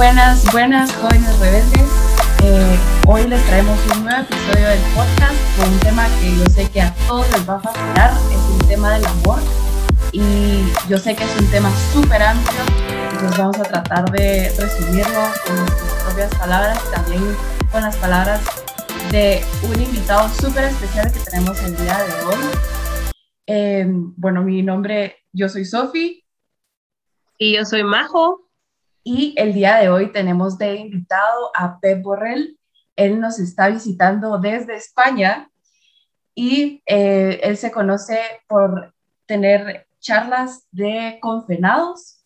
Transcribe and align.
Buenas, 0.00 0.50
buenas 0.50 0.90
jóvenes 0.94 1.38
rebeldes. 1.40 1.90
Eh, 2.42 2.78
hoy 3.06 3.26
les 3.26 3.44
traemos 3.44 3.78
un 3.94 4.04
nuevo 4.04 4.22
episodio 4.22 4.68
del 4.68 4.80
podcast 4.94 5.58
con 5.58 5.70
un 5.70 5.78
tema 5.80 6.06
que 6.18 6.38
yo 6.38 6.46
sé 6.46 6.70
que 6.70 6.80
a 6.80 6.94
todos 7.06 7.30
les 7.32 7.46
va 7.46 7.56
a 7.56 7.60
fascinar, 7.60 8.10
es 8.32 8.62
el 8.62 8.66
tema 8.66 8.94
del 8.94 9.04
amor. 9.04 9.40
Y 10.12 10.62
yo 10.88 10.96
sé 10.96 11.14
que 11.14 11.22
es 11.22 11.38
un 11.38 11.46
tema 11.50 11.70
súper 11.92 12.22
amplio, 12.22 12.60
entonces 13.12 13.36
vamos 13.36 13.58
a 13.58 13.62
tratar 13.64 14.10
de 14.10 14.50
resumirlo 14.58 15.20
con 15.46 15.56
nuestras 15.56 16.02
propias 16.04 16.34
palabras, 16.34 16.90
también 16.92 17.36
con 17.70 17.82
las 17.82 17.96
palabras 17.96 18.40
de 19.10 19.44
un 19.68 19.82
invitado 19.82 20.30
súper 20.30 20.64
especial 20.64 21.12
que 21.12 21.20
tenemos 21.20 21.62
el 21.62 21.76
día 21.76 21.98
de 21.98 22.24
hoy. 22.24 22.44
Eh, 23.46 23.86
bueno, 23.86 24.42
mi 24.44 24.62
nombre, 24.62 25.26
yo 25.34 25.50
soy 25.50 25.66
Sofi. 25.66 26.24
Y 27.36 27.56
yo 27.56 27.66
soy 27.66 27.84
Majo. 27.84 28.49
Y 29.02 29.34
el 29.38 29.54
día 29.54 29.76
de 29.76 29.88
hoy 29.88 30.12
tenemos 30.12 30.58
de 30.58 30.76
invitado 30.76 31.50
a 31.54 31.80
Pep 31.80 32.02
Borrell. 32.02 32.58
Él 32.96 33.18
nos 33.18 33.38
está 33.38 33.68
visitando 33.68 34.38
desde 34.38 34.76
España 34.76 35.50
y 36.34 36.82
eh, 36.86 37.40
él 37.42 37.56
se 37.56 37.70
conoce 37.70 38.20
por 38.46 38.94
tener 39.26 39.86
charlas 40.00 40.66
de 40.70 41.18
confenados. 41.20 42.24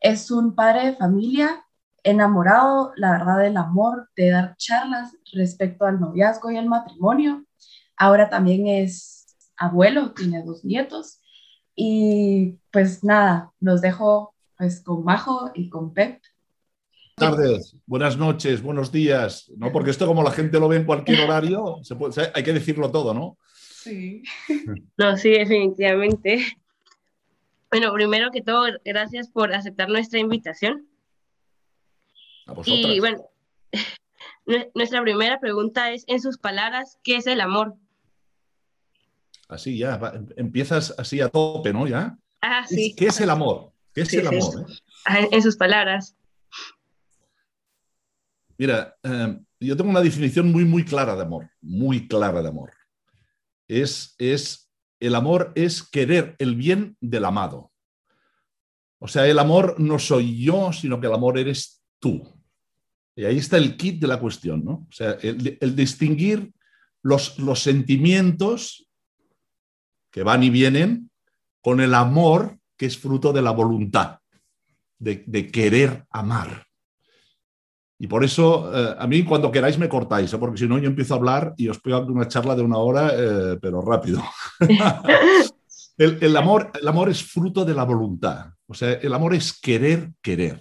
Es 0.00 0.30
un 0.30 0.54
padre 0.54 0.86
de 0.86 0.96
familia 0.96 1.64
enamorado, 2.04 2.92
la 2.96 3.12
verdad, 3.12 3.38
del 3.38 3.56
amor, 3.56 4.08
de 4.16 4.30
dar 4.30 4.56
charlas 4.56 5.12
respecto 5.32 5.86
al 5.86 6.00
noviazgo 6.00 6.50
y 6.50 6.56
al 6.56 6.66
matrimonio. 6.66 7.44
Ahora 7.96 8.28
también 8.30 8.68
es 8.68 9.36
abuelo, 9.56 10.12
tiene 10.12 10.42
dos 10.42 10.64
nietos. 10.64 11.20
Y 11.74 12.58
pues 12.70 13.02
nada, 13.02 13.52
los 13.60 13.80
dejo 13.80 14.31
pues 14.62 14.80
con 14.80 15.02
Majo 15.02 15.50
y 15.56 15.68
con 15.68 15.92
Pep. 15.92 16.22
Buenas 17.16 17.36
tardes, 17.36 17.76
buenas 17.84 18.16
noches, 18.16 18.62
buenos 18.62 18.92
días, 18.92 19.50
¿no? 19.56 19.72
Porque 19.72 19.90
esto 19.90 20.06
como 20.06 20.22
la 20.22 20.30
gente 20.30 20.60
lo 20.60 20.68
ve 20.68 20.76
en 20.76 20.84
cualquier 20.84 21.18
horario, 21.24 21.78
se 21.82 21.96
puede, 21.96 22.30
hay 22.32 22.44
que 22.44 22.52
decirlo 22.52 22.92
todo, 22.92 23.12
¿no? 23.12 23.36
Sí. 23.44 24.22
No, 24.96 25.16
sí, 25.16 25.30
definitivamente. 25.30 26.46
Bueno, 27.72 27.92
primero 27.92 28.30
que 28.30 28.40
todo, 28.40 28.66
gracias 28.84 29.28
por 29.30 29.52
aceptar 29.52 29.88
nuestra 29.88 30.20
invitación. 30.20 30.86
A 32.46 32.52
vosotras. 32.52 32.94
Y 32.94 33.00
bueno, 33.00 33.20
nuestra 34.76 35.02
primera 35.02 35.40
pregunta 35.40 35.90
es, 35.90 36.04
en 36.06 36.20
sus 36.20 36.38
palabras, 36.38 37.00
¿qué 37.02 37.16
es 37.16 37.26
el 37.26 37.40
amor? 37.40 37.74
Así 39.48 39.76
ya, 39.76 39.96
va- 39.96 40.14
empiezas 40.36 40.94
así 40.98 41.20
a 41.20 41.28
tope, 41.28 41.72
¿no? 41.72 41.88
¿Ya? 41.88 42.16
Ah, 42.40 42.64
sí. 42.68 42.94
¿Qué 42.96 43.06
es 43.06 43.20
el 43.20 43.30
amor? 43.30 43.71
¿Qué 43.94 44.02
es 44.02 44.08
Sí, 44.08 44.16
el 44.18 44.26
amor? 44.28 44.60
eh? 44.70 44.74
Ah, 45.06 45.20
En 45.20 45.34
en 45.34 45.42
sus 45.42 45.56
palabras. 45.56 46.16
Mira, 48.58 48.96
eh, 49.02 49.38
yo 49.60 49.76
tengo 49.76 49.90
una 49.90 50.00
definición 50.00 50.50
muy, 50.52 50.64
muy 50.64 50.84
clara 50.84 51.16
de 51.16 51.22
amor, 51.22 51.50
muy 51.60 52.06
clara 52.06 52.42
de 52.42 52.48
amor. 52.48 52.72
Es, 53.66 54.14
es, 54.18 54.70
el 55.00 55.14
amor 55.14 55.52
es 55.54 55.82
querer 55.82 56.36
el 56.38 56.54
bien 56.54 56.96
del 57.00 57.24
amado. 57.24 57.72
O 58.98 59.08
sea, 59.08 59.26
el 59.26 59.38
amor 59.38 59.80
no 59.80 59.98
soy 59.98 60.42
yo, 60.44 60.72
sino 60.72 61.00
que 61.00 61.08
el 61.08 61.14
amor 61.14 61.38
eres 61.38 61.82
tú. 61.98 62.22
Y 63.16 63.24
ahí 63.24 63.38
está 63.38 63.56
el 63.56 63.76
kit 63.76 64.00
de 64.00 64.06
la 64.06 64.20
cuestión, 64.20 64.64
¿no? 64.64 64.86
O 64.88 64.92
sea, 64.92 65.12
el, 65.22 65.58
el 65.60 65.76
distinguir 65.76 66.52
los, 67.02 67.38
los 67.38 67.60
sentimientos 67.60 68.88
que 70.10 70.22
van 70.22 70.42
y 70.44 70.50
vienen 70.50 71.10
con 71.60 71.80
el 71.80 71.94
amor 71.94 72.58
que 72.82 72.86
es 72.86 72.98
fruto 72.98 73.32
de 73.32 73.40
la 73.40 73.52
voluntad, 73.52 74.18
de, 74.98 75.22
de 75.24 75.46
querer 75.52 76.04
amar. 76.10 76.66
Y 77.96 78.08
por 78.08 78.24
eso, 78.24 78.72
eh, 78.74 78.96
a 78.98 79.06
mí 79.06 79.22
cuando 79.22 79.52
queráis 79.52 79.78
me 79.78 79.88
cortáis, 79.88 80.32
¿eh? 80.32 80.36
porque 80.36 80.58
si 80.58 80.66
no 80.66 80.78
yo 80.80 80.88
empiezo 80.88 81.14
a 81.14 81.18
hablar 81.18 81.54
y 81.56 81.68
os 81.68 81.78
pego 81.78 82.00
una 82.06 82.26
charla 82.26 82.56
de 82.56 82.62
una 82.62 82.78
hora, 82.78 83.12
eh, 83.14 83.56
pero 83.62 83.82
rápido. 83.82 84.20
el, 85.96 86.18
el 86.20 86.36
amor, 86.36 86.72
el 86.80 86.88
amor 86.88 87.08
es 87.08 87.22
fruto 87.22 87.64
de 87.64 87.72
la 87.72 87.84
voluntad, 87.84 88.46
o 88.66 88.74
sea, 88.74 88.94
el 88.94 89.14
amor 89.14 89.32
es 89.36 89.52
querer, 89.60 90.10
querer. 90.20 90.60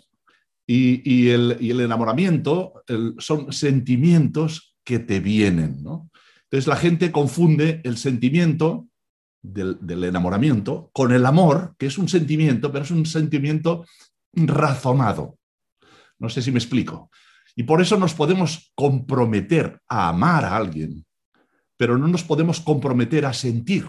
Y, 0.67 1.01
y 1.03 1.29
el, 1.31 1.57
y 1.59 1.71
el 1.71 1.79
enamoramiento 1.81 2.83
el- 2.85 3.15
son 3.17 3.51
sentimientos 3.51 4.75
que 4.83 4.99
te 4.99 5.19
vienen, 5.19 5.81
¿no? 5.81 6.11
Entonces 6.43 6.67
la 6.67 6.75
gente 6.75 7.11
confunde 7.11 7.81
el 7.83 7.97
sentimiento 7.97 8.85
del, 9.41 10.03
enamoramiento 10.03 10.89
con 10.93 11.11
el 11.11 11.25
amor, 11.25 11.75
que 11.77 11.87
es 11.87 11.97
un 11.97 12.07
sentimiento, 12.07 12.71
pero 12.71 12.83
es 12.83 12.91
un 12.91 13.05
sentimiento 13.05 13.85
razonado. 14.33 15.37
No 16.19 16.29
sé 16.29 16.41
si 16.41 16.51
me 16.51 16.59
explico. 16.59 17.09
Y 17.55 17.63
por 17.63 17.81
eso 17.81 17.97
nos 17.97 18.13
podemos 18.13 18.71
comprometer 18.75 19.79
a 19.87 20.09
amar 20.09 20.45
a 20.45 20.55
alguien, 20.55 21.05
pero 21.77 21.97
no 21.97 22.07
nos 22.07 22.23
podemos 22.23 22.61
comprometer 22.61 23.25
a 23.25 23.33
sentir. 23.33 23.87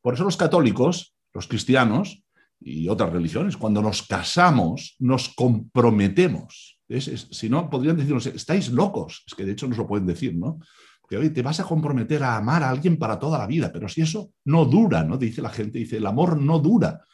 Por 0.00 0.14
eso 0.14 0.24
los 0.24 0.36
católicos, 0.36 1.14
los 1.32 1.48
cristianos 1.48 2.22
y 2.60 2.88
otras 2.88 3.12
religiones, 3.12 3.56
cuando 3.56 3.82
nos 3.82 4.02
casamos, 4.02 4.96
nos 4.98 5.28
comprometemos. 5.30 6.78
Es- 6.88 7.28
si 7.30 7.48
no, 7.48 7.68
podrían 7.68 7.96
decirnos, 7.96 8.26
estáis 8.26 8.70
locos. 8.70 9.24
Es 9.26 9.34
que 9.34 9.44
de 9.44 9.52
hecho 9.52 9.66
nos 9.66 9.78
lo 9.78 9.86
pueden 9.86 10.06
decir, 10.06 10.34
¿no? 10.36 10.58
Porque 11.04 11.18
oye, 11.18 11.28
te 11.28 11.42
vas 11.42 11.60
a 11.60 11.64
comprometer 11.64 12.22
a 12.22 12.38
amar 12.38 12.62
a 12.62 12.70
alguien 12.70 12.96
para 12.96 13.18
toda 13.18 13.38
la 13.38 13.46
vida, 13.46 13.70
pero 13.70 13.90
si 13.90 14.00
eso 14.00 14.30
no 14.46 14.64
dura, 14.64 15.04
¿no? 15.04 15.18
Dice 15.18 15.42
la 15.42 15.50
gente, 15.50 15.78
dice, 15.78 15.98
el 15.98 16.06
amor 16.06 16.40
no 16.40 16.58
dura. 16.60 17.04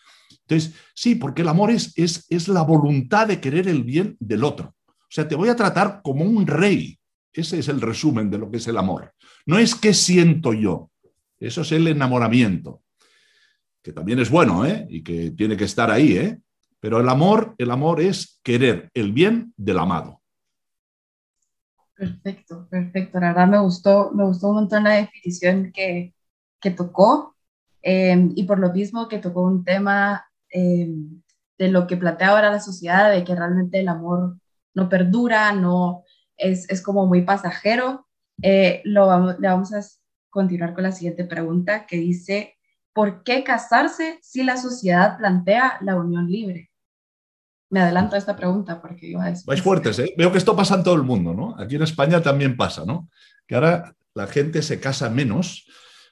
Entonces, 0.42 0.74
sí, 0.94 1.16
porque 1.16 1.42
el 1.42 1.48
amor 1.48 1.72
es, 1.72 1.92
es, 1.96 2.24
es 2.28 2.46
la 2.46 2.62
voluntad 2.62 3.26
de 3.26 3.40
querer 3.40 3.66
el 3.66 3.82
bien 3.82 4.16
del 4.20 4.44
otro. 4.44 4.76
O 4.86 5.12
sea, 5.12 5.26
te 5.26 5.34
voy 5.34 5.48
a 5.48 5.56
tratar 5.56 6.02
como 6.04 6.24
un 6.24 6.46
rey. 6.46 7.00
Ese 7.32 7.58
es 7.58 7.66
el 7.66 7.80
resumen 7.80 8.30
de 8.30 8.38
lo 8.38 8.48
que 8.48 8.58
es 8.58 8.68
el 8.68 8.78
amor. 8.78 9.12
No 9.44 9.58
es 9.58 9.74
qué 9.74 9.92
siento 9.92 10.52
yo. 10.52 10.92
Eso 11.40 11.62
es 11.62 11.72
el 11.72 11.88
enamoramiento, 11.88 12.84
que 13.82 13.92
también 13.92 14.20
es 14.20 14.30
bueno, 14.30 14.64
¿eh? 14.64 14.86
Y 14.88 15.02
que 15.02 15.32
tiene 15.32 15.56
que 15.56 15.64
estar 15.64 15.90
ahí, 15.90 16.16
¿eh? 16.16 16.38
Pero 16.78 17.00
el 17.00 17.08
amor, 17.08 17.56
el 17.58 17.72
amor 17.72 18.00
es 18.00 18.38
querer 18.44 18.88
el 18.94 19.12
bien 19.12 19.52
del 19.56 19.78
amado. 19.78 20.19
Perfecto, 22.00 22.66
perfecto. 22.70 23.20
La 23.20 23.28
verdad 23.28 23.46
me 23.48 23.58
gustó, 23.60 24.10
me 24.14 24.24
gustó 24.24 24.48
un 24.48 24.54
montón 24.54 24.84
la 24.84 24.92
definición 24.94 25.70
que, 25.70 26.14
que 26.58 26.70
tocó 26.70 27.36
eh, 27.82 28.16
y 28.34 28.44
por 28.44 28.58
lo 28.58 28.72
mismo 28.72 29.06
que 29.06 29.18
tocó 29.18 29.42
un 29.42 29.64
tema 29.66 30.24
eh, 30.50 30.88
de 31.58 31.68
lo 31.68 31.86
que 31.86 31.98
plantea 31.98 32.28
ahora 32.30 32.50
la 32.50 32.60
sociedad, 32.60 33.10
de 33.12 33.22
que 33.22 33.34
realmente 33.34 33.80
el 33.80 33.88
amor 33.88 34.38
no 34.72 34.88
perdura, 34.88 35.52
no 35.52 36.04
es, 36.38 36.70
es 36.70 36.80
como 36.80 37.06
muy 37.06 37.20
pasajero. 37.20 38.06
Eh, 38.42 38.80
lo 38.84 39.06
vamos, 39.06 39.38
le 39.38 39.48
vamos 39.48 39.74
a 39.74 39.82
continuar 40.30 40.72
con 40.72 40.84
la 40.84 40.92
siguiente 40.92 41.26
pregunta 41.26 41.84
que 41.86 41.98
dice, 41.98 42.56
¿por 42.94 43.22
qué 43.24 43.44
casarse 43.44 44.18
si 44.22 44.42
la 44.42 44.56
sociedad 44.56 45.18
plantea 45.18 45.76
la 45.82 45.96
unión 45.96 46.30
libre? 46.30 46.69
Me 47.70 47.80
adelanto 47.80 48.16
a 48.16 48.18
esta 48.18 48.34
pregunta 48.34 48.82
porque 48.82 49.06
iba 49.06 49.24
a 49.24 49.30
decir... 49.30 49.46
Vais 49.46 49.62
fuertes, 49.62 49.98
¿eh? 50.00 50.12
Veo 50.18 50.32
que 50.32 50.38
esto 50.38 50.56
pasa 50.56 50.74
en 50.74 50.82
todo 50.82 50.96
el 50.96 51.04
mundo, 51.04 51.32
¿no? 51.32 51.54
Aquí 51.56 51.76
en 51.76 51.82
España 51.82 52.20
también 52.20 52.56
pasa, 52.56 52.84
¿no? 52.84 53.08
Que 53.46 53.54
ahora 53.54 53.94
la 54.14 54.26
gente 54.26 54.60
se 54.62 54.80
casa 54.80 55.08
menos, 55.08 55.66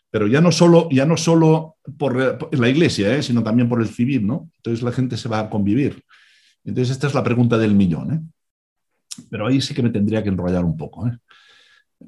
pero 0.09 0.29
ya 0.29 0.41
no 0.41 0.53
solo, 0.53 0.89
ya 0.93 1.05
no 1.05 1.17
solo 1.17 1.77
por, 1.99 2.17
la 2.55 2.69
iglesia, 2.69 3.13
¿eh? 3.17 3.25
sino 3.25 3.43
también 3.43 3.69
por 3.69 3.83
el 3.83 3.89
civil, 3.89 4.25
¿no? 4.25 4.49
Entonces 4.59 4.85
la 4.85 4.93
gente 4.93 5.17
se 5.17 5.29
va 5.29 5.41
a 5.41 5.51
convivir. 5.51 6.05
Entonces 6.65 6.93
esta 6.93 7.09
es 7.09 7.15
la 7.15 7.25
pregunta 7.25 7.59
del 7.59 7.75
millón, 7.75 8.13
¿eh? 8.13 8.21
Pero 9.29 9.49
ahí 9.49 9.61
sí 9.61 9.75
que 9.75 9.83
me 9.83 9.91
tendría 9.91 10.23
que 10.23 10.29
enrollar 10.29 10.65
un 10.65 10.77
poco, 10.77 11.09
¿eh? 11.09 11.19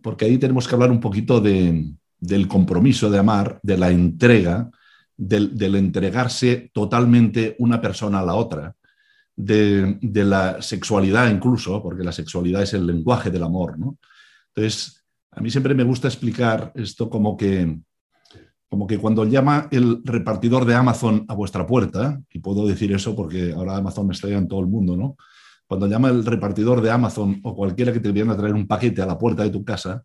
Porque 0.01 0.27
ahí 0.27 0.39
tenemos 0.39 0.69
que 0.69 0.75
hablar 0.77 0.93
un 0.93 1.01
poquito 1.01 1.41
de, 1.41 1.93
del 2.21 2.47
compromiso 2.47 3.11
de 3.11 3.19
amar, 3.19 3.59
de 3.65 3.77
la 3.77 3.91
entrega, 3.91 4.71
del 5.17 5.75
entregarse 5.75 6.71
totalmente 6.73 7.57
una 7.59 7.81
persona 7.81 8.21
a 8.21 8.25
la 8.25 8.35
otra 8.35 8.77
de, 9.37 10.25
la 10.25 10.61
sexualidad 10.63 11.31
incluso, 11.31 11.83
porque 11.83 12.05
la 12.05 12.13
sexualidad 12.13 12.63
es 12.63 12.75
el 12.75 12.87
lenguaje 12.87 13.31
del 13.31 13.43
amor, 13.43 13.79
¿no? 13.79 13.99
Entonces, 14.55 15.05
a 15.31 15.41
mí 15.41 15.51
siempre 15.51 15.75
me 15.75 15.85
gusta 15.85 16.09
explicar 16.09 16.73
esto 16.75 17.09
como 17.09 17.37
que, 17.37 17.79
como 18.69 18.87
que 18.87 18.99
cuando 18.99 19.25
llama 19.25 19.69
el 19.71 20.03
repartidor 20.05 20.65
de 20.65 20.75
Amazon 20.75 21.25
a 21.29 21.35
vuestra 21.35 21.67
puerta, 21.67 22.21
y 22.31 22.41
puedo 22.41 22.67
decir 22.67 22.93
eso 22.93 23.15
porque 23.15 23.53
ahora 23.53 23.77
Amazon 23.77 24.11
está 24.11 24.29
ya 24.29 24.39
en 24.39 24.49
todo 24.49 24.61
el 24.61 24.67
mundo, 24.67 24.97
¿no? 24.97 25.17
Cuando 25.67 25.87
llama 25.87 26.09
el 26.09 26.25
repartidor 26.25 26.81
de 26.81 26.91
Amazon 26.91 27.41
o 27.45 27.55
cualquiera 27.55 27.93
que 27.93 28.01
te 28.01 28.11
viene 28.11 28.33
a 28.33 28.37
traer 28.37 28.55
un 28.55 28.67
paquete 28.67 29.03
a 29.03 29.07
la 29.07 29.17
puerta 29.17 29.45
de 29.45 29.51
tu 29.51 29.65
casa, 29.65 30.03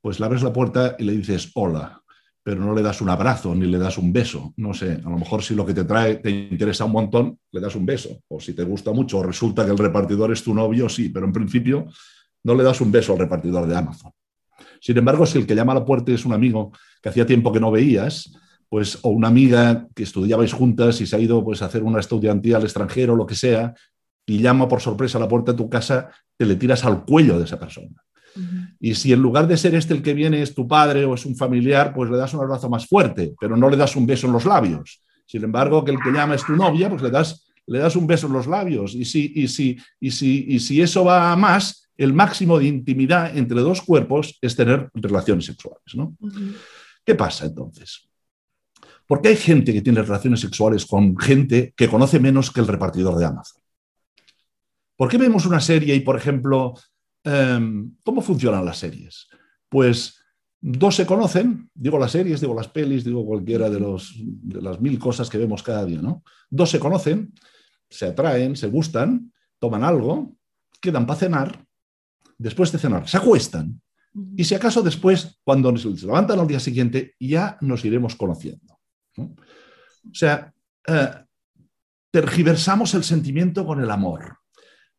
pues 0.00 0.20
le 0.20 0.26
abres 0.26 0.42
la 0.42 0.52
puerta 0.52 0.94
y 0.98 1.04
le 1.04 1.16
dices 1.16 1.50
hola, 1.54 2.00
pero 2.42 2.60
no 2.60 2.74
le 2.74 2.82
das 2.82 3.00
un 3.00 3.10
abrazo 3.10 3.54
ni 3.54 3.66
le 3.66 3.78
das 3.78 3.98
un 3.98 4.12
beso. 4.12 4.54
No 4.56 4.72
sé, 4.72 4.92
a 5.04 5.10
lo 5.10 5.18
mejor 5.18 5.42
si 5.42 5.54
lo 5.54 5.66
que 5.66 5.74
te 5.74 5.84
trae 5.84 6.16
te 6.16 6.30
interesa 6.30 6.84
un 6.84 6.92
montón, 6.92 7.38
le 7.52 7.60
das 7.60 7.74
un 7.74 7.84
beso. 7.84 8.20
O 8.28 8.40
si 8.40 8.54
te 8.54 8.64
gusta 8.64 8.92
mucho 8.92 9.18
o 9.18 9.22
resulta 9.22 9.64
que 9.64 9.72
el 9.72 9.78
repartidor 9.78 10.32
es 10.32 10.42
tu 10.42 10.54
novio, 10.54 10.88
sí, 10.88 11.10
pero 11.10 11.26
en 11.26 11.32
principio 11.32 11.86
no 12.44 12.54
le 12.54 12.64
das 12.64 12.80
un 12.80 12.90
beso 12.90 13.12
al 13.12 13.18
repartidor 13.18 13.66
de 13.66 13.76
Amazon. 13.76 14.12
Sin 14.80 14.96
embargo, 14.96 15.26
si 15.26 15.38
el 15.38 15.46
que 15.46 15.54
llama 15.54 15.72
a 15.72 15.76
la 15.76 15.84
puerta 15.84 16.12
es 16.12 16.24
un 16.24 16.32
amigo 16.32 16.72
que 17.02 17.10
hacía 17.10 17.26
tiempo 17.26 17.52
que 17.52 17.60
no 17.60 17.70
veías, 17.70 18.32
pues, 18.68 18.98
o 19.02 19.10
una 19.10 19.28
amiga 19.28 19.88
que 19.94 20.04
estudiabais 20.04 20.52
juntas 20.52 21.00
y 21.00 21.06
se 21.06 21.16
ha 21.16 21.18
ido 21.18 21.44
pues, 21.44 21.60
a 21.60 21.66
hacer 21.66 21.82
una 21.82 22.00
estudiantía 22.00 22.56
al 22.56 22.62
extranjero, 22.62 23.16
lo 23.16 23.26
que 23.26 23.34
sea, 23.34 23.74
y 24.24 24.38
llama 24.38 24.68
por 24.68 24.80
sorpresa 24.80 25.18
a 25.18 25.20
la 25.20 25.28
puerta 25.28 25.52
de 25.52 25.58
tu 25.58 25.68
casa, 25.68 26.10
te 26.36 26.46
le 26.46 26.56
tiras 26.56 26.84
al 26.84 27.04
cuello 27.04 27.36
de 27.36 27.44
esa 27.44 27.58
persona. 27.58 28.02
Y 28.78 28.94
si 28.94 29.12
en 29.12 29.20
lugar 29.20 29.46
de 29.46 29.56
ser 29.56 29.74
este 29.74 29.94
el 29.94 30.02
que 30.02 30.14
viene 30.14 30.42
es 30.42 30.54
tu 30.54 30.66
padre 30.66 31.04
o 31.04 31.14
es 31.14 31.26
un 31.26 31.36
familiar, 31.36 31.92
pues 31.94 32.10
le 32.10 32.16
das 32.16 32.32
un 32.34 32.40
abrazo 32.40 32.68
más 32.68 32.86
fuerte, 32.86 33.34
pero 33.40 33.56
no 33.56 33.68
le 33.68 33.76
das 33.76 33.96
un 33.96 34.06
beso 34.06 34.26
en 34.26 34.32
los 34.32 34.44
labios. 34.44 35.02
Sin 35.26 35.44
embargo, 35.44 35.84
que 35.84 35.92
el 35.92 35.98
que 36.00 36.10
llama 36.10 36.34
es 36.34 36.44
tu 36.44 36.56
novia, 36.56 36.88
pues 36.88 37.02
le 37.02 37.10
das, 37.10 37.46
le 37.66 37.78
das 37.78 37.96
un 37.96 38.06
beso 38.06 38.26
en 38.26 38.32
los 38.32 38.46
labios. 38.46 38.94
Y 38.94 39.04
si, 39.04 39.32
y, 39.34 39.48
si, 39.48 39.78
y, 40.00 40.10
si, 40.10 40.46
y 40.48 40.60
si 40.60 40.80
eso 40.80 41.04
va 41.04 41.32
a 41.32 41.36
más, 41.36 41.90
el 41.96 42.12
máximo 42.12 42.58
de 42.58 42.66
intimidad 42.66 43.36
entre 43.36 43.60
dos 43.60 43.82
cuerpos 43.82 44.38
es 44.40 44.56
tener 44.56 44.90
relaciones 44.94 45.44
sexuales. 45.44 45.94
¿no? 45.94 46.16
¿Qué 47.04 47.14
pasa 47.14 47.46
entonces? 47.46 48.08
¿Por 49.06 49.20
qué 49.20 49.28
hay 49.28 49.36
gente 49.36 49.72
que 49.72 49.82
tiene 49.82 50.02
relaciones 50.02 50.40
sexuales 50.40 50.86
con 50.86 51.18
gente 51.18 51.74
que 51.76 51.88
conoce 51.88 52.18
menos 52.18 52.50
que 52.50 52.60
el 52.60 52.68
repartidor 52.68 53.18
de 53.18 53.26
Amazon? 53.26 53.60
¿Por 54.96 55.08
qué 55.08 55.18
vemos 55.18 55.46
una 55.46 55.60
serie 55.60 55.94
y, 55.94 56.00
por 56.00 56.16
ejemplo, 56.16 56.74
em, 57.24 57.96
cómo 58.04 58.22
funcionan 58.22 58.64
las 58.64 58.78
series? 58.78 59.28
Pues 59.68 60.20
dos 60.60 60.96
se 60.96 61.06
conocen, 61.06 61.70
digo 61.74 61.98
las 61.98 62.12
series, 62.12 62.40
digo 62.40 62.54
las 62.54 62.68
pelis, 62.68 63.04
digo 63.04 63.24
cualquiera 63.24 63.70
de, 63.70 63.80
las 64.60 64.80
mil 64.80 64.98
cosas 64.98 65.28
que 65.30 65.38
vemos 65.38 65.62
cada 65.62 65.84
día, 65.84 66.02
¿no? 66.02 66.22
Dos 66.50 66.70
se 66.70 66.78
conocen, 66.78 67.32
se 67.88 68.06
atraen, 68.06 68.56
se 68.56 68.68
gustan, 68.68 69.32
toman 69.58 69.84
algo, 69.84 70.34
quedan 70.80 71.06
para 71.06 71.18
cenar, 71.18 71.64
después 72.38 72.72
de 72.72 72.78
cenar, 72.78 73.08
se 73.08 73.16
acuestan. 73.16 73.80
Y 74.36 74.44
si 74.44 74.54
acaso 74.54 74.82
después, 74.82 75.38
cuando 75.44 75.76
se 75.76 75.88
levantan 75.88 76.40
al 76.40 76.46
día 76.46 76.58
siguiente, 76.58 77.14
ya 77.20 77.56
nos 77.60 77.84
iremos 77.84 78.16
conociendo. 78.16 78.80
O 79.16 80.14
sea, 80.14 80.52
eh, 80.86 81.10
tergiversamos 82.10 82.94
el 82.94 83.04
sentimiento 83.04 83.64
con 83.64 83.80
el 83.80 83.90
amor. 83.90 84.39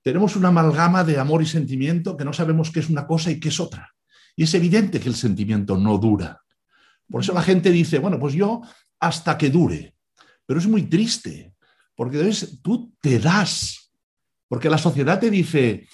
Tenemos 0.03 0.35
una 0.35 0.47
amalgama 0.47 1.03
de 1.03 1.19
amor 1.19 1.41
y 1.41 1.45
sentimiento 1.45 2.17
que 2.17 2.25
no 2.25 2.33
sabemos 2.33 2.71
qué 2.71 2.79
es 2.79 2.89
una 2.89 3.05
cosa 3.05 3.29
y 3.31 3.39
qué 3.39 3.49
es 3.49 3.59
otra. 3.59 3.93
Y 4.35 4.43
es 4.43 4.53
evidente 4.53 4.99
que 4.99 5.09
el 5.09 5.15
sentimiento 5.15 5.77
no 5.77 5.97
dura. 5.97 6.41
Por 7.09 7.21
eso 7.21 7.33
la 7.33 7.41
gente 7.41 7.71
dice, 7.71 7.99
bueno, 7.99 8.19
pues 8.19 8.33
yo 8.33 8.61
hasta 8.99 9.37
que 9.37 9.49
dure. 9.49 9.95
Pero 10.45 10.59
es 10.59 10.67
muy 10.67 10.83
triste, 10.83 11.53
porque 11.95 12.33
tú 12.61 12.93
te 13.01 13.19
das, 13.19 13.91
porque 14.47 14.69
la 14.69 14.77
sociedad 14.77 15.19
te 15.19 15.29
dice, 15.29 15.87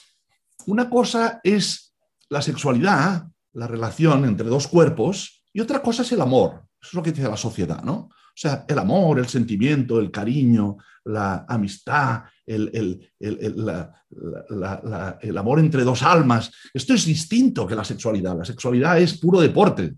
una 0.68 0.89
cosa 0.89 1.42
es 1.44 1.94
la 2.30 2.42
sexualidad, 2.42 3.27
la 3.54 3.68
relación 3.68 4.25
entre 4.25 4.48
dos 4.48 4.68
cuerpos, 4.68 5.44
y 5.51 5.59
otra 5.59 5.81
cosa 5.81 6.04
es 6.04 6.12
el 6.12 6.21
amor. 6.21 6.63
Eso 6.81 6.89
es 6.89 6.94
lo 6.94 7.04
que 7.04 7.12
dice 7.12 7.27
la 7.27 7.38
sociedad, 7.38 7.81
¿no? 7.83 7.94
O 7.94 8.39
sea, 8.39 8.65
el 8.68 8.77
amor, 8.77 9.18
el 9.18 9.27
sentimiento, 9.27 10.00
el 10.00 10.12
cariño, 10.12 10.77
la 11.06 11.45
amistad, 11.50 12.24
el, 12.47 13.11
el, 13.19 15.38
amor 15.38 15.59
entre 15.59 15.83
dos 15.83 16.01
almas. 16.01 16.51
Esto 16.73 16.94
es 16.94 17.05
distinto 17.05 17.67
que 17.67 17.75
la 17.75 17.83
sexualidad. 17.83 18.38
La 18.38 18.45
sexualidad 18.45 18.99
es 18.99 19.17
puro 19.17 19.39
deporte, 19.39 19.95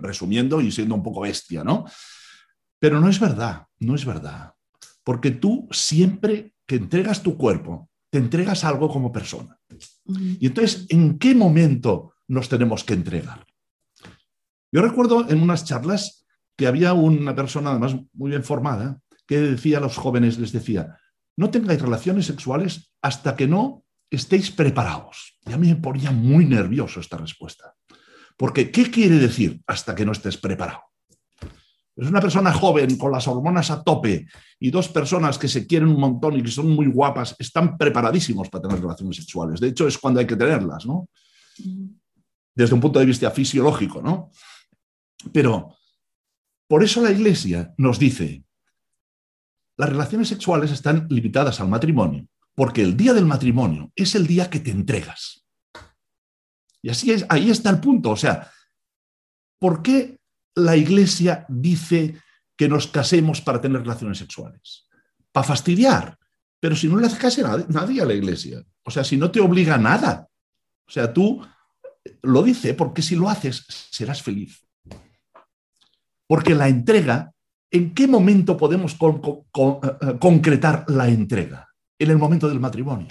resumiendo 0.00 0.60
y 0.60 0.70
siendo 0.70 0.94
un 0.94 1.02
poco 1.02 1.20
bestia, 1.20 1.64
¿no? 1.64 1.84
Pero 2.78 3.00
no 3.00 3.08
es 3.08 3.20
verdad, 3.20 3.62
no 3.78 3.94
es 3.94 4.04
verdad. 4.04 4.52
Porque 5.04 5.30
tú 5.30 5.68
siempre 5.70 6.54
que 6.66 6.76
entregas 6.76 7.22
tu 7.22 7.36
cuerpo, 7.36 7.88
te 8.10 8.18
entregas 8.18 8.64
algo 8.64 8.90
como 8.90 9.12
persona. 9.12 9.58
Y 10.06 10.46
entonces, 10.46 10.86
¿en 10.90 11.18
qué 11.18 11.34
momento 11.34 12.14
nos 12.28 12.48
tenemos 12.48 12.84
que 12.84 12.94
entregar? 12.94 13.46
Yo 14.72 14.82
recuerdo 14.82 15.28
en 15.28 15.40
unas 15.40 15.64
charlas 15.64 16.26
que 16.56 16.66
había 16.66 16.92
una 16.92 17.34
persona, 17.34 17.70
además 17.70 17.96
muy 18.12 18.30
bien 18.30 18.42
formada, 18.42 19.00
que 19.26 19.40
decía 19.40 19.78
a 19.78 19.80
los 19.80 19.96
jóvenes, 19.96 20.38
les 20.38 20.52
decía, 20.52 20.96
no 21.36 21.50
tengáis 21.50 21.80
relaciones 21.80 22.26
sexuales 22.26 22.92
hasta 23.00 23.36
que 23.36 23.46
no 23.46 23.84
estéis 24.10 24.50
preparados. 24.50 25.38
Y 25.46 25.52
a 25.52 25.58
mí 25.58 25.68
me 25.68 25.76
ponía 25.76 26.10
muy 26.10 26.44
nervioso 26.44 27.00
esta 27.00 27.16
respuesta. 27.16 27.74
Porque, 28.36 28.70
¿qué 28.70 28.90
quiere 28.90 29.16
decir 29.16 29.60
hasta 29.66 29.94
que 29.94 30.04
no 30.04 30.12
estés 30.12 30.36
preparado? 30.36 30.82
Es 31.94 32.08
una 32.08 32.20
persona 32.20 32.52
joven 32.52 32.96
con 32.96 33.12
las 33.12 33.28
hormonas 33.28 33.70
a 33.70 33.82
tope 33.82 34.26
y 34.58 34.70
dos 34.70 34.88
personas 34.88 35.38
que 35.38 35.48
se 35.48 35.66
quieren 35.66 35.88
un 35.88 36.00
montón 36.00 36.38
y 36.38 36.42
que 36.42 36.50
son 36.50 36.70
muy 36.70 36.86
guapas, 36.86 37.36
están 37.38 37.76
preparadísimos 37.76 38.48
para 38.48 38.62
tener 38.62 38.80
relaciones 38.80 39.16
sexuales. 39.16 39.60
De 39.60 39.68
hecho, 39.68 39.86
es 39.86 39.98
cuando 39.98 40.20
hay 40.20 40.26
que 40.26 40.36
tenerlas, 40.36 40.86
¿no? 40.86 41.08
Desde 42.54 42.74
un 42.74 42.80
punto 42.80 42.98
de 42.98 43.06
vista 43.06 43.30
fisiológico, 43.30 44.00
¿no? 44.00 44.30
Pero 45.32 45.76
por 46.66 46.82
eso 46.82 47.02
la 47.02 47.10
Iglesia 47.10 47.74
nos 47.76 47.98
dice, 47.98 48.42
las 49.82 49.90
relaciones 49.90 50.28
sexuales 50.28 50.70
están 50.70 51.08
limitadas 51.10 51.60
al 51.60 51.66
matrimonio, 51.66 52.28
porque 52.54 52.82
el 52.82 52.96
día 52.96 53.12
del 53.12 53.26
matrimonio 53.26 53.90
es 53.96 54.14
el 54.14 54.28
día 54.28 54.48
que 54.48 54.60
te 54.60 54.70
entregas. 54.70 55.44
Y 56.80 56.88
así 56.88 57.10
es, 57.10 57.26
ahí 57.28 57.50
está 57.50 57.70
el 57.70 57.80
punto. 57.80 58.10
O 58.10 58.16
sea, 58.16 58.48
¿por 59.58 59.82
qué 59.82 60.20
la 60.54 60.76
iglesia 60.76 61.44
dice 61.48 62.16
que 62.56 62.68
nos 62.68 62.86
casemos 62.86 63.40
para 63.40 63.60
tener 63.60 63.80
relaciones 63.80 64.18
sexuales? 64.18 64.86
Para 65.32 65.48
fastidiar. 65.48 66.16
Pero 66.60 66.76
si 66.76 66.86
no 66.86 66.96
le 66.98 67.08
hace 67.08 67.18
caso 67.18 67.44
a 67.44 67.58
nadie 67.68 68.02
a 68.02 68.06
la 68.06 68.14
iglesia. 68.14 68.62
O 68.84 68.90
sea, 68.92 69.02
si 69.02 69.16
no 69.16 69.32
te 69.32 69.40
obliga 69.40 69.74
a 69.74 69.78
nada. 69.78 70.28
O 70.86 70.90
sea, 70.92 71.12
tú 71.12 71.44
lo 72.22 72.42
dice 72.44 72.74
porque 72.74 73.02
si 73.02 73.16
lo 73.16 73.28
haces 73.28 73.66
serás 73.90 74.22
feliz. 74.22 74.64
Porque 76.28 76.54
la 76.54 76.68
entrega 76.68 77.31
¿En 77.72 77.94
qué 77.94 78.06
momento 78.06 78.56
podemos 78.56 78.92
eh, 78.94 80.18
concretar 80.20 80.84
la 80.88 81.08
entrega? 81.08 81.66
En 81.98 82.10
el 82.10 82.18
momento 82.18 82.48
del 82.48 82.60
matrimonio. 82.60 83.08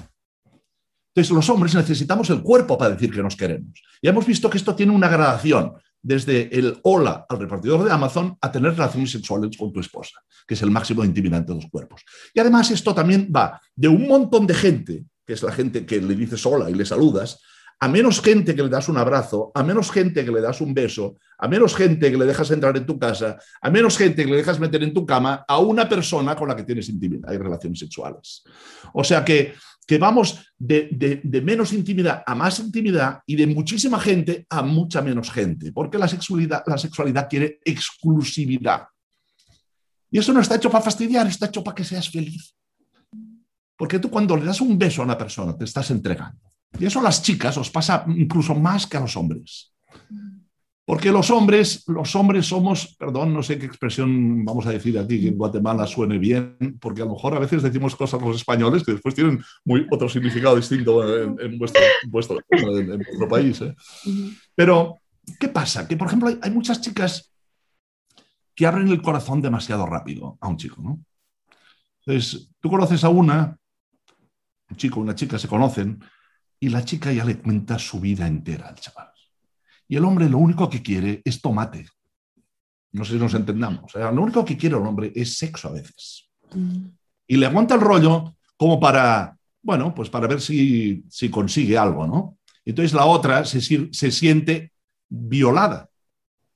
Entonces, 1.13 1.35
los 1.35 1.49
hombres 1.49 1.75
necesitamos 1.75 2.29
el 2.29 2.41
cuerpo 2.41 2.77
para 2.77 2.91
decir 2.91 3.11
que 3.11 3.23
nos 3.23 3.35
queremos. 3.35 3.81
Y 4.01 4.07
hemos 4.07 4.25
visto 4.25 4.49
que 4.49 4.57
esto 4.57 4.75
tiene 4.75 4.93
una 4.93 5.09
gradación, 5.09 5.73
desde 6.01 6.57
el 6.57 6.79
hola 6.83 7.25
al 7.27 7.39
repartidor 7.39 7.83
de 7.83 7.91
Amazon 7.91 8.37
a 8.41 8.51
tener 8.51 8.71
relaciones 8.71 9.11
sexuales 9.11 9.55
con 9.57 9.71
tu 9.71 9.79
esposa, 9.79 10.19
que 10.47 10.55
es 10.55 10.61
el 10.61 10.71
máximo 10.71 11.01
de 11.01 11.09
intimidad 11.09 11.39
entre 11.39 11.55
dos 11.55 11.67
cuerpos. 11.69 12.01
Y 12.33 12.39
además 12.39 12.71
esto 12.71 12.93
también 12.93 13.31
va 13.35 13.61
de 13.75 13.87
un 13.87 14.07
montón 14.07 14.47
de 14.47 14.53
gente, 14.53 15.05
que 15.25 15.33
es 15.33 15.43
la 15.43 15.51
gente 15.51 15.85
que 15.85 16.01
le 16.01 16.15
dices 16.15 16.45
hola 16.45 16.69
y 16.69 16.73
le 16.73 16.85
saludas, 16.85 17.39
a 17.83 17.87
menos 17.87 18.21
gente 18.21 18.55
que 18.55 18.61
le 18.61 18.69
das 18.69 18.89
un 18.89 18.97
abrazo, 18.97 19.51
a 19.55 19.63
menos 19.63 19.89
gente 19.91 20.23
que 20.23 20.31
le 20.31 20.39
das 20.39 20.61
un 20.61 20.71
beso, 20.71 21.17
a 21.39 21.47
menos 21.47 21.75
gente 21.75 22.11
que 22.11 22.17
le 22.17 22.25
dejas 22.25 22.51
entrar 22.51 22.77
en 22.77 22.85
tu 22.85 22.99
casa, 22.99 23.39
a 23.59 23.71
menos 23.71 23.97
gente 23.97 24.23
que 24.23 24.29
le 24.29 24.37
dejas 24.37 24.59
meter 24.59 24.83
en 24.83 24.93
tu 24.93 25.03
cama, 25.03 25.43
a 25.47 25.57
una 25.57 25.89
persona 25.89 26.35
con 26.35 26.47
la 26.47 26.55
que 26.55 26.63
tienes 26.63 26.89
intimidad 26.89 27.33
y 27.33 27.37
relaciones 27.37 27.79
sexuales. 27.79 28.43
O 28.93 29.03
sea 29.03 29.25
que, 29.25 29.55
que 29.87 29.97
vamos 29.97 30.53
de, 30.59 31.21
menos 31.43 31.73
intimidad 31.73 32.21
a 32.23 32.35
más 32.35 32.59
intimidad 32.59 33.21
y 33.25 33.35
de 33.35 33.47
muchísima 33.47 33.99
gente 33.99 34.45
a 34.47 34.61
mucha 34.61 35.01
menos 35.01 35.31
gente, 35.31 35.71
porque 35.71 35.97
la 35.97 36.07
sexualidad, 36.07 36.61
la 36.67 36.77
sexualidad 36.77 37.27
quiere 37.27 37.59
exclusividad. 37.65 38.83
Y 40.11 40.19
eso 40.19 40.31
no 40.33 40.39
está 40.39 40.57
hecho 40.57 40.69
para 40.69 40.83
fastidiar, 40.83 41.25
está 41.25 41.47
hecho 41.47 41.63
para 41.63 41.73
que 41.73 41.83
seas 41.83 42.11
feliz. 42.11 42.55
Porque 43.75 43.97
tú 43.97 44.11
cuando 44.11 44.37
le 44.37 44.45
das 44.45 44.61
un 44.61 44.77
beso 44.77 45.01
a 45.01 45.05
una 45.05 45.17
persona, 45.17 45.57
te 45.57 45.65
estás 45.65 45.89
entregando. 45.89 46.51
Y 46.79 46.85
eso 46.85 46.99
a 46.99 47.03
las 47.03 47.21
chicas 47.21 47.57
os 47.57 47.69
pasa 47.69 48.05
incluso 48.07 48.55
más 48.55 48.87
que 48.87 48.97
a 48.97 49.01
los 49.01 49.15
hombres. 49.17 49.71
Porque 50.85 51.11
los 51.11 51.29
hombres, 51.29 51.87
los 51.87 52.15
hombres 52.15 52.47
somos, 52.47 52.95
perdón, 52.97 53.33
no 53.33 53.43
sé 53.43 53.57
qué 53.57 53.65
expresión 53.65 54.43
vamos 54.43 54.65
a 54.65 54.71
decir 54.71 54.97
aquí 54.97 55.21
que 55.21 55.27
en 55.29 55.37
Guatemala 55.37 55.85
suene 55.85 56.17
bien, 56.17 56.57
porque 56.81 57.01
a 57.01 57.05
lo 57.05 57.13
mejor 57.13 57.35
a 57.35 57.39
veces 57.39 57.61
decimos 57.61 57.95
cosas 57.95 58.21
los 58.21 58.35
españoles 58.35 58.83
que 58.83 58.93
después 58.93 59.15
tienen 59.15 59.41
muy 59.63 59.85
otro 59.91 60.09
significado 60.09 60.55
distinto 60.55 61.01
en, 61.39 61.57
vuestro, 61.57 62.39
país. 63.29 63.61
¿eh? 63.61 63.75
Pero, 64.55 64.97
¿qué 65.39 65.47
pasa? 65.49 65.87
Que, 65.87 65.95
por 65.95 66.07
ejemplo, 66.07 66.27
hay, 66.27 66.39
hay, 66.41 66.51
muchas 66.51 66.81
chicas 66.81 67.31
que 68.55 68.65
abren 68.65 68.89
el 68.89 69.01
corazón 69.01 69.41
demasiado 69.41 69.85
rápido 69.85 70.37
a 70.41 70.47
un 70.49 70.57
chico, 70.57 70.81
¿no? 70.81 70.99
Entonces, 72.05 72.49
tú 72.59 72.69
conoces 72.69 73.03
a 73.03 73.09
una, 73.09 73.55
un 74.69 74.75
chico, 74.75 74.99
una 74.99 75.15
chica 75.15 75.37
se 75.37 75.47
conocen, 75.47 76.03
y 76.63 76.69
la 76.69 76.85
chica 76.85 77.11
ya 77.11 77.25
le 77.25 77.39
cuenta 77.39 77.79
su 77.79 77.99
vida 77.99 78.27
entera 78.27 78.67
al 78.67 78.75
chaval. 78.75 79.11
Y 79.87 79.95
el 79.97 80.05
hombre 80.05 80.29
lo 80.29 80.37
único 80.37 80.69
que 80.69 80.81
quiere 80.81 81.21
es 81.25 81.41
tomate. 81.41 81.87
No 82.91 83.03
sé 83.03 83.13
si 83.13 83.19
nos 83.19 83.33
entendamos. 83.33 83.93
lo 83.95 84.21
único 84.21 84.45
que 84.45 84.55
quiere 84.55 84.77
el 84.77 84.85
hombre 84.85 85.11
es 85.15 85.37
sexo 85.37 85.69
a 85.69 85.71
veces. 85.71 86.29
Mm. 86.53 86.85
Y 87.27 87.37
le 87.37 87.45
aguanta 87.47 87.73
el 87.73 87.81
rollo 87.81 88.35
como 88.55 88.79
para, 88.79 89.35
bueno, 89.63 89.93
pues 89.95 90.09
para 90.11 90.27
ver 90.27 90.39
si, 90.39 91.03
si 91.09 91.29
consigue 91.29 91.77
algo, 91.77 92.05
¿no? 92.05 92.37
Entonces 92.63 92.93
la 92.93 93.05
otra 93.05 93.43
se, 93.43 93.59
se, 93.59 94.11
siente 94.11 94.71
violada. 95.09 95.89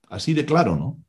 Así 0.09 0.35
de 0.35 0.45
claro, 0.45 0.75
¿no? 0.75 0.99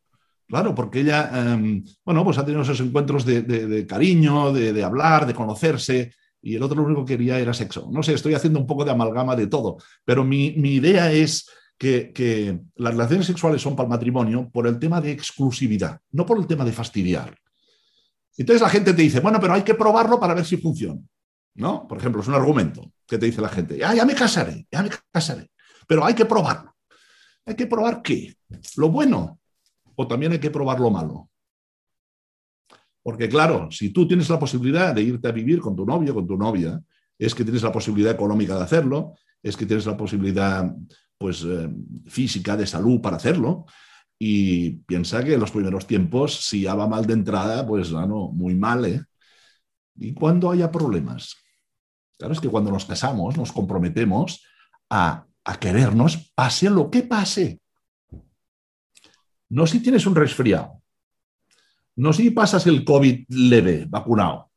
Claro, 0.48 0.74
porque 0.74 1.00
ella, 1.00 1.52
em, 1.52 1.84
bueno, 2.02 2.24
pues 2.24 2.38
ha 2.38 2.46
tenido 2.46 2.62
esos 2.62 2.80
encuentros 2.80 3.26
de, 3.26 3.42
de, 3.42 3.86
cariño, 3.86 4.54
de, 4.54 4.72
de, 4.72 4.84
hablar, 4.84 5.26
de 5.26 5.34
conocerse, 5.34 6.14
y 6.46 6.54
el 6.54 6.62
otro 6.62 6.76
lo 6.76 6.84
único 6.84 7.04
que 7.04 7.14
quería 7.14 7.40
era 7.40 7.52
sexo. 7.52 7.88
No 7.90 8.04
sé, 8.04 8.14
estoy 8.14 8.34
haciendo 8.34 8.60
un 8.60 8.68
poco 8.68 8.84
de 8.84 8.92
amalgama 8.92 9.34
de 9.34 9.48
todo, 9.48 9.78
pero 10.04 10.22
mi, 10.22 10.46
idea 10.46 11.10
es 11.10 11.50
que, 11.76 12.60
las 12.76 12.92
relaciones 12.92 13.26
sexuales 13.26 13.60
son 13.60 13.74
para 13.74 13.88
el 13.88 13.90
matrimonio 13.90 14.48
por 14.52 14.68
el 14.68 14.78
tema 14.78 15.00
de 15.00 15.10
exclusividad, 15.10 15.98
no 16.12 16.24
por 16.24 16.38
el 16.38 16.46
tema 16.46 16.64
de 16.64 16.70
fastidiar. 16.70 17.36
Entonces 18.36 18.62
la 18.62 18.68
gente 18.68 18.94
te 18.94 19.02
dice, 19.02 19.18
bueno, 19.18 19.40
pero 19.40 19.54
hay 19.54 19.62
que 19.62 19.74
probarlo 19.74 20.20
para 20.20 20.34
ver 20.34 20.44
si 20.44 20.56
funciona. 20.56 21.00
¿no? 21.56 21.88
Por 21.88 21.98
ejemplo, 21.98 22.22
es 22.22 22.28
un 22.28 22.34
argumento 22.34 22.92
que 23.04 23.18
te 23.18 23.26
dice 23.26 23.40
la 23.40 23.48
gente, 23.48 23.76
ya, 23.76 23.92
ya 23.92 24.04
me 24.04 24.14
casaré, 24.14 24.68
ya 24.70 24.84
me 24.84 24.90
casaré, 25.10 25.50
pero 25.88 26.04
hay 26.04 26.14
que 26.14 26.26
probarlo. 26.26 26.76
¿Hay 27.44 27.56
que 27.56 27.66
probar 27.66 28.02
qué? 28.02 28.36
¿Lo 28.76 28.88
bueno? 28.88 29.40
¿O 29.96 30.06
también 30.06 30.30
hay 30.30 30.38
que 30.38 30.50
probar 30.50 30.78
lo 30.78 30.90
malo? 30.90 31.28
Porque 33.06 33.28
claro, 33.28 33.70
si 33.70 33.90
tú 33.90 34.04
tienes 34.08 34.28
la 34.28 34.36
posibilidad 34.36 34.92
de 34.92 35.00
irte 35.00 35.28
a 35.28 35.30
vivir 35.30 35.60
con 35.60 35.76
tu 35.76 35.86
novio, 35.86 36.12
con 36.12 36.26
tu 36.26 36.36
novia, 36.36 36.82
es 37.16 37.36
que 37.36 37.44
tienes 37.44 37.62
la 37.62 37.70
posibilidad 37.70 38.12
económica 38.12 38.56
de 38.56 38.64
hacerlo, 38.64 39.14
es 39.40 39.56
que 39.56 39.64
tienes 39.64 39.86
la 39.86 39.96
posibilidad 39.96 40.74
pues, 41.16 41.44
eh, 41.44 41.70
física 42.08 42.56
de 42.56 42.66
salud 42.66 43.00
para 43.00 43.14
hacerlo. 43.14 43.64
Y 44.18 44.70
piensa 44.88 45.22
que 45.22 45.34
en 45.34 45.38
los 45.38 45.52
primeros 45.52 45.86
tiempos, 45.86 46.48
si 46.48 46.62
ya 46.62 46.74
va 46.74 46.88
mal 46.88 47.06
de 47.06 47.12
entrada, 47.12 47.64
pues 47.64 47.92
bueno, 47.92 48.32
muy 48.32 48.56
mal. 48.56 48.84
¿eh? 48.86 49.04
Y 49.94 50.12
cuando 50.12 50.50
haya 50.50 50.72
problemas. 50.72 51.36
Claro, 52.18 52.34
es 52.34 52.40
que 52.40 52.48
cuando 52.48 52.72
nos 52.72 52.86
casamos, 52.86 53.36
nos 53.36 53.52
comprometemos 53.52 54.44
a, 54.90 55.24
a 55.44 55.60
querernos, 55.60 56.32
pase 56.34 56.68
lo 56.70 56.90
que 56.90 57.04
pase. 57.04 57.60
No 59.48 59.64
si 59.64 59.78
tienes 59.78 60.06
un 60.06 60.16
resfriado, 60.16 60.82
no 61.96 62.12
si 62.12 62.30
pasas 62.30 62.66
el 62.66 62.84
COVID 62.84 63.24
leve, 63.28 63.86
vacunado. 63.88 64.50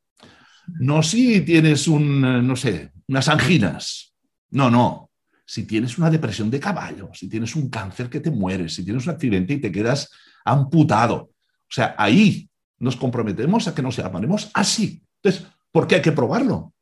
No 0.80 1.02
si 1.02 1.42
tienes 1.42 1.88
un, 1.88 2.24
eh, 2.24 2.42
no 2.42 2.56
sé, 2.56 2.92
unas 3.08 3.28
anginas. 3.30 4.14
No, 4.52 4.70
no. 4.70 5.10
Si 5.46 5.66
tienes 5.66 5.98
una 5.98 6.12
depresión 6.12 6.52
de 6.52 6.60
caballo, 6.60 7.10
si 7.14 7.28
tienes 7.28 7.56
un 7.56 7.70
cáncer 7.70 8.10
que 8.10 8.20
te 8.20 8.30
mueres, 8.30 8.76
si 8.76 8.84
tienes 8.84 9.08
un 9.08 9.14
accidente 9.14 9.54
y 9.54 9.62
te 9.62 9.72
quedas 9.72 10.12
amputado. 10.46 11.16
O 11.16 11.72
sea, 11.72 11.96
ahí 11.98 12.50
nos 12.78 12.96
comprometemos 12.96 13.68
a 13.68 13.74
que 13.74 13.82
nos 13.82 13.98
llamaremos 13.98 14.52
así. 14.54 15.04
Entonces, 15.22 15.48
¿por 15.72 15.88
qué 15.88 15.96
hay 15.96 16.02
que 16.02 16.12
probarlo? 16.12 16.74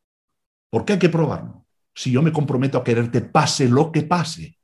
¿Por 0.69 0.83
qué 0.83 0.93
hay 0.93 0.99
que 0.99 1.09
probarlo? 1.09 1.65
Si 1.93 2.11
yo 2.11 2.21
me 2.21 2.31
comprometo 2.31 2.77
a 2.77 2.83
quererte 2.83 3.21
pase 3.21 3.69
lo 3.69 3.91
que 3.91 4.03
pase. 4.03 4.57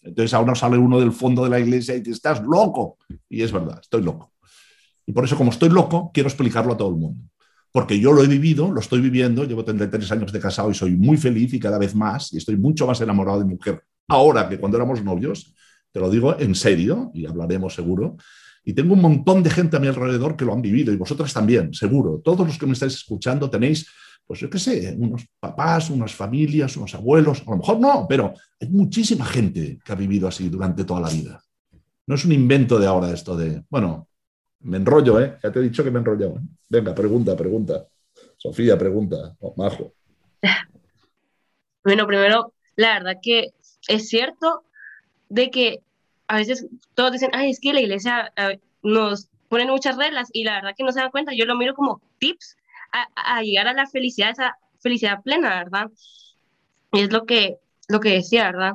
Entonces 0.00 0.32
ahora 0.34 0.54
sale 0.54 0.78
uno 0.78 0.98
del 0.98 1.12
fondo 1.12 1.44
de 1.44 1.50
la 1.50 1.60
iglesia 1.60 1.94
y 1.94 2.00
dice, 2.00 2.12
estás 2.12 2.42
loco. 2.42 2.98
Y 3.28 3.42
es 3.42 3.52
verdad, 3.52 3.78
estoy 3.80 4.02
loco. 4.02 4.31
Y 5.06 5.12
por 5.12 5.24
eso, 5.24 5.36
como 5.36 5.50
estoy 5.50 5.68
loco, 5.68 6.10
quiero 6.12 6.28
explicarlo 6.28 6.74
a 6.74 6.76
todo 6.76 6.90
el 6.90 6.96
mundo. 6.96 7.22
Porque 7.72 7.98
yo 7.98 8.12
lo 8.12 8.22
he 8.22 8.26
vivido, 8.26 8.70
lo 8.70 8.80
estoy 8.80 9.00
viviendo, 9.00 9.44
llevo 9.44 9.64
33 9.64 10.12
años 10.12 10.32
de 10.32 10.40
casado 10.40 10.70
y 10.70 10.74
soy 10.74 10.96
muy 10.96 11.16
feliz 11.16 11.54
y 11.54 11.58
cada 11.58 11.78
vez 11.78 11.94
más, 11.94 12.32
y 12.32 12.36
estoy 12.36 12.56
mucho 12.56 12.86
más 12.86 13.00
enamorado 13.00 13.38
de 13.38 13.46
mujer 13.46 13.82
ahora 14.08 14.48
que 14.48 14.58
cuando 14.58 14.76
éramos 14.76 15.02
novios, 15.02 15.54
te 15.90 16.00
lo 16.00 16.10
digo 16.10 16.38
en 16.38 16.54
serio, 16.54 17.10
y 17.14 17.26
hablaremos 17.26 17.74
seguro, 17.74 18.16
y 18.64 18.72
tengo 18.74 18.94
un 18.94 19.00
montón 19.00 19.42
de 19.42 19.50
gente 19.50 19.76
a 19.76 19.80
mi 19.80 19.88
alrededor 19.88 20.36
que 20.36 20.44
lo 20.44 20.52
han 20.52 20.62
vivido, 20.62 20.92
y 20.92 20.96
vosotras 20.96 21.32
también, 21.32 21.74
seguro. 21.74 22.20
Todos 22.22 22.46
los 22.46 22.58
que 22.58 22.66
me 22.66 22.72
estáis 22.72 22.94
escuchando 22.94 23.50
tenéis, 23.50 23.86
pues 24.26 24.40
yo 24.40 24.48
qué 24.48 24.58
sé, 24.58 24.94
unos 24.98 25.26
papás, 25.40 25.90
unas 25.90 26.14
familias, 26.14 26.76
unos 26.76 26.94
abuelos, 26.94 27.42
a 27.46 27.50
lo 27.50 27.56
mejor 27.56 27.80
no, 27.80 28.06
pero 28.08 28.32
hay 28.60 28.68
muchísima 28.68 29.24
gente 29.24 29.78
que 29.84 29.92
ha 29.92 29.96
vivido 29.96 30.28
así 30.28 30.48
durante 30.48 30.84
toda 30.84 31.00
la 31.00 31.08
vida. 31.08 31.42
No 32.06 32.14
es 32.14 32.24
un 32.24 32.32
invento 32.32 32.78
de 32.78 32.86
ahora 32.86 33.12
esto 33.12 33.36
de, 33.36 33.62
bueno, 33.68 34.08
me 34.62 34.76
enrollo, 34.76 35.20
¿eh? 35.20 35.38
Ya 35.42 35.52
te 35.52 35.58
he 35.58 35.62
dicho 35.62 35.82
que 35.82 35.90
me 35.90 35.98
he 35.98 36.00
enrollado. 36.00 36.40
Venga, 36.68 36.94
pregunta, 36.94 37.36
pregunta. 37.36 37.86
Sofía, 38.36 38.78
pregunta. 38.78 39.36
Oh, 39.40 39.54
majo. 39.56 39.94
Bueno, 41.84 42.06
primero, 42.06 42.54
la 42.76 42.94
verdad 42.94 43.16
que 43.20 43.54
es 43.88 44.08
cierto 44.08 44.64
de 45.28 45.50
que 45.50 45.80
a 46.28 46.36
veces 46.36 46.66
todos 46.94 47.12
dicen, 47.12 47.30
ay, 47.32 47.50
es 47.50 47.60
que 47.60 47.72
la 47.72 47.80
iglesia 47.80 48.32
nos 48.82 49.28
pone 49.48 49.66
muchas 49.66 49.96
reglas 49.96 50.28
y 50.32 50.44
la 50.44 50.54
verdad 50.54 50.74
que 50.76 50.84
no 50.84 50.92
se 50.92 51.00
dan 51.00 51.10
cuenta. 51.10 51.32
Yo 51.34 51.44
lo 51.44 51.56
miro 51.56 51.74
como 51.74 52.00
tips 52.18 52.56
a, 52.92 53.42
llegar 53.42 53.68
a 53.68 53.74
la 53.74 53.86
felicidad, 53.86 54.30
esa 54.30 54.56
felicidad 54.80 55.22
plena, 55.22 55.48
¿verdad? 55.64 55.90
Y 56.92 57.00
es 57.00 57.12
lo 57.12 57.26
que, 57.26 57.58
lo 57.88 58.00
que 58.00 58.10
decía, 58.10 58.44
¿verdad? 58.44 58.74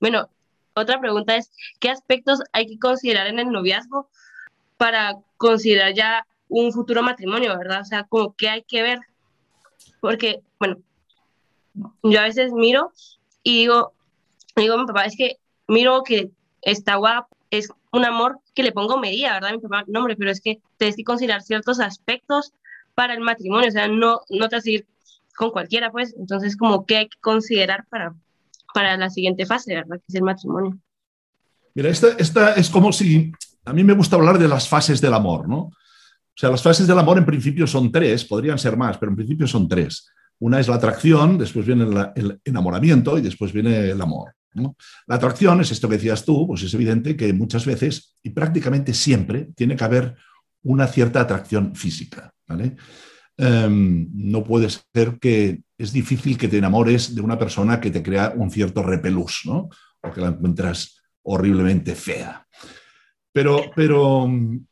Bueno, 0.00 0.28
otra 0.74 1.00
pregunta 1.00 1.36
es, 1.36 1.50
¿qué 1.80 1.90
aspectos 1.90 2.40
hay 2.52 2.66
que 2.66 2.78
considerar 2.78 3.26
en 3.26 3.38
el 3.38 3.50
noviazgo 3.50 4.10
para 4.76 5.16
considerar 5.36 5.94
ya 5.94 6.26
un 6.48 6.72
futuro 6.72 7.02
matrimonio, 7.02 7.56
¿verdad? 7.56 7.80
O 7.80 7.84
sea, 7.84 8.04
como 8.04 8.34
que 8.34 8.48
hay 8.48 8.62
que 8.62 8.82
ver, 8.82 9.00
porque, 10.00 10.40
bueno, 10.58 10.78
yo 12.02 12.20
a 12.20 12.24
veces 12.24 12.52
miro 12.52 12.92
y 13.42 13.58
digo, 13.58 13.92
digo, 14.56 14.78
mi 14.78 14.86
papá, 14.86 15.04
es 15.04 15.16
que 15.16 15.36
miro 15.68 16.02
que 16.02 16.30
está 16.62 16.96
guapo, 16.96 17.28
es 17.50 17.70
un 17.92 18.04
amor 18.04 18.38
que 18.54 18.62
le 18.62 18.72
pongo 18.72 18.98
medida, 18.98 19.32
¿verdad? 19.34 19.52
Mi 19.52 19.58
papá, 19.58 19.84
no, 19.86 20.00
hombre, 20.00 20.16
pero 20.16 20.30
es 20.30 20.40
que 20.40 20.60
tienes 20.76 20.96
que 20.96 21.04
considerar 21.04 21.42
ciertos 21.42 21.80
aspectos 21.80 22.52
para 22.94 23.14
el 23.14 23.20
matrimonio, 23.20 23.68
o 23.68 23.72
sea, 23.72 23.88
no, 23.88 24.20
no 24.30 24.48
te 24.48 24.56
vas 24.56 24.66
a 24.66 24.70
ir 24.70 24.86
con 25.36 25.50
cualquiera, 25.50 25.90
pues, 25.90 26.14
entonces 26.16 26.56
como 26.56 26.86
que 26.86 26.96
hay 26.96 27.08
que 27.08 27.18
considerar 27.20 27.86
para, 27.88 28.14
para 28.72 28.96
la 28.96 29.10
siguiente 29.10 29.46
fase, 29.46 29.74
¿verdad? 29.74 29.96
Que 29.96 30.04
es 30.08 30.14
el 30.14 30.22
matrimonio. 30.22 30.78
Mira, 31.74 31.88
esta, 31.88 32.08
esta 32.18 32.54
es 32.54 32.70
como 32.70 32.92
si 32.92 33.32
a 33.64 33.72
mí 33.72 33.84
me 33.84 33.94
gusta 33.94 34.16
hablar 34.16 34.38
de 34.38 34.48
las 34.48 34.68
fases 34.68 35.00
del 35.00 35.14
amor, 35.14 35.48
¿no? 35.48 35.58
O 35.58 36.36
sea, 36.36 36.50
las 36.50 36.62
fases 36.62 36.86
del 36.86 36.98
amor 36.98 37.18
en 37.18 37.24
principio 37.24 37.66
son 37.66 37.92
tres, 37.92 38.24
podrían 38.24 38.58
ser 38.58 38.76
más, 38.76 38.98
pero 38.98 39.10
en 39.10 39.16
principio 39.16 39.46
son 39.46 39.68
tres. 39.68 40.08
Una 40.40 40.58
es 40.58 40.66
la 40.66 40.74
atracción, 40.74 41.38
después 41.38 41.64
viene 41.64 41.84
el 42.16 42.40
enamoramiento 42.44 43.16
y 43.16 43.22
después 43.22 43.52
viene 43.52 43.90
el 43.90 44.00
amor. 44.00 44.34
La 45.06 45.16
atracción 45.16 45.60
es 45.60 45.72
esto 45.72 45.88
que 45.88 45.96
decías 45.96 46.24
tú, 46.24 46.46
pues 46.46 46.62
es 46.62 46.74
evidente 46.74 47.16
que 47.16 47.32
muchas 47.32 47.66
veces 47.66 48.16
y 48.22 48.30
prácticamente 48.30 48.94
siempre 48.94 49.48
tiene 49.54 49.76
que 49.76 49.84
haber 49.84 50.16
una 50.62 50.86
cierta 50.86 51.20
atracción 51.20 51.74
física. 51.74 52.32
Em, 53.36 54.08
no 54.12 54.44
puede 54.44 54.68
ser 54.70 55.18
que 55.20 55.62
es 55.76 55.92
difícil 55.92 56.38
que 56.38 56.48
te 56.48 56.58
enamores 56.58 57.14
de 57.14 57.20
una 57.20 57.38
persona 57.38 57.80
que 57.80 57.90
te 57.90 58.02
crea 58.02 58.32
un 58.36 58.50
cierto 58.50 58.82
repelús, 58.82 59.42
¿no? 59.44 59.68
o 60.02 60.12
que 60.12 60.20
la 60.20 60.28
encuentras 60.28 61.00
horriblemente 61.22 61.94
fea. 61.94 62.46
Pero, 63.34 63.72
pero 63.74 64.28
mm, 64.28 64.64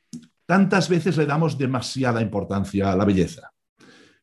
tantas 0.47 0.89
veces 0.89 1.17
le 1.17 1.27
damos 1.27 1.59
demasiada 1.59 2.23
importancia 2.23 2.93
a 2.93 2.97
la 2.97 3.05
belleza. 3.05 3.51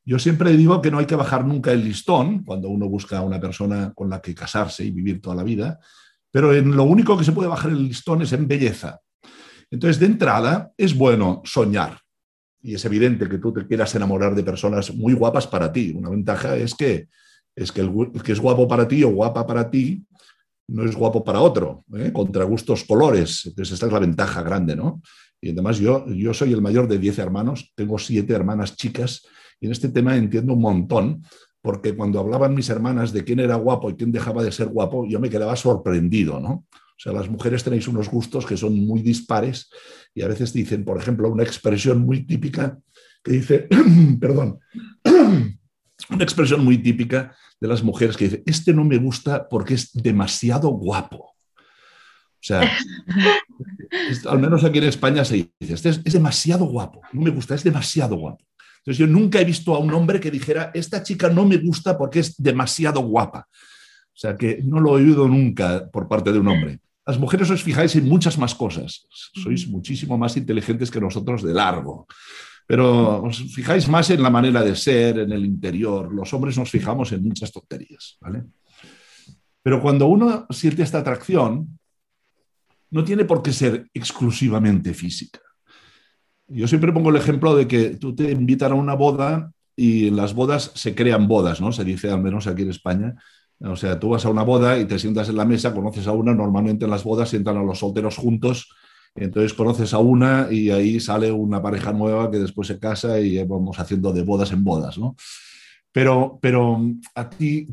Yo 0.05 0.17
siempre 0.17 0.55
digo 0.55 0.81
que 0.81 0.89
no 0.89 0.99
hay 0.99 1.05
que 1.05 1.17
bajar 1.17 1.45
nunca 1.45 1.73
el 1.73 1.83
listón 1.83 2.45
cuando 2.45 2.69
uno 2.69 2.87
busca 2.87 3.17
a 3.17 3.21
una 3.21 3.39
persona 3.39 3.91
con 3.93 4.09
la 4.09 4.21
que 4.21 4.33
casarse 4.33 4.85
y 4.85 4.91
vivir 4.91 5.21
toda 5.21 5.35
la 5.35 5.43
vida, 5.43 5.79
pero 6.31 6.53
en 6.53 6.73
lo 6.73 6.83
único 6.83 7.17
que 7.17 7.25
se 7.25 7.33
puede 7.33 7.49
bajar 7.49 7.71
el 7.71 7.83
listón 7.83 8.21
es 8.21 8.31
en 8.31 8.47
belleza. 8.47 9.01
Entonces, 9.69 9.99
de 9.99 10.05
entrada, 10.05 10.71
es 10.77 10.95
bueno 10.95 11.41
soñar. 11.43 11.99
Y 12.61 12.75
es 12.75 12.85
evidente 12.85 13.27
que 13.27 13.39
tú 13.39 13.51
te 13.51 13.67
quieras 13.67 13.93
enamorar 13.95 14.35
de 14.35 14.43
personas 14.43 14.95
muy 14.95 15.13
guapas 15.13 15.47
para 15.47 15.71
ti. 15.71 15.93
Una 15.95 16.09
ventaja 16.09 16.55
es 16.55 16.73
que, 16.75 17.09
es 17.55 17.75
el 17.75 17.91
que 18.23 18.31
es 18.31 18.39
guapo 18.39 18.69
para 18.69 18.87
ti 18.87 19.03
o 19.03 19.09
guapa 19.09 19.45
para 19.45 19.69
ti 19.69 20.05
no 20.69 20.85
es 20.85 20.95
guapo 20.95 21.23
para 21.23 21.41
otro, 21.41 21.83
¿eh? 21.95 22.11
contra 22.13 22.43
gustos 22.43 22.83
colores. 22.83 23.43
Entonces, 23.45 23.73
esta 23.73 23.87
es 23.87 23.91
la 23.91 23.99
ventaja 23.99 24.41
grande, 24.41 24.75
¿no? 24.75 25.01
Y 25.41 25.51
además 25.51 25.79
yo, 25.79 26.05
yo 26.07 26.33
soy 26.33 26.53
el 26.53 26.61
mayor 26.61 26.87
de 26.87 26.97
10 26.97 27.19
hermanos, 27.19 27.71
tengo 27.75 27.97
siete 27.97 28.33
hermanas 28.33 28.75
chicas 28.75 29.25
y 29.59 29.67
en 29.67 29.71
este 29.71 29.89
tema 29.89 30.15
entiendo 30.15 30.53
un 30.53 30.61
montón, 30.61 31.23
porque 31.61 31.95
cuando 31.95 32.19
hablaban 32.19 32.55
mis 32.55 32.69
hermanas 32.69 33.11
de 33.13 33.23
quién 33.23 33.39
era 33.39 33.55
guapo 33.55 33.89
y 33.89 33.95
quién 33.95 34.11
dejaba 34.11 34.43
de 34.43 34.51
ser 34.51 34.67
guapo, 34.67 35.05
yo 35.07 35.19
me 35.19 35.29
quedaba 35.29 35.55
sorprendido, 35.55 36.39
¿no? 36.39 36.65
O 36.71 37.01
sea, 37.01 37.13
las 37.13 37.29
mujeres 37.29 37.63
tenéis 37.63 37.87
unos 37.87 38.09
gustos 38.09 38.45
que 38.45 38.57
son 38.57 38.85
muy 38.85 39.01
dispares 39.01 39.69
y 40.13 40.21
a 40.21 40.27
veces 40.27 40.51
dicen, 40.51 40.83
por 40.83 40.97
ejemplo, 40.97 41.29
una 41.29 41.43
expresión 41.43 42.01
muy 42.01 42.25
típica 42.25 42.77
que 43.23 43.31
dice, 43.31 43.67
perdón, 44.19 44.59
una 46.09 46.23
expresión 46.23 46.63
muy 46.63 46.77
típica 46.77 47.35
de 47.59 47.67
las 47.67 47.83
mujeres 47.83 48.17
que 48.17 48.25
dice, 48.25 48.43
este 48.45 48.73
no 48.73 48.83
me 48.83 48.97
gusta 48.97 49.47
porque 49.47 49.75
es 49.75 49.91
demasiado 49.93 50.69
guapo. 50.69 51.17
O 51.17 52.41
sea, 52.41 52.61
al 54.29 54.39
menos 54.39 54.63
aquí 54.63 54.77
en 54.77 54.85
España 54.85 55.25
se 55.25 55.51
dice, 55.59 55.73
este 55.73 55.89
es, 55.89 56.03
demasiado 56.03 56.65
guapo, 56.65 57.01
no 57.11 57.21
me 57.21 57.29
gusta, 57.29 57.55
es 57.55 57.63
demasiado 57.63 58.15
guapo. 58.15 58.43
Entonces 58.77 58.97
yo 58.97 59.07
nunca 59.07 59.41
he 59.41 59.45
visto 59.45 59.75
a 59.75 59.79
un 59.79 59.93
hombre 59.93 60.19
que 60.19 60.31
dijera, 60.31 60.71
esta 60.73 61.03
chica 61.03 61.29
no 61.29 61.45
me 61.45 61.57
gusta 61.57 61.97
porque 61.97 62.19
es 62.19 62.41
demasiado 62.41 63.01
guapa. 63.01 63.47
O 63.51 64.19
sea 64.19 64.35
que 64.37 64.61
no 64.63 64.79
lo 64.79 64.97
he 64.97 65.03
oído 65.03 65.27
nunca 65.27 65.89
por 65.91 66.07
parte 66.07 66.31
de 66.31 66.39
un 66.39 66.47
hombre. 66.47 66.79
Las 67.05 67.19
mujeres 67.19 67.49
os 67.49 67.63
fijáis 67.63 67.95
en 67.95 68.07
muchas 68.07 68.37
más 68.37 68.55
cosas, 68.55 69.07
sois 69.09 69.67
muchísimo 69.67 70.17
más 70.17 70.37
inteligentes 70.37 70.91
que 70.91 71.01
nosotros 71.01 71.43
de 71.43 71.53
largo 71.53 72.07
pero 72.69 73.23
os 73.23 73.51
fijáis 73.51 73.89
más 73.89 74.11
en 74.11 74.21
la 74.21 74.29
manera 74.29 74.61
de 74.61 74.75
ser, 74.75 75.17
en 75.17 75.31
el 75.31 75.43
interior. 75.43 76.13
Los 76.13 76.31
hombres 76.35 76.55
nos 76.55 76.69
fijamos 76.69 77.11
en 77.11 77.23
muchas 77.23 77.51
tonterías, 77.51 78.15
¿vale? 78.21 78.43
Pero 79.63 79.81
cuando 79.81 80.05
uno 80.05 80.45
siente 80.51 80.83
esta 80.83 80.99
atracción, 80.99 81.79
no 82.91 83.03
tiene 83.03 83.25
por 83.25 83.41
qué 83.41 83.53
ser 83.53 83.87
exclusivamente 83.91 84.93
física. 84.93 85.39
Yo 86.47 86.67
siempre 86.67 86.93
pongo 86.93 87.09
el 87.09 87.15
ejemplo 87.15 87.55
de 87.55 87.67
que 87.67 87.95
tú 87.95 88.13
te 88.13 88.29
invitan 88.29 88.73
a 88.73 88.75
una 88.75 88.93
boda 88.93 89.51
y 89.75 90.09
en 90.09 90.15
las 90.15 90.35
bodas 90.35 90.71
se 90.75 90.93
crean 90.93 91.27
bodas, 91.27 91.61
¿no? 91.61 91.71
Se 91.71 91.83
dice 91.83 92.11
al 92.11 92.21
menos 92.21 92.45
aquí 92.45 92.61
en 92.61 92.69
España. 92.69 93.15
O 93.61 93.75
sea, 93.75 93.99
tú 93.99 94.09
vas 94.09 94.25
a 94.25 94.29
una 94.29 94.43
boda 94.43 94.77
y 94.77 94.85
te 94.85 94.99
sientas 94.99 95.27
en 95.29 95.37
la 95.37 95.45
mesa, 95.45 95.73
conoces 95.73 96.05
a 96.05 96.11
una, 96.11 96.35
normalmente 96.35 96.85
en 96.85 96.91
las 96.91 97.03
bodas 97.03 97.29
sientan 97.29 97.57
a 97.57 97.63
los 97.63 97.79
solteros 97.79 98.17
juntos 98.17 98.69
entonces 99.15 99.53
conoces 99.53 99.93
a 99.93 99.99
una 99.99 100.47
y 100.51 100.69
ahí 100.69 100.99
sale 100.99 101.31
una 101.31 101.61
pareja 101.61 101.91
nueva 101.91 102.29
que 102.31 102.39
después 102.39 102.67
se 102.67 102.79
casa 102.79 103.19
y 103.19 103.43
vamos 103.43 103.79
haciendo 103.79 104.13
de 104.13 104.23
bodas 104.23 104.51
en 104.51 104.63
bodas, 104.63 104.97
¿no? 104.97 105.15
Pero, 105.91 106.39
pero 106.41 106.79
a 107.15 107.29
ti 107.29 107.67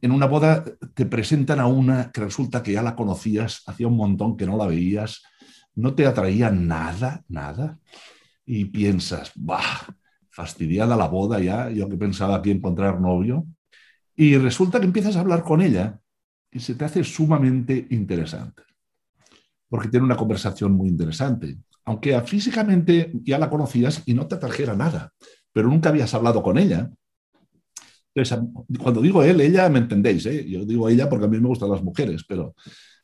en 0.00 0.12
una 0.12 0.26
boda 0.26 0.64
te 0.94 1.06
presentan 1.06 1.60
a 1.60 1.66
una 1.66 2.10
que 2.12 2.20
resulta 2.20 2.62
que 2.62 2.72
ya 2.72 2.82
la 2.82 2.94
conocías, 2.94 3.62
hacía 3.66 3.88
un 3.88 3.96
montón 3.96 4.36
que 4.36 4.46
no 4.46 4.56
la 4.56 4.66
veías, 4.66 5.22
no 5.74 5.94
te 5.94 6.06
atraía 6.06 6.50
nada, 6.50 7.24
nada, 7.28 7.78
y 8.44 8.66
piensas, 8.66 9.32
bah, 9.34 9.86
fastidiada 10.30 10.96
la 10.96 11.08
boda 11.08 11.40
ya, 11.40 11.70
yo 11.70 11.88
que 11.88 11.96
pensaba 11.96 12.36
aquí 12.36 12.50
encontrar 12.50 13.00
novio, 13.00 13.46
y 14.14 14.36
resulta 14.36 14.78
que 14.78 14.86
empiezas 14.86 15.16
a 15.16 15.20
hablar 15.20 15.42
con 15.42 15.60
ella 15.60 16.00
y 16.50 16.60
se 16.60 16.74
te 16.74 16.84
hace 16.84 17.04
sumamente 17.04 17.86
interesante, 17.90 18.62
porque 19.68 19.88
tiene 19.88 20.04
una 20.04 20.16
conversación 20.16 20.72
muy 20.72 20.88
interesante, 20.88 21.56
aunque 21.84 22.20
físicamente 22.22 23.12
ya 23.24 23.38
la 23.38 23.50
conocías 23.50 24.02
y 24.06 24.14
no 24.14 24.26
te 24.26 24.36
atrajera 24.36 24.74
nada, 24.74 25.12
pero 25.52 25.68
nunca 25.68 25.88
habías 25.88 26.12
hablado 26.14 26.42
con 26.42 26.58
ella, 26.58 26.90
cuando 28.82 29.00
digo 29.00 29.22
él, 29.22 29.40
ella, 29.40 29.68
me 29.68 29.80
entendéis, 29.80 30.24
¿eh? 30.26 30.48
yo 30.48 30.64
digo 30.64 30.88
ella 30.88 31.08
porque 31.08 31.26
a 31.26 31.28
mí 31.28 31.38
me 31.38 31.48
gustan 31.48 31.70
las 31.70 31.82
mujeres, 31.82 32.24
pero 32.26 32.54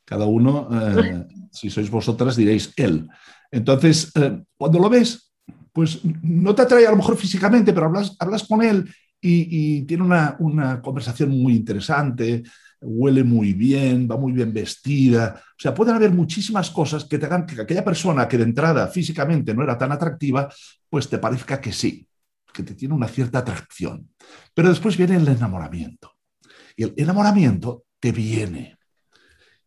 cada 0.04 0.26
uno, 0.26 0.69
eh, 0.73 1.26
si 1.52 1.71
sois 1.71 1.90
vosotras, 1.90 2.37
diréis 2.37 2.73
él. 2.76 3.09
Entonces, 3.50 4.11
eh, 4.14 4.42
cuando 4.57 4.78
lo 4.78 4.88
ves, 4.88 5.33
pues 5.73 6.00
no 6.23 6.54
te 6.54 6.62
atrae 6.62 6.87
a 6.87 6.90
lo 6.90 6.97
mejor 6.97 7.16
físicamente, 7.16 7.73
pero 7.73 7.87
hablas, 7.87 8.16
hablas 8.19 8.45
con 8.45 8.62
él 8.62 8.90
y, 9.21 9.83
tiene 9.83 10.02
una, 10.02 10.37
una, 10.40 10.83
conversación 10.83 11.31
muy 11.31 11.54
interesante, 11.54 12.42
huele 12.83 13.25
muy 13.25 13.53
bien, 13.53 14.09
va 14.11 14.17
muy 14.17 14.33
bien 14.33 14.53
vestida. 14.53 15.41
O 15.41 15.61
sea, 15.61 15.75
pueden 15.75 15.95
haber 15.95 16.12
muchísimas 16.12 16.71
cosas 16.71 17.05
que 17.05 17.19
te 17.19 17.27
hagan 17.27 17.47
que 17.47 17.61
aquella 17.61 17.85
persona 17.85 18.29
que 18.29 18.39
de 18.39 18.45
entrada 18.45 18.89
físicamente 18.89 19.55
no 19.55 19.62
era 19.62 19.79
tan 19.79 19.93
atractiva, 19.93 20.53
pues 20.91 21.09
te 21.09 21.19
parezca 21.19 21.61
que 21.61 21.73
sí 21.73 22.07
que 22.53 22.62
te 22.62 22.75
tiene 22.75 22.95
una 22.95 23.09
cierta 23.09 23.39
atracción. 23.39 24.11
Pero 24.55 24.69
después 24.69 24.97
viene 24.97 25.17
el 25.17 25.27
enamoramiento. 25.27 26.12
Y 26.77 26.85
el 26.85 26.95
enamoramiento 26.97 27.85
te 27.99 28.12
viene. 28.12 28.77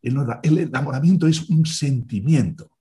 El 0.01 0.57
enamoramiento 0.59 1.27
es 1.27 1.49
un 1.49 1.65
sentimiento. 1.65 2.71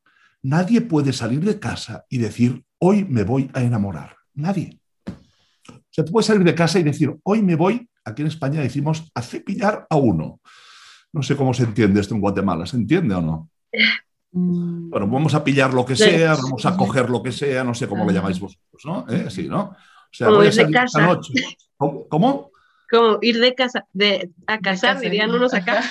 Nadie 0.43 0.83
puede 0.83 1.13
salir 1.13 1.41
de 1.41 1.59
casa 1.59 2.05
y 2.09 2.19
decir, 2.19 2.63
hoy 2.79 3.05
me 3.05 3.25
voy 3.25 3.51
a 3.55 3.63
enamorar. 3.63 4.15
Nadie. 4.35 4.79
O 5.07 5.81
sea, 5.91 6.05
tú 6.05 6.13
puedes 6.13 6.27
salir 6.27 6.45
de 6.45 6.55
casa 6.55 6.79
y 6.79 6.83
decir, 6.83 7.15
hoy 7.23 7.43
me 7.43 7.57
voy, 7.57 7.89
aquí 8.05 8.23
en 8.23 8.29
España 8.29 8.61
decimos, 8.61 9.11
a 9.15 9.23
cepillar 9.23 9.87
a 9.89 9.97
uno. 9.97 10.41
No 11.13 11.23
sé 11.23 11.37
cómo 11.37 11.55
se 11.55 11.65
entiende 11.65 12.01
esto 12.01 12.15
en 12.15 12.21
Guatemala, 12.21 12.67
¿se 12.67 12.77
entiende 12.77 13.15
o 13.15 13.21
no? 13.21 13.51
Mm. 14.33 14.91
Bueno, 14.91 15.07
vamos 15.07 15.35
a 15.35 15.45
pillar 15.45 15.73
lo 15.73 15.85
que 15.85 15.95
sea, 15.95 16.35
vamos 16.35 16.67
a 16.67 16.77
coger 16.77 17.09
lo 17.09 17.23
que 17.23 17.33
sea, 17.33 17.63
no 17.63 17.75
sé 17.75 17.87
cómo 17.87 18.05
lo 18.05 18.11
llamáis 18.11 18.41
vosotros, 18.41 18.83
¿no? 18.85 19.07
¿Eh? 19.09 19.31
Sí, 19.31 19.49
¿no? 19.49 19.77
Como 20.19 20.43
ir 20.43 20.53
de 20.53 20.71
casa. 20.71 21.19
¿Cómo? 21.77 22.51
Como 22.91 23.19
ir 23.23 23.41
de 23.41 23.55
casa, 23.55 23.87
de, 23.93 24.31
a 24.47 24.59
casar, 24.59 25.01
dirían 25.01 25.31
unos 25.31 25.55
acá. 25.55 25.83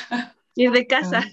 ir 0.56 0.72
de 0.72 0.86
casa. 0.88 1.24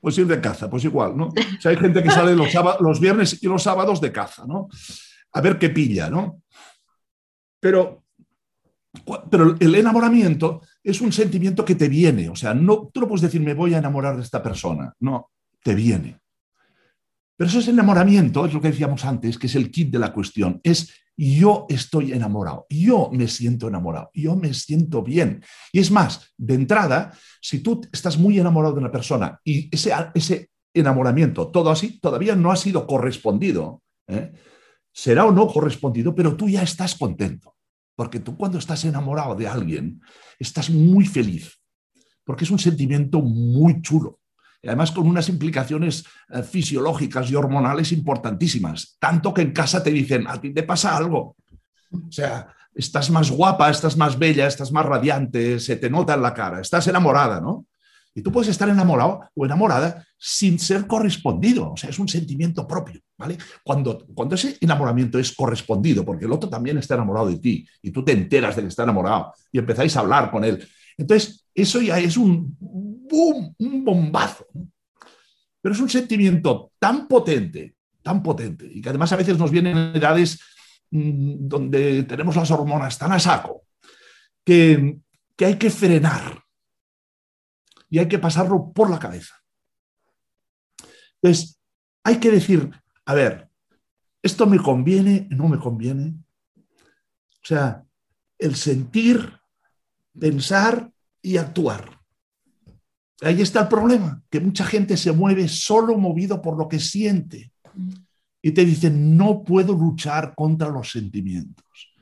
Pues 0.00 0.16
ir 0.18 0.26
de 0.26 0.40
caza, 0.40 0.70
pues 0.70 0.84
igual, 0.84 1.16
¿no? 1.16 1.26
O 1.26 1.60
sea, 1.60 1.72
hay 1.72 1.76
gente 1.76 2.02
que 2.02 2.10
sale 2.10 2.34
los, 2.34 2.48
los 2.80 3.00
viernes 3.00 3.42
y 3.42 3.46
los 3.46 3.62
sábados 3.62 4.00
de 4.00 4.12
caza, 4.12 4.46
¿no? 4.46 4.68
A 5.32 5.40
ver 5.40 5.58
qué 5.58 5.70
pilla, 5.70 6.08
¿no? 6.08 6.42
Pero, 7.60 8.04
pero 9.30 9.56
el 9.58 9.74
enamoramiento 9.74 10.62
es 10.82 11.00
un 11.00 11.12
sentimiento 11.12 11.64
que 11.64 11.74
te 11.74 11.88
viene, 11.88 12.28
o 12.28 12.36
sea, 12.36 12.54
no, 12.54 12.90
tú 12.92 13.00
no 13.00 13.08
puedes 13.08 13.22
decir 13.22 13.40
me 13.40 13.54
voy 13.54 13.74
a 13.74 13.78
enamorar 13.78 14.16
de 14.16 14.22
esta 14.22 14.42
persona, 14.42 14.92
no, 15.00 15.30
te 15.62 15.74
viene. 15.74 16.18
Pero 17.36 17.50
eso 17.50 17.58
es 17.58 17.68
enamoramiento, 17.68 18.46
es 18.46 18.54
lo 18.54 18.60
que 18.60 18.70
decíamos 18.70 19.04
antes, 19.04 19.38
que 19.38 19.46
es 19.46 19.54
el 19.54 19.70
kit 19.70 19.90
de 19.90 19.98
la 19.98 20.12
cuestión, 20.12 20.60
es 20.62 20.90
yo 21.16 21.66
estoy 21.68 22.12
enamorado, 22.12 22.66
yo 22.68 23.10
me 23.12 23.26
siento 23.28 23.68
enamorado, 23.68 24.10
yo 24.14 24.36
me 24.36 24.52
siento 24.52 25.02
bien. 25.02 25.42
Y 25.72 25.80
es 25.80 25.90
más, 25.90 26.32
de 26.36 26.54
entrada, 26.54 27.12
si 27.40 27.60
tú 27.60 27.80
estás 27.92 28.18
muy 28.18 28.38
enamorado 28.38 28.74
de 28.74 28.80
una 28.80 28.92
persona 28.92 29.40
y 29.44 29.68
ese, 29.74 29.92
ese 30.14 30.50
enamoramiento, 30.74 31.48
todo 31.48 31.70
así, 31.70 31.98
todavía 32.00 32.36
no 32.36 32.52
ha 32.52 32.56
sido 32.56 32.86
correspondido, 32.86 33.82
¿eh? 34.08 34.32
será 34.92 35.24
o 35.24 35.32
no 35.32 35.46
correspondido, 35.46 36.14
pero 36.14 36.36
tú 36.36 36.48
ya 36.48 36.62
estás 36.62 36.94
contento. 36.94 37.55
Porque 37.96 38.20
tú 38.20 38.36
cuando 38.36 38.58
estás 38.58 38.84
enamorado 38.84 39.34
de 39.34 39.48
alguien, 39.48 40.00
estás 40.38 40.70
muy 40.70 41.06
feliz, 41.06 41.58
porque 42.24 42.44
es 42.44 42.50
un 42.50 42.58
sentimiento 42.58 43.20
muy 43.20 43.82
chulo 43.82 44.20
además 44.68 44.92
con 44.92 45.06
unas 45.06 45.28
implicaciones 45.28 46.04
eh, 46.30 46.42
fisiológicas 46.42 47.30
y 47.30 47.34
hormonales 47.34 47.92
importantísimas. 47.92 48.96
Tanto 48.98 49.32
que 49.32 49.42
en 49.42 49.52
casa 49.52 49.82
te 49.82 49.90
dicen, 49.90 50.26
a 50.26 50.40
ti 50.40 50.52
te 50.52 50.62
pasa 50.62 50.96
algo. 50.96 51.36
O 51.90 52.10
sea, 52.12 52.48
estás 52.74 53.10
más 53.10 53.30
guapa, 53.30 53.70
estás 53.70 53.96
más 53.96 54.18
bella, 54.18 54.46
estás 54.46 54.72
más 54.72 54.84
radiante, 54.84 55.60
se 55.60 55.76
te 55.76 55.90
nota 55.90 56.14
en 56.14 56.22
la 56.22 56.34
cara, 56.34 56.60
estás 56.60 56.86
enamorada, 56.88 57.40
¿no? 57.40 57.66
Y 58.16 58.22
tú 58.22 58.32
puedes 58.32 58.48
estar 58.48 58.66
enamorado 58.66 59.28
o 59.34 59.44
enamorada 59.44 60.02
sin 60.16 60.58
ser 60.58 60.86
correspondido, 60.86 61.72
o 61.72 61.76
sea, 61.76 61.90
es 61.90 61.98
un 61.98 62.08
sentimiento 62.08 62.66
propio, 62.66 62.98
¿vale? 63.18 63.36
Cuando, 63.62 64.06
cuando 64.14 64.36
ese 64.36 64.56
enamoramiento 64.58 65.18
es 65.18 65.32
correspondido, 65.32 66.02
porque 66.02 66.24
el 66.24 66.32
otro 66.32 66.48
también 66.48 66.78
está 66.78 66.94
enamorado 66.94 67.28
de 67.28 67.38
ti 67.38 67.68
y 67.82 67.90
tú 67.90 68.02
te 68.02 68.12
enteras 68.12 68.56
de 68.56 68.62
que 68.62 68.68
está 68.68 68.84
enamorado 68.84 69.34
y 69.52 69.58
empezáis 69.58 69.94
a 69.96 70.00
hablar 70.00 70.30
con 70.30 70.44
él. 70.44 70.66
Entonces, 70.96 71.46
eso 71.54 71.82
ya 71.82 71.98
es 71.98 72.16
un 72.16 72.56
¡boom! 72.58 73.54
Un 73.58 73.84
bombazo. 73.84 74.46
Pero 75.60 75.74
es 75.74 75.80
un 75.82 75.90
sentimiento 75.90 76.72
tan 76.78 77.06
potente, 77.06 77.74
tan 78.02 78.22
potente, 78.22 78.66
y 78.72 78.80
que 78.80 78.88
además 78.88 79.12
a 79.12 79.16
veces 79.16 79.36
nos 79.36 79.50
vienen 79.50 79.76
en 79.76 79.96
edades 79.96 80.40
mm, 80.90 81.46
donde 81.46 82.04
tenemos 82.04 82.34
las 82.34 82.50
hormonas 82.50 82.96
tan 82.96 83.12
a 83.12 83.20
saco, 83.20 83.64
que, 84.42 85.00
que 85.36 85.44
hay 85.44 85.56
que 85.56 85.68
frenar 85.68 86.45
y 87.88 87.98
hay 87.98 88.08
que 88.08 88.18
pasarlo 88.18 88.72
por 88.72 88.90
la 88.90 88.98
cabeza. 88.98 89.34
Entonces, 91.22 91.58
hay 92.04 92.18
que 92.18 92.30
decir, 92.30 92.70
a 93.04 93.14
ver, 93.14 93.48
¿esto 94.22 94.46
me 94.46 94.58
conviene? 94.58 95.26
¿No 95.30 95.48
me 95.48 95.58
conviene? 95.58 96.14
O 96.56 97.46
sea, 97.46 97.84
el 98.38 98.54
sentir, 98.56 99.32
pensar 100.18 100.90
y 101.22 101.36
actuar. 101.36 102.00
Ahí 103.22 103.40
está 103.40 103.62
el 103.62 103.68
problema, 103.68 104.22
que 104.30 104.40
mucha 104.40 104.64
gente 104.64 104.96
se 104.96 105.12
mueve 105.12 105.48
solo 105.48 105.96
movido 105.96 106.42
por 106.42 106.58
lo 106.58 106.68
que 106.68 106.78
siente. 106.78 107.52
Y 108.42 108.52
te 108.52 108.64
dicen, 108.64 109.16
no 109.16 109.42
puedo 109.42 109.72
luchar 109.72 110.34
contra 110.34 110.68
los 110.68 110.90
sentimientos. 110.90 111.94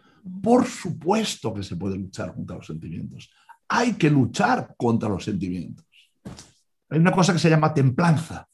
Por 0.43 0.67
supuesto 0.67 1.55
que 1.55 1.63
se 1.63 1.77
puede 1.77 1.97
luchar 1.97 2.35
contra 2.35 2.57
los 2.57 2.67
sentimientos. 2.67 3.31
Hay 3.69 3.95
que 3.95 4.11
luchar 4.11 4.75
contra 4.77 5.09
los 5.09 5.25
sentimientos. 5.25 5.85
Hay 6.89 6.99
una 6.99 7.13
cosa 7.13 7.33
que 7.33 7.39
se 7.39 7.51
llama 7.51 7.75
templanza. 7.75 8.47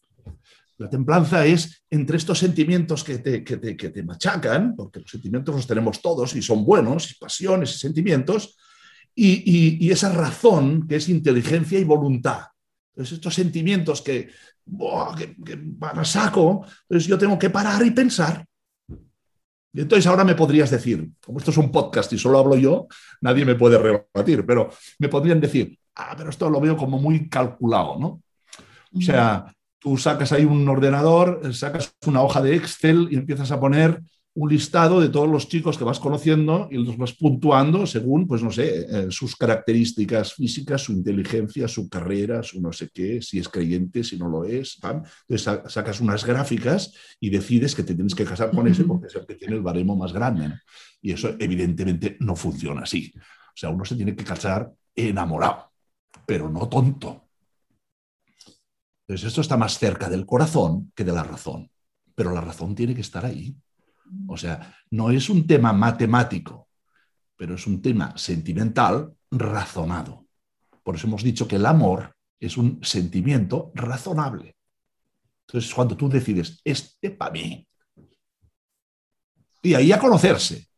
La 0.78 0.88
templanza 0.88 1.44
es 1.44 1.84
entre 1.90 2.16
estos 2.16 2.38
sentimientos 2.38 3.04
que 3.04 3.18
te, 3.18 3.44
que 3.44 3.56
te, 3.58 4.02
machacan, 4.02 4.74
porque 4.74 5.00
los 5.00 5.10
sentimientos 5.10 5.54
los 5.54 5.66
tenemos 5.66 6.00
todos 6.00 6.34
y 6.34 6.40
son 6.40 6.64
buenos, 6.64 7.10
y 7.10 7.14
pasiones 7.16 7.74
y 7.74 7.78
sentimientos, 7.78 8.56
y, 9.14 9.90
esa 9.90 10.10
razón 10.10 10.88
que 10.88 10.96
es 10.96 11.10
inteligencia 11.10 11.78
y 11.78 11.84
voluntad. 11.84 12.44
Entonces, 12.92 13.18
estos 13.18 13.34
sentimientos 13.34 14.00
que, 14.00 14.30
van 14.64 15.98
a 15.98 16.04
saco, 16.04 16.64
entonces 16.88 17.06
yo 17.06 17.18
tengo 17.18 17.38
que 17.38 17.50
parar 17.50 17.84
y 17.84 17.90
pensar. 17.90 18.46
Y 19.72 19.80
entonces 19.80 20.06
ahora 20.06 20.24
me 20.24 20.34
podrías 20.34 20.70
decir, 20.70 21.08
como 21.24 21.38
esto 21.38 21.50
es 21.50 21.56
un 21.56 21.70
podcast 21.70 22.12
y 22.12 22.18
solo 22.18 22.38
hablo 22.38 22.56
yo, 22.56 22.88
nadie 23.20 23.44
me 23.44 23.54
puede 23.54 23.78
rebatir, 23.78 24.44
pero 24.44 24.70
me 24.98 25.08
podrían 25.08 25.40
decir, 25.40 25.78
ah, 25.94 26.14
pero 26.16 26.30
esto 26.30 26.50
lo 26.50 26.60
veo 26.60 26.76
como 26.76 26.98
muy 26.98 27.28
calculado, 27.28 27.96
¿no? 27.98 28.22
O 28.92 29.00
sea, 29.00 29.46
tú 29.78 29.96
sacas 29.96 30.32
ahí 30.32 30.44
un 30.44 30.68
ordenador, 30.68 31.54
sacas 31.54 31.94
una 32.06 32.22
hoja 32.22 32.42
de 32.42 32.56
Excel 32.56 33.08
y 33.10 33.16
empiezas 33.16 33.52
a 33.52 33.60
poner 33.60 34.02
un 34.40 34.48
listado 34.48 35.02
de 35.02 35.10
todos 35.10 35.28
los 35.28 35.48
chicos 35.48 35.76
que 35.76 35.84
vas 35.84 36.00
conociendo 36.00 36.66
y 36.70 36.78
los 36.78 36.96
vas 36.96 37.12
puntuando 37.12 37.86
según, 37.86 38.26
pues 38.26 38.42
no 38.42 38.50
sé, 38.50 38.86
eh, 38.88 39.06
sus 39.10 39.36
características 39.36 40.32
físicas, 40.32 40.80
su 40.80 40.92
inteligencia, 40.92 41.68
su 41.68 41.90
carrera, 41.90 42.42
su 42.42 42.58
no 42.58 42.72
sé 42.72 42.88
qué, 42.88 43.20
si 43.20 43.38
es 43.38 43.50
creyente, 43.50 44.02
si 44.02 44.16
no 44.16 44.30
lo 44.30 44.46
es. 44.46 44.80
Entonces 44.82 45.42
sacas 45.70 46.00
unas 46.00 46.24
gráficas 46.24 46.94
y 47.20 47.28
decides 47.28 47.74
que 47.74 47.82
te 47.82 47.94
tienes 47.94 48.14
que 48.14 48.24
casar 48.24 48.50
con 48.50 48.66
ese 48.66 48.84
porque 48.84 49.08
es 49.08 49.14
el 49.14 49.26
que 49.26 49.34
tiene 49.34 49.56
el 49.56 49.62
baremo 49.62 49.94
más 49.94 50.10
grande. 50.10 50.54
Y 51.02 51.12
eso 51.12 51.36
evidentemente 51.38 52.16
no 52.20 52.34
funciona 52.34 52.84
así. 52.84 53.12
O 53.14 53.56
sea, 53.56 53.68
uno 53.68 53.84
se 53.84 53.94
tiene 53.94 54.16
que 54.16 54.24
casar 54.24 54.72
enamorado, 54.96 55.70
pero 56.24 56.48
no 56.48 56.66
tonto. 56.66 57.28
Entonces 59.06 59.28
esto 59.28 59.42
está 59.42 59.58
más 59.58 59.78
cerca 59.78 60.08
del 60.08 60.24
corazón 60.24 60.92
que 60.94 61.04
de 61.04 61.12
la 61.12 61.24
razón, 61.24 61.70
pero 62.14 62.32
la 62.32 62.40
razón 62.40 62.74
tiene 62.74 62.94
que 62.94 63.02
estar 63.02 63.26
ahí. 63.26 63.54
O 64.26 64.36
sea, 64.36 64.74
no 64.90 65.10
es 65.10 65.28
un 65.28 65.46
tema 65.46 65.72
matemático, 65.72 66.68
pero 67.36 67.54
es 67.54 67.66
un 67.66 67.80
tema 67.80 68.16
sentimental 68.16 69.14
razonado. 69.30 70.26
Por 70.82 70.96
eso 70.96 71.06
hemos 71.06 71.22
dicho 71.22 71.46
que 71.46 71.56
el 71.56 71.66
amor 71.66 72.14
es 72.38 72.56
un 72.56 72.80
sentimiento 72.82 73.70
razonable. 73.74 74.56
Entonces, 75.46 75.74
cuando 75.74 75.96
tú 75.96 76.08
decides, 76.08 76.60
este 76.64 77.10
para 77.10 77.32
mí, 77.32 77.66
y 79.62 79.74
ahí 79.74 79.92
a 79.92 79.98
conocerse. 79.98 80.68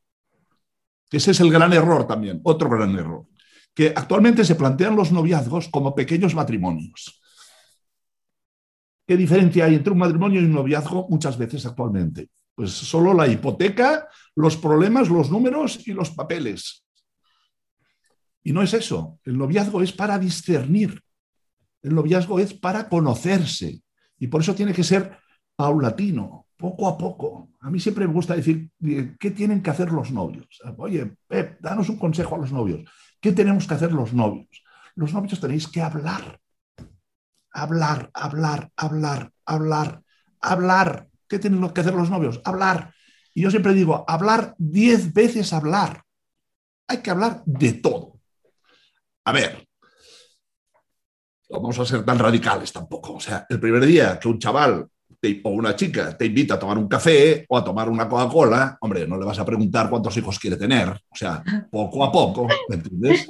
ese 1.11 1.31
es 1.31 1.41
el 1.41 1.51
gran 1.51 1.73
error 1.73 2.07
también, 2.07 2.41
otro 2.43 2.69
gran 2.69 2.97
error, 2.97 3.27
que 3.75 3.93
actualmente 3.95 4.45
se 4.45 4.55
plantean 4.55 4.97
los 4.97 5.13
noviazgos 5.13 5.69
como 5.69 5.95
pequeños 5.95 6.35
matrimonios. 6.35 7.21
¿Qué 9.07 9.17
diferencia 9.17 9.67
hay 9.67 9.75
entre 9.75 9.93
un 9.93 9.99
matrimonio 9.99 10.41
y 10.41 10.45
un 10.45 10.53
noviazgo 10.53 11.07
muchas 11.09 11.37
veces 11.37 11.67
actualmente? 11.67 12.29
Pues 12.55 12.71
solo 12.71 13.15
la 13.15 13.27
hipoteca, 13.27 14.09
los 14.35 14.57
problemas, 14.57 15.09
los 15.09 15.31
números 15.31 15.87
y 15.87 15.93
los 15.93 16.11
papeles. 16.11 16.85
Y 18.43 18.53
no 18.53 18.63
es 18.63 18.75
eso. 18.75 19.19
El 19.25 19.39
noviazgo 19.39 19.83
es 19.83 19.93
para 19.93 20.19
discernir. 20.19 21.03
El 21.83 21.95
noviazgo 21.95 22.39
es 22.39 22.55
para 22.55 22.89
conocerse. 22.89 23.83
Y 24.19 24.27
por 24.29 24.41
eso 24.41 24.55
tiene 24.55 24.73
que 24.73 24.85
ser 24.85 25.19
paulatino, 25.57 26.47
poco 26.57 26.89
a 26.89 26.97
poco. 26.97 27.51
A 27.61 27.71
mí 27.71 27.81
siempre 27.81 28.07
me 28.07 28.15
gusta 28.15 28.35
decir, 28.35 28.71
¿qué 29.19 29.31
tienen 29.31 29.63
que 29.63 29.71
hacer 29.71 29.93
los 29.93 30.11
novios? 30.11 30.61
Oye, 30.77 31.17
Pep, 31.27 31.61
danos 31.61 31.89
un 31.89 31.99
consejo 31.99 32.35
a 32.35 32.39
los 32.39 32.53
novios. 32.53 32.89
¿Qué 33.21 33.33
tenemos 33.33 33.67
que 33.67 33.75
hacer 33.75 33.93
los 33.93 34.13
novios? 34.13 34.63
Los 34.95 35.13
novios 35.13 35.41
tenéis 35.41 35.69
que 35.69 35.81
hablar. 35.81 36.41
Hablar, 37.53 38.11
hablar, 38.15 38.71
hablar, 38.77 39.33
hablar, 39.45 40.03
hablar. 40.41 41.09
¿Qué 41.33 41.39
tienen 41.39 41.67
que 41.71 41.81
hacer 41.81 41.95
los 41.95 42.11
novios? 42.11 42.43
Hablar. 42.45 42.93
Y 43.33 43.41
yo 43.41 43.51
siempre 43.51 43.73
digo, 43.73 44.05
hablar 44.07 44.55
diez 44.59 45.15
veces 45.15 45.55
hablar. 45.55 46.03
Hay 46.87 46.99
que 46.99 47.11
hablar 47.11 47.43
de 47.47 47.73
todo. 47.73 48.21
A 49.25 49.33
ver, 49.33 49.67
no 51.49 51.57
vamos 51.59 51.79
a 51.79 51.87
ser 51.87 52.05
tan 52.05 52.19
radicales 52.19 52.71
tampoco. 52.71 53.15
O 53.15 53.21
sea, 53.21 53.47
el 53.49 53.59
primer 53.59 53.87
día 53.87 54.19
que 54.21 54.29
un 54.29 54.39
chaval 54.39 54.87
o 55.43 55.49
una 55.49 55.75
chica 55.75 56.19
te 56.19 56.27
invita 56.27 56.57
a 56.57 56.59
tomar 56.59 56.77
un 56.77 56.87
café 56.87 57.47
o 57.49 57.57
a 57.57 57.65
tomar 57.65 57.89
una 57.89 58.07
Coca-Cola, 58.07 58.77
hombre, 58.83 59.07
no 59.09 59.17
le 59.17 59.25
vas 59.25 59.39
a 59.39 59.47
preguntar 59.47 59.89
cuántos 59.89 60.15
hijos 60.19 60.39
quiere 60.39 60.59
tener. 60.59 60.91
O 60.91 61.17
sea, 61.17 61.43
poco 61.71 62.05
a 62.05 62.13
poco, 62.13 62.47
¿me 62.69 62.77
entiendes? 62.77 63.27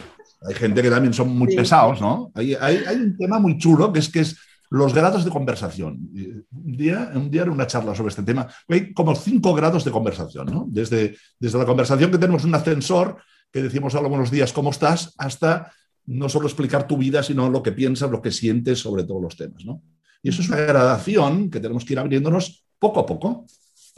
Hay 0.49 0.57
gente 0.57 0.83
que 0.83 0.91
también 0.91 1.15
son 1.15 1.39
muy 1.39 1.55
pesados, 1.55 2.01
¿no? 2.01 2.33
Hay, 2.35 2.57
un 2.97 3.17
tema 3.17 3.39
muy 3.39 3.59
chulo 3.59 3.93
que 3.93 4.01
es 4.01 4.09
que 4.11 4.21
es 4.23 4.37
los 4.73 4.95
grados 4.95 5.23
de 5.23 5.31
conversación. 5.31 6.09
Un 6.51 6.77
día, 6.77 7.13
un 7.15 7.31
día 7.31 7.43
era 7.43 7.51
una 7.51 7.67
charla 7.67 7.95
sobre 7.95 8.09
este 8.09 8.23
tema. 8.23 8.49
Hay 8.69 8.95
como 8.95 9.15
cinco 9.15 9.53
grados 9.53 9.85
de 9.85 9.91
conversación, 9.91 10.47
¿no? 10.47 10.65
Desde, 10.67 11.15
desde 11.39 11.59
la 11.59 11.67
conversación 11.67 12.11
que 12.11 12.17
tenemos 12.17 12.45
un 12.45 12.55
ascensor, 12.55 13.19
que 13.53 13.63
decimos 13.63 13.95
hola, 13.95 14.09
buenos 14.09 14.31
días, 14.31 14.51
¿cómo 14.51 14.71
estás? 14.71 15.15
Hasta 15.19 15.71
no 16.07 16.27
solo 16.31 16.47
explicar 16.47 16.87
tu 16.87 16.97
vida, 16.97 17.23
sino 17.23 17.51
lo 17.51 17.63
que 17.63 17.73
piensas, 17.73 18.11
lo 18.11 18.23
que 18.23 18.31
sientes 18.31 18.79
sobre 18.79 19.05
todos 19.05 19.21
los 19.21 19.37
temas, 19.37 19.63
¿no? 19.67 19.83
Y 20.23 20.31
eso 20.31 20.41
es 20.41 20.49
una 20.49 20.61
gradación 20.61 21.51
que 21.51 21.61
tenemos 21.61 21.85
que 21.85 21.93
ir 21.93 21.99
abriéndonos 21.99 22.65
poco 22.79 23.01
a 23.01 23.05
poco. 23.05 23.45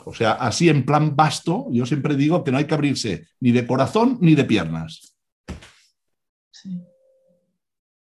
O 0.04 0.12
sea, 0.12 0.32
así 0.32 0.68
en 0.68 0.84
plan 0.84 1.14
vasto, 1.14 1.68
yo 1.70 1.86
siempre 1.86 2.16
digo 2.16 2.42
que 2.42 2.50
no 2.50 2.58
hay 2.58 2.64
que 2.64 2.74
abrirse 2.74 3.28
ni 3.38 3.52
de 3.52 3.64
corazón 3.64 4.18
ni 4.20 4.34
de 4.34 4.44
piernas. 4.44 5.16
Sí, 6.50 6.82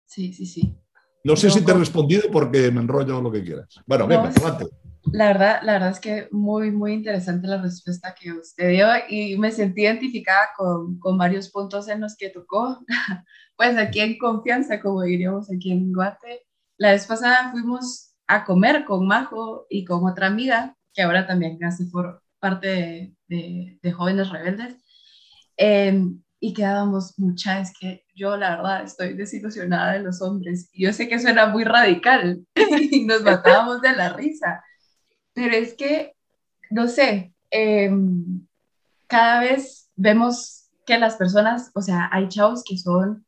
sí, 0.08 0.34
sí. 0.34 0.46
sí. 0.48 0.85
No 1.26 1.36
sé 1.36 1.50
si 1.50 1.66
te 1.66 1.72
he 1.72 1.76
respondido 1.76 2.30
porque 2.32 2.70
me 2.70 2.82
enrollo 2.82 3.20
lo 3.20 3.32
que 3.32 3.44
quieras. 3.44 3.68
Bueno, 3.88 4.06
venga, 4.06 4.30
adelante. 4.30 4.68
La 5.12 5.28
verdad, 5.28 5.60
la 5.64 5.74
verdad 5.74 5.90
es 5.90 6.00
que 6.00 6.28
muy, 6.30 6.70
muy 6.70 6.94
interesante 6.94 7.48
la 7.48 7.60
respuesta 7.60 8.14
que 8.14 8.32
usted 8.32 8.70
dio 8.70 8.88
y 9.10 9.36
me 9.36 9.52
sentí 9.52 9.82
identificada 9.82 10.50
con, 10.56 11.00
con 11.00 11.18
varios 11.18 11.50
puntos 11.50 11.88
en 11.90 12.02
los 12.02 12.16
que 12.16 12.30
tocó. 12.30 12.80
Pues 13.58 13.78
aquí 13.78 14.02
en 14.02 14.18
confianza, 14.18 14.82
como 14.82 15.04
diríamos 15.04 15.50
aquí 15.50 15.72
en 15.72 15.94
Guate, 15.94 16.46
la 16.78 16.92
vez 16.92 17.06
pasada 17.06 17.52
fuimos 17.54 18.14
a 18.28 18.44
comer 18.44 18.84
con 18.84 19.08
Majo 19.08 19.66
y 19.70 19.86
con 19.86 20.06
otra 20.06 20.28
amiga, 20.28 20.76
que 20.94 21.02
ahora 21.02 21.26
también 21.26 21.64
hace 21.64 21.86
por 21.86 22.22
parte 22.38 23.16
de, 23.30 23.80
de, 23.82 23.92
Jóvenes 23.94 24.30
Rebeldes, 24.30 24.76
em, 25.56 26.22
y 26.40 26.54
quedábamos 26.54 27.18
muchas, 27.18 27.70
es 27.70 27.78
que 27.80 28.06
yo 28.16 28.38
la 28.38 28.58
verdad 28.58 28.84
estoy 28.84 29.14
desilusionada 29.14 29.94
de 29.94 30.00
los 30.00 30.22
hombres. 30.22 30.70
Yo 30.74 30.94
sé 30.94 31.08
que 31.08 31.20
suena 31.20 31.48
muy 31.48 31.64
radical 31.64 32.46
y 32.92 33.06
nos 33.06 33.24
matábamos 33.24 33.82
de 33.82 33.94
la 33.96 34.14
risa, 34.14 34.64
pero 35.34 35.56
es 35.56 35.74
que, 35.74 36.14
no 36.70 36.88
sé, 36.88 37.34
em, 37.52 38.46
cada 39.08 39.42
vez 39.42 39.90
vemos 39.96 40.70
que 40.86 40.98
las 40.98 41.16
personas, 41.16 41.72
o 41.74 41.82
sea, 41.82 42.10
hay 42.12 42.28
chavos 42.30 42.64
que 42.64 42.78
son 42.78 43.26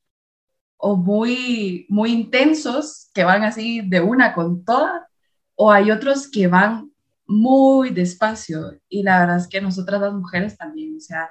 o 0.77 0.95
muy, 0.95 1.85
muy 1.89 2.11
intensos, 2.11 3.09
que 3.13 3.23
van 3.23 3.43
así 3.43 3.81
de 3.81 4.01
una 4.01 4.33
con 4.33 4.63
toda, 4.63 5.07
o 5.55 5.71
hay 5.71 5.91
otros 5.91 6.29
que 6.29 6.47
van 6.47 6.91
muy 7.25 7.89
despacio. 7.89 8.79
Y 8.89 9.03
la 9.03 9.19
verdad 9.21 9.37
es 9.37 9.47
que 9.47 9.61
nosotras 9.61 10.01
las 10.01 10.13
mujeres 10.13 10.57
también, 10.57 10.97
o 10.97 10.99
sea, 10.99 11.29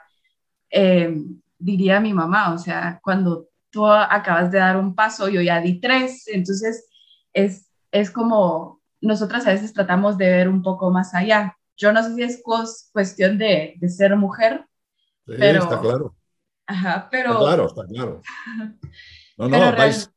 em, 0.70 1.40
diría 1.58 2.00
mi 2.00 2.12
mamá, 2.12 2.52
o 2.52 2.58
sea, 2.58 3.00
cuando 3.02 3.48
tú 3.70 3.86
acabas 3.86 4.50
de 4.50 4.58
dar 4.58 4.76
un 4.76 4.94
paso, 4.94 5.28
yo 5.28 5.40
ya 5.40 5.60
di 5.60 5.80
tres, 5.80 6.26
entonces 6.28 6.88
es, 7.32 7.70
es 7.90 8.10
como 8.10 8.80
nosotras 9.00 9.46
a 9.46 9.52
veces 9.52 9.72
tratamos 9.72 10.16
de 10.18 10.28
ver 10.28 10.48
un 10.48 10.62
poco 10.62 10.90
más 10.90 11.14
allá. 11.14 11.56
Yo 11.76 11.92
no 11.92 12.02
sé 12.02 12.14
si 12.14 12.22
es 12.22 12.42
cuestión 12.92 13.38
de, 13.38 13.74
de 13.76 13.88
ser 13.88 14.16
mujer, 14.16 14.64
pero... 15.26 15.62
Está 15.62 15.80
claro. 15.80 16.16
Ajá, 16.66 17.08
pero... 17.10 17.32
Está 17.32 17.44
claro, 17.44 17.66
está 17.66 17.86
claro. 17.86 18.22
No, 19.38 19.50
no, 19.50 19.58
vais 19.76 20.10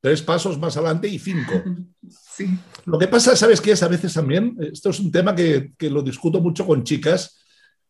tres, 0.00 0.22
pasos 0.22 0.58
más 0.58 0.76
adelante 0.76 1.08
y 1.08 1.18
cinco. 1.18 1.52
Sí. 2.08 2.46
Lo 2.84 2.98
que 2.98 3.08
pasa, 3.08 3.34
¿sabes 3.34 3.62
qué 3.62 3.72
es? 3.72 3.82
A 3.82 3.88
veces 3.88 4.12
también, 4.12 4.56
esto 4.60 4.90
es 4.90 5.00
un 5.00 5.10
tema 5.10 5.34
que, 5.34 5.72
lo 5.80 6.02
discuto 6.02 6.38
mucho 6.38 6.66
con 6.66 6.84
chicas, 6.84 7.42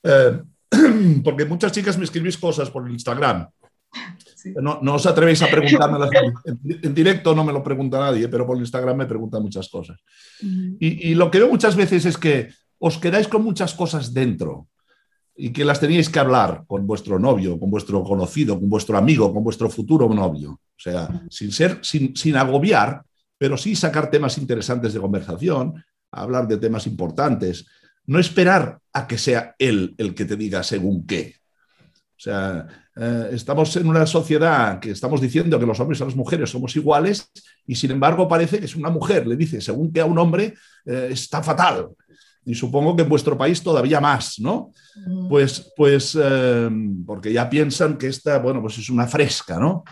eh, 0.04 0.40
porque 1.24 1.44
muchas 1.44 1.72
chicas 1.72 1.98
me 1.98 2.04
escribís 2.04 2.38
cosas 2.38 2.70
por 2.70 2.90
Instagram. 2.90 3.48
No, 4.60 4.94
os 4.94 5.06
atrevéis 5.06 5.42
a 5.42 5.48
preguntarme 5.48 5.98
en, 6.44 6.80
en, 6.82 6.94
directo 6.94 7.34
no 7.34 7.42
me 7.42 7.52
lo 7.52 7.62
pregunta 7.62 7.98
nadie, 7.98 8.28
pero 8.28 8.46
por 8.46 8.56
Instagram 8.56 8.96
me 8.96 9.06
preguntan 9.06 9.42
muchas 9.42 9.68
cosas. 9.68 9.98
y, 10.40 11.10
y, 11.10 11.14
lo 11.14 11.30
que 11.30 11.38
veo 11.38 11.48
muchas 11.48 11.74
veces 11.74 12.04
es 12.04 12.16
que 12.16 12.48
os 12.78 12.98
quedáis 12.98 13.26
con 13.26 13.42
muchas 13.42 13.74
cosas 13.74 14.12
dentro 14.12 14.68
y 15.36 15.50
que 15.50 15.64
las 15.64 15.80
teníais 15.80 16.08
que 16.08 16.18
hablar 16.18 16.64
con 16.66 16.86
vuestro 16.86 17.18
novio, 17.18 17.58
con 17.58 17.70
vuestro 17.70 18.02
conocido, 18.02 18.58
con 18.58 18.70
vuestro 18.70 18.96
amigo, 18.96 19.32
con 19.32 19.44
vuestro 19.44 19.68
futuro 19.68 20.08
novio. 20.08 20.52
O 20.52 20.78
sea, 20.80 21.08
sin 21.28 21.52
ser, 21.52 21.78
sin, 21.82 22.16
sin 22.16 22.36
agobiar, 22.36 23.02
pero 23.36 23.56
sí 23.56 23.76
sacar 23.76 24.10
temas 24.10 24.38
interesantes 24.38 24.94
de 24.94 25.00
conversación, 25.00 25.84
hablar 26.10 26.48
de 26.48 26.56
temas 26.56 26.86
importantes. 26.86 27.66
No 28.06 28.18
esperar 28.18 28.78
a 28.92 29.06
que 29.06 29.18
sea 29.18 29.54
él 29.58 29.94
el 29.98 30.14
que 30.14 30.24
te 30.24 30.36
diga 30.36 30.62
según 30.62 31.06
qué. 31.06 31.34
O 32.16 32.18
sea, 32.18 32.66
eh, 32.96 33.30
estamos 33.32 33.76
en 33.76 33.86
una 33.88 34.06
sociedad 34.06 34.80
que 34.80 34.90
estamos 34.90 35.20
diciendo 35.20 35.58
que 35.58 35.66
los 35.66 35.78
hombres 35.80 36.00
y 36.00 36.04
las 36.04 36.16
mujeres 36.16 36.48
somos 36.48 36.74
iguales 36.76 37.30
y 37.66 37.74
sin 37.74 37.90
embargo 37.90 38.26
parece 38.26 38.58
que 38.58 38.64
es 38.64 38.74
una 38.74 38.88
mujer 38.88 39.26
le 39.26 39.36
dice 39.36 39.60
según 39.60 39.92
que 39.92 40.00
a 40.00 40.06
un 40.06 40.18
hombre 40.18 40.54
eh, 40.86 41.08
está 41.10 41.42
fatal 41.42 41.90
y 42.46 42.54
supongo 42.54 42.94
que 42.94 43.02
en 43.02 43.08
vuestro 43.08 43.36
país 43.36 43.60
todavía 43.60 44.00
más, 44.00 44.38
¿no? 44.38 44.72
Pues, 45.28 45.72
pues 45.76 46.16
eh, 46.18 46.70
porque 47.04 47.32
ya 47.32 47.50
piensan 47.50 47.98
que 47.98 48.06
esta, 48.06 48.38
bueno, 48.38 48.62
pues 48.62 48.78
es 48.78 48.88
una 48.88 49.08
fresca, 49.08 49.58
¿no? 49.58 49.82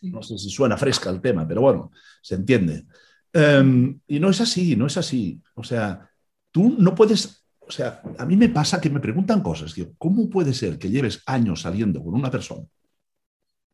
No 0.00 0.22
sé 0.22 0.38
si 0.38 0.48
suena 0.48 0.78
fresca 0.78 1.10
el 1.10 1.20
tema, 1.20 1.46
pero 1.46 1.60
bueno, 1.60 1.92
se 2.22 2.36
entiende. 2.36 2.86
Em, 3.34 4.00
y 4.08 4.18
no 4.18 4.30
es 4.30 4.40
así, 4.40 4.76
no 4.76 4.86
es 4.86 4.96
así. 4.96 5.42
O 5.54 5.62
sea, 5.62 6.08
tú 6.52 6.76
no 6.78 6.94
puedes, 6.94 7.44
o 7.60 7.70
sea, 7.70 8.02
a 8.18 8.24
mí 8.24 8.36
me 8.36 8.50
pasa 8.50 8.80
que 8.80 8.90
me 8.90 9.00
preguntan 9.00 9.42
cosas, 9.42 9.74
tío, 9.74 9.92
¿cómo 9.98 10.28
puede 10.30 10.54
ser 10.54 10.78
que 10.78 10.90
lleves 10.90 11.22
años 11.26 11.62
saliendo 11.62 12.02
con 12.02 12.14
una 12.14 12.30
persona 12.30 12.64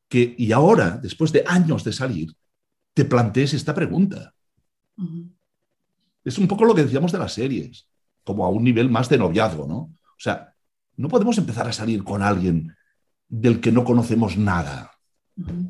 que, 0.08 0.34
y 0.38 0.52
ahora, 0.52 0.98
después 1.02 1.32
de 1.32 1.44
años 1.46 1.84
de 1.84 1.92
salir, 1.92 2.32
te 2.94 3.04
plantees 3.04 3.52
esta 3.52 3.74
pregunta? 3.74 4.32
Es 6.24 6.38
un 6.38 6.48
poco 6.48 6.64
lo 6.64 6.74
que 6.74 6.84
decíamos 6.84 7.12
de 7.12 7.18
las 7.18 7.34
series, 7.34 7.88
como 8.24 8.46
a 8.46 8.48
un 8.48 8.64
nivel 8.64 8.88
más 8.88 9.08
de 9.08 9.18
noviazgo, 9.18 9.66
¿no? 9.66 9.76
O 9.76 10.20
sea, 10.20 10.54
no 10.96 11.08
podemos 11.08 11.36
empezar 11.38 11.68
a 11.68 11.72
salir 11.72 12.02
con 12.04 12.22
alguien 12.22 12.74
del 13.28 13.60
que 13.60 13.72
no 13.72 13.84
conocemos 13.84 14.36
nada, 14.38 14.90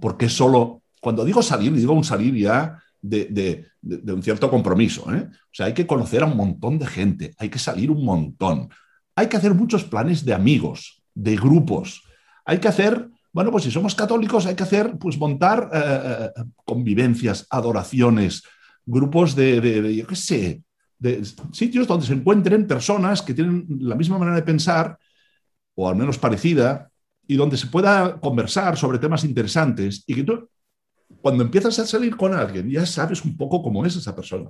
porque 0.01 0.29
solo, 0.29 0.83
cuando 1.01 1.25
digo 1.25 1.43
salir, 1.43 1.73
digo 1.73 1.93
un 1.93 2.05
salir 2.05 2.35
ya 2.35 2.83
de, 3.01 3.67
un 3.83 4.23
cierto 4.23 4.51
compromiso. 4.51 5.13
¿eh? 5.15 5.29
O 5.31 5.53
sea, 5.53 5.67
hay 5.67 5.75
que 5.75 5.87
conocer 5.87 6.23
a 6.23 6.27
un 6.27 6.37
montón 6.37 6.79
de 6.79 6.87
gente, 6.87 7.35
hay 7.39 7.49
que 7.49 7.59
salir 7.59 7.91
un 7.91 8.05
montón, 8.05 8.69
hay 9.15 9.29
que 9.29 9.37
hacer 9.37 9.55
muchos 9.55 9.85
planes 9.85 10.25
de 10.25 10.35
amigos, 10.35 11.03
de 11.15 11.37
grupos, 11.37 12.03
hay 12.45 12.59
que 12.59 12.69
hacer, 12.69 13.09
bueno, 13.33 13.51
pues 13.51 13.65
si 13.65 13.71
somos 13.71 13.95
católicos, 13.95 14.47
hay 14.47 14.55
que 14.55 14.63
hacer, 14.63 14.97
pues 14.99 15.19
montar 15.19 15.69
eh, 15.73 16.31
eh, 16.37 16.43
convivencias, 16.65 17.47
adoraciones, 17.51 18.43
grupos 18.87 19.35
de, 19.35 19.95
yo 19.95 20.07
qué 20.07 20.17
sé, 20.17 20.63
de 20.99 21.23
sitios 21.53 21.87
donde 21.87 22.07
se 22.07 22.15
encuentren 22.15 22.67
personas 22.67 23.23
que 23.23 23.35
tienen 23.35 23.67
la 23.81 23.95
misma 23.95 24.19
manera 24.19 24.37
de 24.37 24.43
pensar, 24.43 24.99
o 25.75 25.89
al 25.89 25.97
menos 25.97 26.19
parecida, 26.19 26.91
y 27.27 27.37
donde 27.37 27.57
se 27.57 27.67
pueda 27.67 28.19
conversar 28.19 28.77
sobre 28.77 28.99
temas 28.99 29.23
interesantes 29.23 30.03
y 30.07 30.15
que 30.15 30.25
tú, 30.25 30.49
cuando 31.29 31.45
empiezas 31.45 31.79
a 31.79 31.87
salir 31.87 32.17
con 32.17 32.33
alguien, 32.33 32.71
ya 32.71 32.87
sabes 32.87 33.23
un 33.23 33.37
poco 33.37 33.63
cómo 33.63 33.85
es 33.85 33.95
esa 33.95 34.17
persona. 34.17 34.49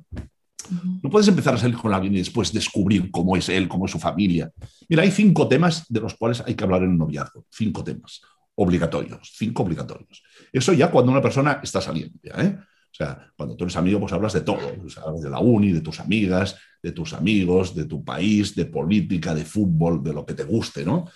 No 1.02 1.10
puedes 1.10 1.26
empezar 1.26 1.54
a 1.54 1.58
salir 1.58 1.76
con 1.76 1.92
alguien 1.92 2.14
y 2.14 2.18
después 2.18 2.52
descubrir 2.52 3.10
cómo 3.10 3.36
es 3.36 3.48
él, 3.48 3.66
cómo 3.66 3.86
es 3.86 3.90
su 3.90 3.98
familia. 3.98 4.48
Mira, 4.88 5.02
hay 5.02 5.10
cinco 5.10 5.48
temas 5.48 5.84
de 5.88 5.98
los 5.98 6.14
cuales 6.14 6.40
hay 6.46 6.54
que 6.54 6.62
hablar 6.62 6.84
en 6.84 6.90
un 6.90 6.98
noviazgo. 6.98 7.44
Cinco 7.50 7.82
temas 7.82 8.20
obligatorios, 8.54 9.32
cinco 9.34 9.64
obligatorios. 9.64 10.22
Eso 10.52 10.72
ya 10.72 10.88
cuando 10.88 11.10
una 11.10 11.20
persona 11.20 11.58
está 11.60 11.80
saliendo, 11.80 12.16
¿eh? 12.22 12.56
O 12.60 12.94
sea, 12.94 13.28
cuando 13.36 13.56
tú 13.56 13.64
eres 13.64 13.76
amigo, 13.76 13.98
pues 13.98 14.12
hablas 14.12 14.34
de 14.34 14.42
todo. 14.42 14.60
hablas 15.04 15.20
de 15.20 15.30
la 15.30 15.40
uni, 15.40 15.72
de 15.72 15.80
tus 15.80 15.98
amigas, 15.98 16.54
de 16.80 16.92
tus 16.92 17.12
amigos, 17.12 17.74
de 17.74 17.86
tu 17.86 18.04
país, 18.04 18.54
de 18.54 18.66
política, 18.66 19.34
de 19.34 19.44
fútbol, 19.44 20.00
de 20.00 20.12
lo 20.12 20.24
que 20.24 20.34
te 20.34 20.44
guste, 20.44 20.84
¿no? 20.84 21.06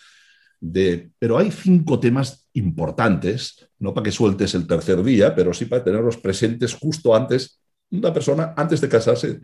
De, 0.60 1.12
pero 1.20 1.38
hay 1.38 1.52
cinco 1.52 2.00
temas 2.00 2.48
importantes, 2.54 3.68
no 3.82 3.92
para 3.92 4.04
que 4.04 4.12
sueltes 4.12 4.54
el 4.54 4.66
tercer 4.66 5.02
día, 5.02 5.34
pero 5.34 5.52
sí 5.52 5.64
para 5.66 5.82
tenerlos 5.82 6.16
presentes 6.16 6.72
justo 6.72 7.16
antes. 7.16 7.60
Una 7.90 8.12
persona, 8.12 8.54
antes 8.56 8.80
de 8.80 8.88
casarse, 8.88 9.40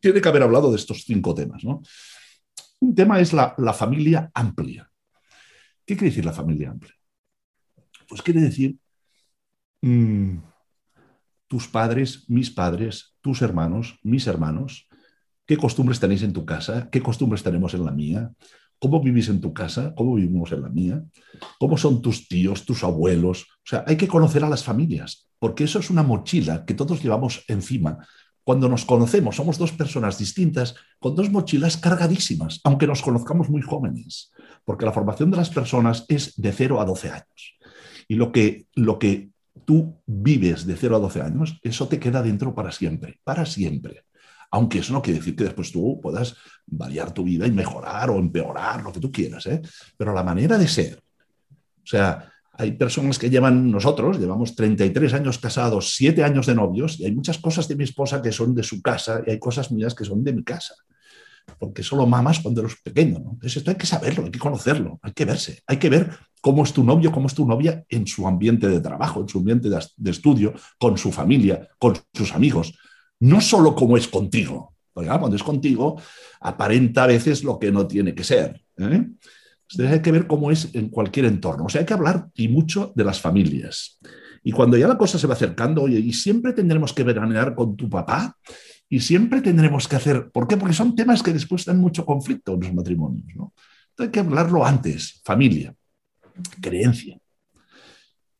tiene 0.00 0.20
que 0.20 0.28
haber 0.28 0.44
hablado 0.44 0.70
de 0.70 0.76
estos 0.76 1.02
cinco 1.04 1.34
temas, 1.34 1.64
¿no? 1.64 1.82
Un 2.78 2.94
tema 2.94 3.18
es 3.18 3.32
la, 3.32 3.56
familia 3.74 4.30
amplia. 4.32 4.88
¿Qué 5.84 5.96
quiere 5.96 6.10
decir 6.10 6.24
la 6.24 6.32
familia 6.32 6.70
amplia? 6.70 6.94
Pues 8.08 8.22
quiere 8.22 8.40
decir 8.40 8.76
mm, 9.82 10.38
tus 11.48 11.66
padres, 11.66 12.30
mis 12.30 12.52
padres, 12.52 13.16
tus 13.20 13.42
hermanos, 13.42 13.98
mis 14.04 14.28
hermanos, 14.28 14.88
qué 15.46 15.56
costumbres 15.56 15.98
tenéis 15.98 16.22
en 16.22 16.32
tu 16.32 16.46
casa, 16.46 16.88
qué 16.92 17.02
costumbres 17.02 17.42
tenemos 17.42 17.74
en 17.74 17.84
la 17.84 17.90
mía, 17.90 18.30
cómo 18.78 19.00
vivís 19.00 19.28
en 19.28 19.40
tu 19.40 19.52
casa, 19.52 19.94
cómo 19.94 20.14
vivimos 20.14 20.52
en 20.52 20.62
la 20.62 20.68
mía, 20.68 21.02
cómo 21.58 21.76
son 21.76 22.00
tus 22.00 22.28
tíos, 22.28 22.64
tus 22.64 22.84
abuelos. 22.84 23.42
O 23.42 23.66
sea, 23.66 23.84
hay 23.86 23.96
que 23.96 24.08
conocer 24.08 24.44
a 24.44 24.48
las 24.48 24.64
familias, 24.64 25.28
porque 25.38 25.64
eso 25.64 25.78
es 25.78 25.90
una 25.90 26.02
mochila 26.02 26.64
que 26.64 26.74
todos 26.74 27.02
llevamos 27.02 27.44
encima. 27.48 27.98
Cuando 28.44 28.68
nos 28.68 28.84
conocemos, 28.84 29.36
somos 29.36 29.58
dos 29.58 29.72
personas 29.72 30.18
distintas 30.18 30.74
con 30.98 31.14
dos 31.14 31.30
mochilas 31.30 31.76
cargadísimas, 31.76 32.60
aunque 32.64 32.86
nos 32.86 33.02
conozcamos 33.02 33.50
muy 33.50 33.60
jóvenes, 33.60 34.32
porque 34.64 34.86
la 34.86 34.92
formación 34.92 35.30
de 35.30 35.36
las 35.36 35.50
personas 35.50 36.06
es 36.08 36.34
de 36.40 36.52
0 36.52 36.80
a 36.80 36.84
12 36.84 37.10
años. 37.10 37.58
Y 38.08 38.14
lo 38.14 38.32
que, 38.32 38.66
lo 38.74 38.98
que 38.98 39.30
tú 39.66 40.00
vives 40.06 40.64
de 40.64 40.76
0 40.76 40.96
a 40.96 41.00
12 41.00 41.20
años, 41.20 41.58
eso 41.62 41.88
te 41.88 41.98
queda 41.98 42.22
dentro 42.22 42.54
para 42.54 42.72
siempre, 42.72 43.20
para 43.22 43.44
siempre. 43.44 44.04
Aunque 44.50 44.78
eso 44.78 44.92
no 44.92 45.02
quiere 45.02 45.18
decir 45.18 45.36
que 45.36 45.44
después 45.44 45.70
tú 45.72 46.00
puedas 46.00 46.34
variar 46.66 47.12
tu 47.12 47.24
vida 47.24 47.46
y 47.46 47.52
mejorar 47.52 48.10
o 48.10 48.18
empeorar, 48.18 48.82
lo 48.82 48.92
que 48.92 49.00
tú 49.00 49.12
quieras, 49.12 49.46
¿eh? 49.46 49.60
pero 49.96 50.12
la 50.12 50.22
manera 50.22 50.56
de 50.56 50.68
ser. 50.68 51.02
O 51.50 51.86
sea, 51.86 52.30
hay 52.52 52.72
personas 52.72 53.18
que 53.18 53.30
llevan, 53.30 53.70
nosotros 53.70 54.18
llevamos 54.18 54.54
33 54.54 55.14
años 55.14 55.38
casados, 55.38 55.94
7 55.96 56.24
años 56.24 56.46
de 56.46 56.54
novios, 56.54 56.98
y 56.98 57.04
hay 57.04 57.12
muchas 57.12 57.38
cosas 57.38 57.68
de 57.68 57.76
mi 57.76 57.84
esposa 57.84 58.20
que 58.20 58.32
son 58.32 58.54
de 58.54 58.62
su 58.62 58.82
casa 58.82 59.22
y 59.26 59.30
hay 59.30 59.38
cosas 59.38 59.70
mías 59.70 59.94
que 59.94 60.04
son 60.04 60.24
de 60.24 60.32
mi 60.32 60.42
casa 60.42 60.74
porque 61.58 61.82
solo 61.82 62.06
mamas 62.06 62.40
cuando 62.40 62.60
eres 62.60 62.76
pequeño. 62.82 63.18
¿no? 63.18 63.30
Entonces 63.32 63.56
esto 63.58 63.70
hay 63.70 63.76
que 63.76 63.86
saberlo, 63.86 64.24
hay 64.24 64.30
que 64.30 64.38
conocerlo, 64.38 64.98
hay 65.02 65.12
que 65.12 65.24
verse, 65.24 65.62
hay 65.66 65.78
que 65.78 65.88
ver 65.88 66.10
cómo 66.40 66.64
es 66.64 66.72
tu 66.72 66.84
novio, 66.84 67.12
cómo 67.12 67.26
es 67.26 67.34
tu 67.34 67.46
novia 67.46 67.84
en 67.88 68.06
su 68.06 68.26
ambiente 68.26 68.68
de 68.68 68.80
trabajo, 68.80 69.20
en 69.20 69.28
su 69.28 69.38
ambiente 69.38 69.68
de, 69.68 70.10
estudio, 70.10 70.54
con 70.78 70.98
su 70.98 71.10
familia, 71.12 71.68
con 71.78 71.96
sus 72.12 72.34
amigos. 72.34 72.78
No 73.20 73.40
solo 73.40 73.74
cómo 73.74 73.96
es 73.96 74.08
contigo, 74.08 74.74
porque 74.92 75.08
cuando 75.08 75.36
es 75.36 75.42
contigo 75.42 76.00
aparenta 76.40 77.04
a 77.04 77.08
veces 77.08 77.44
lo 77.44 77.58
que 77.58 77.72
no 77.72 77.86
tiene 77.86 78.14
que 78.14 78.24
ser. 78.24 78.60
¿eh? 78.76 79.06
Hay 79.78 80.02
que 80.02 80.12
ver 80.12 80.26
cómo 80.26 80.50
es 80.50 80.74
en 80.74 80.88
cualquier 80.88 81.26
entorno. 81.26 81.64
O 81.64 81.68
sea, 81.68 81.80
hay 81.80 81.86
que 81.86 81.94
hablar 81.94 82.28
y 82.34 82.48
mucho 82.48 82.92
de 82.94 83.04
las 83.04 83.20
familias. 83.20 83.98
Y 84.42 84.52
cuando 84.52 84.76
ya 84.76 84.88
la 84.88 84.96
cosa 84.96 85.18
se 85.18 85.26
va 85.26 85.34
acercando, 85.34 85.82
oye, 85.82 85.98
y 85.98 86.12
siempre 86.12 86.52
tendremos 86.52 86.92
que 86.92 87.02
veranear 87.02 87.54
con 87.54 87.76
tu 87.76 87.90
papá, 87.90 88.36
y 88.88 89.00
siempre 89.00 89.42
tendremos 89.42 89.86
que 89.86 89.96
hacer, 89.96 90.30
¿por 90.30 90.48
qué? 90.48 90.56
Porque 90.56 90.74
son 90.74 90.96
temas 90.96 91.22
que 91.22 91.32
después 91.32 91.64
dan 91.64 91.78
mucho 91.78 92.06
conflicto 92.06 92.54
en 92.54 92.60
los 92.60 92.74
matrimonios. 92.74 93.26
Entonces 93.28 93.52
hay 93.98 94.10
que 94.10 94.20
hablarlo 94.20 94.64
antes, 94.64 95.20
familia, 95.24 95.74
creencia. 96.60 97.18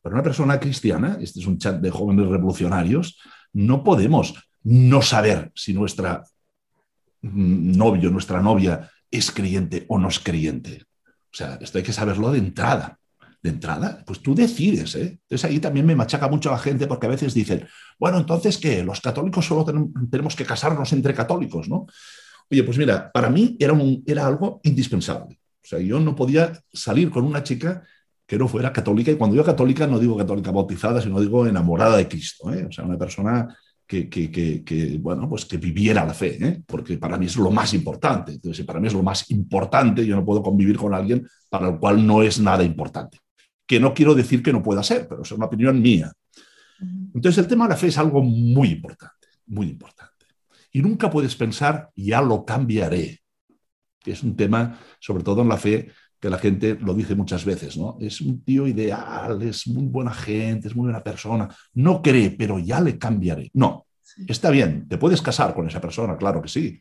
Para 0.00 0.14
una 0.14 0.22
persona 0.22 0.58
cristiana, 0.58 1.18
este 1.20 1.40
es 1.40 1.46
un 1.46 1.58
chat 1.58 1.80
de 1.80 1.90
jóvenes 1.90 2.28
revolucionarios, 2.28 3.18
no 3.52 3.84
podemos 3.84 4.34
no 4.64 5.02
saber 5.02 5.52
si 5.54 5.72
nuestra 5.72 6.22
mm, 7.22 7.76
novio, 7.76 8.10
nuestra 8.10 8.40
novia 8.40 8.90
es 9.10 9.30
creyente 9.30 9.84
o 9.88 9.98
no 9.98 10.08
es 10.08 10.18
creyente. 10.18 10.84
O 11.06 11.36
sea, 11.36 11.58
esto 11.60 11.78
hay 11.78 11.84
que 11.84 11.92
saberlo 11.92 12.32
de 12.32 12.38
entrada 12.38 12.98
de 13.42 13.50
entrada, 13.50 14.02
pues 14.06 14.20
tú 14.20 14.34
decides. 14.34 14.94
¿eh? 14.96 15.18
Entonces 15.22 15.44
ahí 15.44 15.60
también 15.60 15.86
me 15.86 15.94
machaca 15.94 16.28
mucho 16.28 16.50
la 16.50 16.58
gente 16.58 16.86
porque 16.86 17.06
a 17.06 17.10
veces 17.10 17.34
dicen, 17.34 17.66
bueno, 17.98 18.18
entonces 18.18 18.58
¿qué? 18.58 18.82
Los 18.82 19.00
católicos 19.00 19.46
solo 19.46 19.64
tenemos 20.10 20.34
que 20.34 20.44
casarnos 20.44 20.92
entre 20.92 21.14
católicos, 21.14 21.68
¿no? 21.68 21.86
Oye, 22.50 22.62
pues 22.64 22.78
mira, 22.78 23.12
para 23.12 23.28
mí 23.28 23.56
era, 23.58 23.72
un, 23.72 24.02
era 24.06 24.26
algo 24.26 24.60
indispensable. 24.64 25.38
O 25.62 25.66
sea, 25.66 25.78
yo 25.78 26.00
no 26.00 26.16
podía 26.16 26.52
salir 26.72 27.10
con 27.10 27.24
una 27.24 27.42
chica 27.42 27.82
que 28.26 28.38
no 28.38 28.48
fuera 28.48 28.72
católica, 28.72 29.10
y 29.10 29.16
cuando 29.16 29.34
digo 29.34 29.44
católica 29.44 29.86
no 29.86 29.98
digo 29.98 30.16
católica 30.16 30.50
bautizada, 30.50 31.00
sino 31.00 31.20
digo 31.20 31.46
enamorada 31.46 31.96
de 31.96 32.08
Cristo, 32.08 32.52
¿eh? 32.52 32.66
o 32.68 32.72
sea, 32.72 32.84
una 32.84 32.98
persona 32.98 33.56
que, 33.88 34.08
que, 34.08 34.30
que, 34.30 34.98
bueno, 35.00 35.28
pues 35.28 35.46
que 35.46 35.56
viviera 35.56 36.04
la 36.04 36.14
fe, 36.14 36.38
¿eh? 36.46 36.62
porque 36.66 36.98
para 36.98 37.16
mí 37.16 37.26
es 37.26 37.36
lo 37.36 37.50
más 37.50 37.74
importante. 37.74 38.32
Entonces, 38.32 38.64
para 38.64 38.78
mí 38.78 38.86
es 38.86 38.92
lo 38.92 39.02
más 39.02 39.30
importante, 39.30 40.06
yo 40.06 40.14
no 40.14 40.24
puedo 40.24 40.42
convivir 40.42 40.76
con 40.76 40.94
alguien 40.94 41.26
para 41.48 41.68
el 41.70 41.78
cual 41.78 42.06
no 42.06 42.22
es 42.22 42.38
nada 42.38 42.62
importante 42.62 43.18
que 43.68 43.78
no 43.78 43.92
quiero 43.92 44.14
decir 44.14 44.42
que 44.42 44.52
no 44.52 44.62
pueda 44.62 44.82
ser, 44.82 45.06
pero 45.06 45.22
es 45.22 45.30
una 45.30 45.44
opinión 45.44 45.80
mía. 45.80 46.10
Entonces 47.14 47.36
el 47.36 47.46
tema 47.46 47.66
de 47.66 47.70
la 47.70 47.76
fe 47.76 47.88
es 47.88 47.98
algo 47.98 48.22
muy 48.22 48.70
importante, 48.70 49.28
muy 49.46 49.68
importante. 49.68 50.24
Y 50.72 50.80
nunca 50.80 51.10
puedes 51.10 51.36
pensar, 51.36 51.90
ya 51.94 52.22
lo 52.22 52.46
cambiaré, 52.46 53.20
que 54.00 54.12
es 54.12 54.22
un 54.22 54.34
tema, 54.36 54.80
sobre 55.00 55.22
todo 55.22 55.42
en 55.42 55.48
la 55.48 55.58
fe, 55.58 55.92
que 56.20 56.30
la 56.30 56.38
gente 56.38 56.76
lo 56.80 56.94
dice 56.94 57.14
muchas 57.14 57.44
veces, 57.44 57.76
¿no? 57.76 57.96
Es 58.00 58.20
un 58.20 58.42
tío 58.42 58.66
ideal, 58.66 59.40
es 59.42 59.66
muy 59.68 59.86
buena 59.86 60.12
gente, 60.12 60.68
es 60.68 60.76
muy 60.76 60.84
buena 60.84 61.02
persona, 61.02 61.48
no 61.74 62.02
cree, 62.02 62.30
pero 62.30 62.58
ya 62.58 62.80
le 62.80 62.98
cambiaré. 62.98 63.50
No, 63.54 63.86
está 64.26 64.50
bien, 64.50 64.88
te 64.88 64.98
puedes 64.98 65.22
casar 65.22 65.54
con 65.54 65.66
esa 65.68 65.80
persona, 65.80 66.16
claro 66.16 66.42
que 66.42 66.48
sí, 66.48 66.80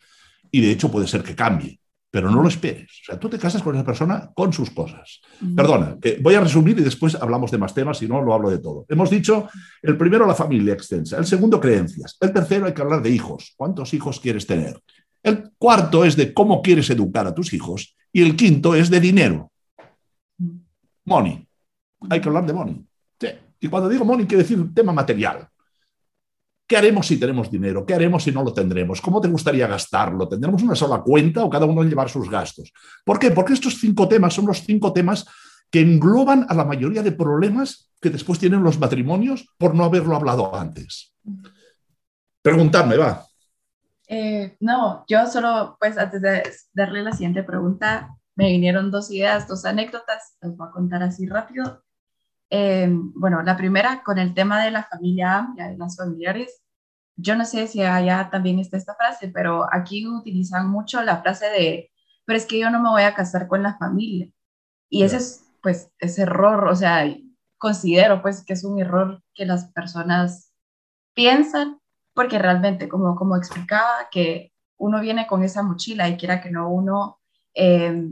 y 0.52 0.62
de 0.62 0.71
hecho 0.71 0.89
puede 0.89 1.08
ser 1.08 1.23
que 1.23 1.36
cambie, 1.36 1.80
pero 2.10 2.32
no 2.32 2.41
lo 2.41 2.47
esperes. 2.47 2.89
O 3.04 3.06
sea, 3.06 3.19
tú 3.19 3.30
te 3.30 3.38
casas 3.38 3.62
con 3.62 3.76
esa 3.76 3.86
persona 3.86 4.32
con 4.34 4.52
sus 4.52 4.71
cosas. 4.71 5.21
Perdona, 5.56 5.97
voy 6.21 6.36
a 6.36 6.41
resumir 6.41 6.80
y 6.80 6.84
después 6.84 7.15
hablamos 7.15 7.52
de 7.52 7.58
más 7.58 7.73
temas, 7.73 7.97
si 7.97 8.08
no, 8.08 8.21
lo 8.21 8.34
hablo 8.34 8.50
de 8.50 8.60
todo. 8.60 8.86
Hemos 8.89 9.10
dicho, 9.10 9.47
el 9.82 9.97
primero, 9.97 10.26
la 10.26 10.34
familia 10.34 10.73
extensa. 10.73 11.17
El 11.17 11.26
segundo, 11.26 11.60
creencias. 11.60 12.17
El 12.19 12.32
tercero, 12.34 12.65
hay 12.65 12.73
que 12.73 12.82
hablar 12.82 13.04
de 13.04 13.10
hijos. 13.10 13.54
¿Cuántos 13.56 13.93
hijos 13.93 14.19
quieres 14.19 14.47
tener? 14.47 14.80
El 15.27 15.51
cuarto 15.57 16.05
es 16.05 16.15
de 16.15 16.33
cómo 16.33 16.61
quieres 16.61 16.89
educar 16.89 17.27
a 17.27 17.35
tus 17.35 17.51
hijos. 17.51 17.97
Y 18.13 18.21
el 18.21 18.37
quinto 18.37 18.73
es 18.75 18.89
de 18.89 19.01
dinero. 19.01 19.51
Money. 21.03 21.45
Hay 22.09 22.21
que 22.21 22.29
hablar 22.29 22.45
de 22.45 22.53
money. 22.53 22.85
Y 23.59 23.67
cuando 23.67 23.89
digo 23.89 24.05
money, 24.05 24.25
quiere 24.25 24.43
decir 24.43 24.73
tema 24.73 24.93
material. 24.93 25.45
¿Qué 26.65 26.77
haremos 26.77 27.07
si 27.07 27.17
tenemos 27.19 27.51
dinero? 27.51 27.85
¿Qué 27.85 27.93
haremos 27.93 28.23
si 28.23 28.31
no 28.31 28.41
lo 28.41 28.53
tendremos? 28.53 29.01
¿Cómo 29.01 29.19
te 29.19 29.27
gustaría 29.27 29.67
gastarlo? 29.67 30.29
¿Tendremos 30.29 30.63
una 30.63 30.75
sola 30.75 31.01
cuenta 31.01 31.43
o 31.43 31.49
cada 31.49 31.65
uno 31.65 31.83
llevar 31.83 32.07
sus 32.09 32.29
gastos? 32.29 32.71
¿Por 33.03 33.19
qué? 33.19 33.31
Porque 33.31 33.51
estos 33.51 33.77
cinco 33.81 34.07
temas 34.07 34.33
son 34.33 34.45
los 34.45 34.61
cinco 34.61 34.93
temas 34.93 35.25
que 35.69 35.81
engloban 35.81 36.45
a 36.47 36.53
la 36.53 36.63
mayoría 36.63 37.03
de 37.03 37.11
problemas 37.11 37.91
que 37.99 38.09
después 38.09 38.39
tienen 38.39 38.63
los 38.63 38.79
matrimonios 38.79 39.45
por 39.57 39.75
no 39.75 39.83
haberlo 39.83 40.15
hablado 40.15 40.55
antes. 40.55 41.13
Preguntadme, 42.41 42.95
va. 42.95 43.26
Eh, 44.07 44.55
no, 44.61 45.03
yo 45.07 45.27
solo, 45.27 45.77
pues 45.79 45.97
antes 45.97 46.21
de 46.21 46.43
darle 46.73 47.03
la 47.03 47.11
siguiente 47.11 47.43
pregunta, 47.43 48.15
me 48.35 48.49
vinieron 48.49 48.91
dos 48.91 49.11
ideas, 49.11 49.47
dos 49.47 49.65
anécdotas, 49.65 50.37
las 50.41 50.55
voy 50.55 50.67
a 50.67 50.71
contar 50.71 51.03
así 51.03 51.27
rápido. 51.27 51.83
Eh, 52.49 52.87
bueno, 52.89 53.41
la 53.43 53.57
primera 53.57 54.03
con 54.03 54.17
el 54.19 54.33
tema 54.33 54.63
de 54.63 54.71
la 54.71 54.83
familia 54.83 55.37
amplia, 55.37 55.67
de 55.67 55.77
las 55.77 55.97
familiares. 55.97 56.61
Yo 57.17 57.35
no 57.35 57.45
sé 57.45 57.67
si 57.67 57.81
allá 57.81 58.29
también 58.31 58.59
está 58.59 58.77
esta 58.77 58.95
frase, 58.95 59.29
pero 59.29 59.67
aquí 59.73 60.07
utilizan 60.07 60.69
mucho 60.69 61.01
la 61.03 61.21
frase 61.21 61.47
de, 61.47 61.91
pero 62.25 62.37
es 62.37 62.45
que 62.45 62.59
yo 62.59 62.69
no 62.69 62.81
me 62.81 62.89
voy 62.89 63.03
a 63.03 63.15
casar 63.15 63.47
con 63.47 63.63
la 63.63 63.77
familia. 63.77 64.29
Y 64.89 65.03
ese 65.03 65.17
es, 65.17 65.45
pues, 65.61 65.91
ese 65.99 66.23
error, 66.23 66.67
o 66.67 66.75
sea, 66.75 67.05
considero, 67.57 68.21
pues, 68.21 68.45
que 68.45 68.53
es 68.53 68.63
un 68.63 68.79
error 68.79 69.23
que 69.33 69.45
las 69.45 69.71
personas 69.73 70.53
piensan, 71.13 71.79
porque 72.17 72.39
realmente, 72.39 72.89
como, 72.89 73.15
como 73.15 73.38
explicaba, 73.38 74.08
que 74.10 74.51
uno 74.77 74.99
viene 75.01 75.27
con 75.27 75.43
esa 75.43 75.62
mochila 75.62 76.10
y 76.10 76.17
quiera 76.17 76.41
que 76.41 76.49
no, 76.49 76.67
uno 76.67 77.19
eh, 77.53 78.10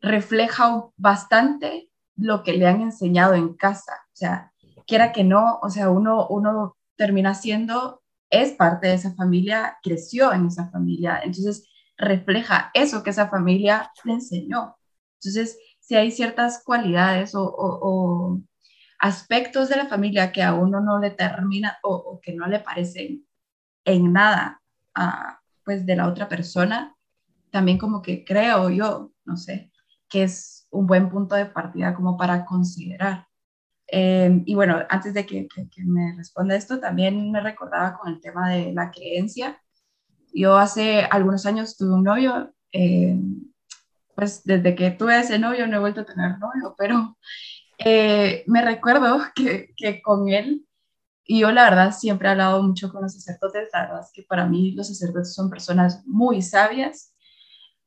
refleja 0.00 0.86
bastante 0.96 1.90
lo 2.16 2.42
que 2.42 2.54
le 2.54 2.66
han 2.66 2.80
enseñado 2.80 3.34
en 3.34 3.52
casa. 3.52 3.92
O 4.06 4.16
sea, 4.16 4.54
quiera 4.86 5.12
que 5.12 5.22
no, 5.22 5.58
o 5.60 5.68
sea, 5.68 5.90
uno, 5.90 6.26
uno 6.28 6.78
termina 6.96 7.34
siendo, 7.34 8.02
es 8.30 8.52
parte 8.52 8.86
de 8.86 8.94
esa 8.94 9.14
familia, 9.14 9.76
creció 9.82 10.32
en 10.32 10.46
esa 10.46 10.70
familia, 10.70 11.20
entonces 11.22 11.68
refleja 11.98 12.70
eso 12.72 13.02
que 13.02 13.10
esa 13.10 13.28
familia 13.28 13.92
le 14.04 14.14
enseñó. 14.14 14.78
Entonces, 15.20 15.58
si 15.80 15.94
hay 15.94 16.10
ciertas 16.10 16.64
cualidades 16.64 17.32
o, 17.34 18.40
aspectos 18.98 19.68
de 19.68 19.76
la 19.76 19.88
familia 19.88 20.32
que 20.32 20.42
a 20.42 20.54
uno 20.54 20.80
no 20.80 20.98
le 20.98 21.10
termina 21.10 21.76
o, 21.82 22.18
que 22.22 22.32
no 22.32 22.46
le 22.46 22.60
parecen 22.60 23.25
en 23.86 24.12
nada 24.12 24.60
pues 25.64 25.84
de 25.84 25.96
la 25.96 26.08
otra 26.08 26.28
persona, 26.28 26.94
también 27.50 27.78
como 27.78 28.02
que 28.02 28.24
creo 28.24 28.70
yo, 28.70 29.12
no 29.24 29.36
sé, 29.36 29.72
que 30.08 30.22
es 30.22 30.68
un 30.70 30.86
buen 30.86 31.08
punto 31.08 31.34
de 31.34 31.46
partida 31.46 31.94
como 31.94 32.16
para 32.16 32.44
considerar. 32.44 33.26
Eh, 33.88 34.42
y 34.44 34.54
bueno, 34.54 34.78
antes 34.88 35.14
de 35.14 35.26
que, 35.26 35.48
me 35.84 36.14
responda 36.16 36.56
esto, 36.56 36.80
también 36.80 37.30
me 37.30 37.40
recordaba 37.40 37.98
con 37.98 38.12
el 38.12 38.20
tema 38.20 38.50
de 38.50 38.72
la 38.72 38.90
creencia. 38.90 39.60
Yo 40.34 40.56
hace 40.56 41.02
algunos 41.10 41.46
años 41.46 41.76
tuve 41.76 41.94
un 41.94 42.04
novio, 42.04 42.52
eh, 42.72 43.18
pues 44.14 44.42
desde 44.44 44.74
que 44.74 44.90
tuve 44.90 45.18
ese 45.18 45.38
novio 45.38 45.66
no 45.66 45.76
he 45.76 45.80
vuelto 45.80 46.02
a 46.02 46.06
tener 46.06 46.38
novio, 46.38 46.74
pero 46.76 47.16
eh, 47.78 48.44
me 48.46 48.62
recuerdo 48.62 49.20
que, 49.34 49.72
que, 49.76 50.02
con 50.02 50.28
él, 50.28 50.65
y 51.26 51.40
yo 51.40 51.50
la 51.50 51.64
verdad 51.64 51.92
siempre 51.92 52.28
he 52.28 52.30
hablado 52.30 52.62
mucho 52.62 52.90
con 52.90 53.02
los 53.02 53.14
sacerdotes, 53.14 53.68
la 53.72 53.82
verdad 53.82 54.00
es 54.00 54.12
que 54.12 54.22
para 54.22 54.46
mí 54.46 54.72
los 54.72 54.88
sacerdotes 54.88 55.34
son 55.34 55.50
personas 55.50 56.02
muy 56.06 56.42
sabias, 56.42 57.12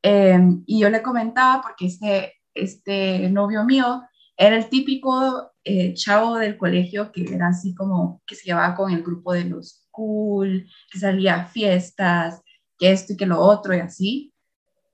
y 0.02 0.80
yo 0.80 0.88
le 0.90 1.02
comentaba 1.02 1.62
porque 1.62 1.86
este, 1.86 2.34
este 2.54 3.28
novio 3.30 3.64
mío 3.64 4.02
era 4.36 4.56
el 4.56 4.68
típico 4.68 5.52
eh, 5.64 5.92
chavo 5.94 6.36
del 6.36 6.56
colegio 6.56 7.12
que 7.12 7.22
era 7.34 7.48
así 7.48 7.74
como 7.74 8.22
que 8.26 8.34
se 8.34 8.44
llevaba 8.44 8.74
con 8.74 8.90
el 8.90 9.02
grupo 9.02 9.34
de 9.34 9.44
los 9.44 9.86
cool, 9.90 10.66
que 10.90 10.98
salía 10.98 11.34
a 11.36 11.46
fiestas, 11.46 12.40
que 12.78 12.90
esto 12.92 13.12
y 13.12 13.16
que 13.16 13.26
lo 13.26 13.40
otro 13.40 13.74
y 13.74 13.80
así. 13.80 14.32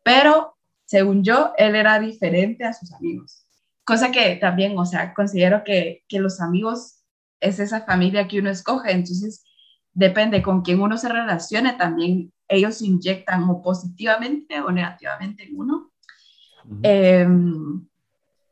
Pero, 0.03 0.57
según 0.85 1.23
yo, 1.23 1.53
él 1.57 1.77
era 1.77 2.01
diferente 2.01 2.65
a 2.65 2.73
sus 2.73 2.93
amigos. 2.93 3.47
Cosa 3.85 4.11
que 4.11 4.35
también, 4.37 4.77
o 4.77 4.85
sea, 4.85 5.15
considero 5.15 5.63
que, 5.65 6.03
que 6.09 6.19
los 6.19 6.41
amigos 6.41 6.96
es 7.41 7.59
esa 7.59 7.83
familia 7.83 8.29
que 8.29 8.41
uno 8.41 8.51
escoge. 8.51 8.93
Entonces, 8.93 9.45
depende 9.93 10.43
con 10.43 10.63
quién 10.63 10.81
uno 10.81 10.97
se 10.97 11.09
relacione, 11.09 11.73
también 11.75 12.33
ellos 12.49 12.83
inyectan 12.83 13.45
o 13.49 13.63
positivamente 13.63 14.61
o 14.61 14.71
negativamente 14.71 15.45
en 15.45 15.59
uno. 15.59 15.93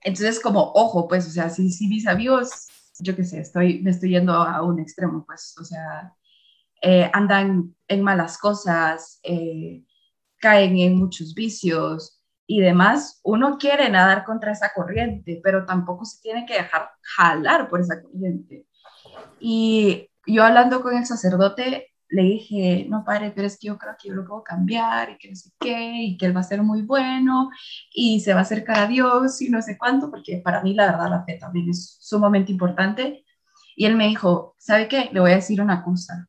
Entonces, 0.05 0.41
como, 0.41 0.73
ojo, 0.75 1.09
pues, 1.09 1.27
o 1.27 1.31
sea, 1.31 1.49
si, 1.49 1.71
si 1.71 1.89
mis 1.89 2.07
amigos, 2.07 2.69
yo 2.99 3.17
qué 3.17 3.25
sé, 3.25 3.41
estoy, 3.41 3.81
me 3.83 3.91
estoy 3.91 4.11
yendo 4.11 4.35
a 4.35 4.63
un 4.63 4.79
extremo, 4.79 5.25
pues, 5.27 5.57
o 5.59 5.65
sea, 5.65 6.15
eh, 6.83 7.11
andan 7.15 7.75
en 7.89 8.03
malas 8.03 8.37
cosas, 8.37 9.19
eh, 9.23 9.83
caen 10.39 10.77
en 10.77 10.99
muchos 10.99 11.35
vicios 11.35 12.21
y 12.47 12.61
demás, 12.61 13.21
uno 13.23 13.57
quiere 13.57 13.89
nadar 13.89 14.25
contra 14.25 14.53
esa 14.53 14.71
corriente, 14.75 15.41
pero 15.43 15.65
tampoco 15.65 16.05
se 16.05 16.21
tiene 16.21 16.45
que 16.45 16.55
dejar 16.55 16.91
jalar 17.01 17.71
por 17.71 17.81
esa 17.81 18.03
corriente. 18.03 18.67
Y 19.47 20.09
yo 20.27 20.43
hablando 20.43 20.81
con 20.81 20.97
el 20.97 21.05
sacerdote, 21.05 21.93
le 22.09 22.23
dije, 22.23 22.87
no, 22.89 23.05
padre, 23.05 23.31
pero 23.31 23.47
es 23.47 23.59
que 23.59 23.67
yo 23.67 23.77
creo 23.77 23.95
que 24.01 24.09
yo 24.09 24.15
lo 24.15 24.25
puedo 24.25 24.43
cambiar 24.43 25.11
y 25.11 25.19
que 25.19 25.29
no 25.29 25.37
sé 25.37 25.51
qué, 25.61 26.03
y 26.03 26.17
que 26.17 26.25
él 26.25 26.35
va 26.35 26.41
a 26.41 26.45
ser 26.45 26.63
muy 26.63 26.81
bueno 26.81 27.51
y 27.93 28.21
se 28.21 28.33
va 28.33 28.41
a 28.41 28.43
acercar 28.45 28.79
a 28.79 28.87
Dios 28.87 29.43
y 29.43 29.51
no 29.51 29.61
sé 29.61 29.77
cuánto, 29.77 30.11
porque 30.11 30.39
para 30.43 30.63
mí 30.63 30.73
la 30.73 30.87
verdad 30.87 31.11
la 31.11 31.25
fe 31.25 31.37
también 31.39 31.69
es 31.69 31.99
sumamente 32.01 32.53
importante. 32.53 33.27
Y 33.77 33.85
él 33.85 33.97
me 33.97 34.09
dijo, 34.09 34.55
¿sabe 34.59 34.89
qué? 34.89 35.11
Le 35.13 35.21
voy 35.21 35.33
a 35.33 35.37
decir 35.37 35.61
una 35.61 35.85
cosa, 35.85 36.27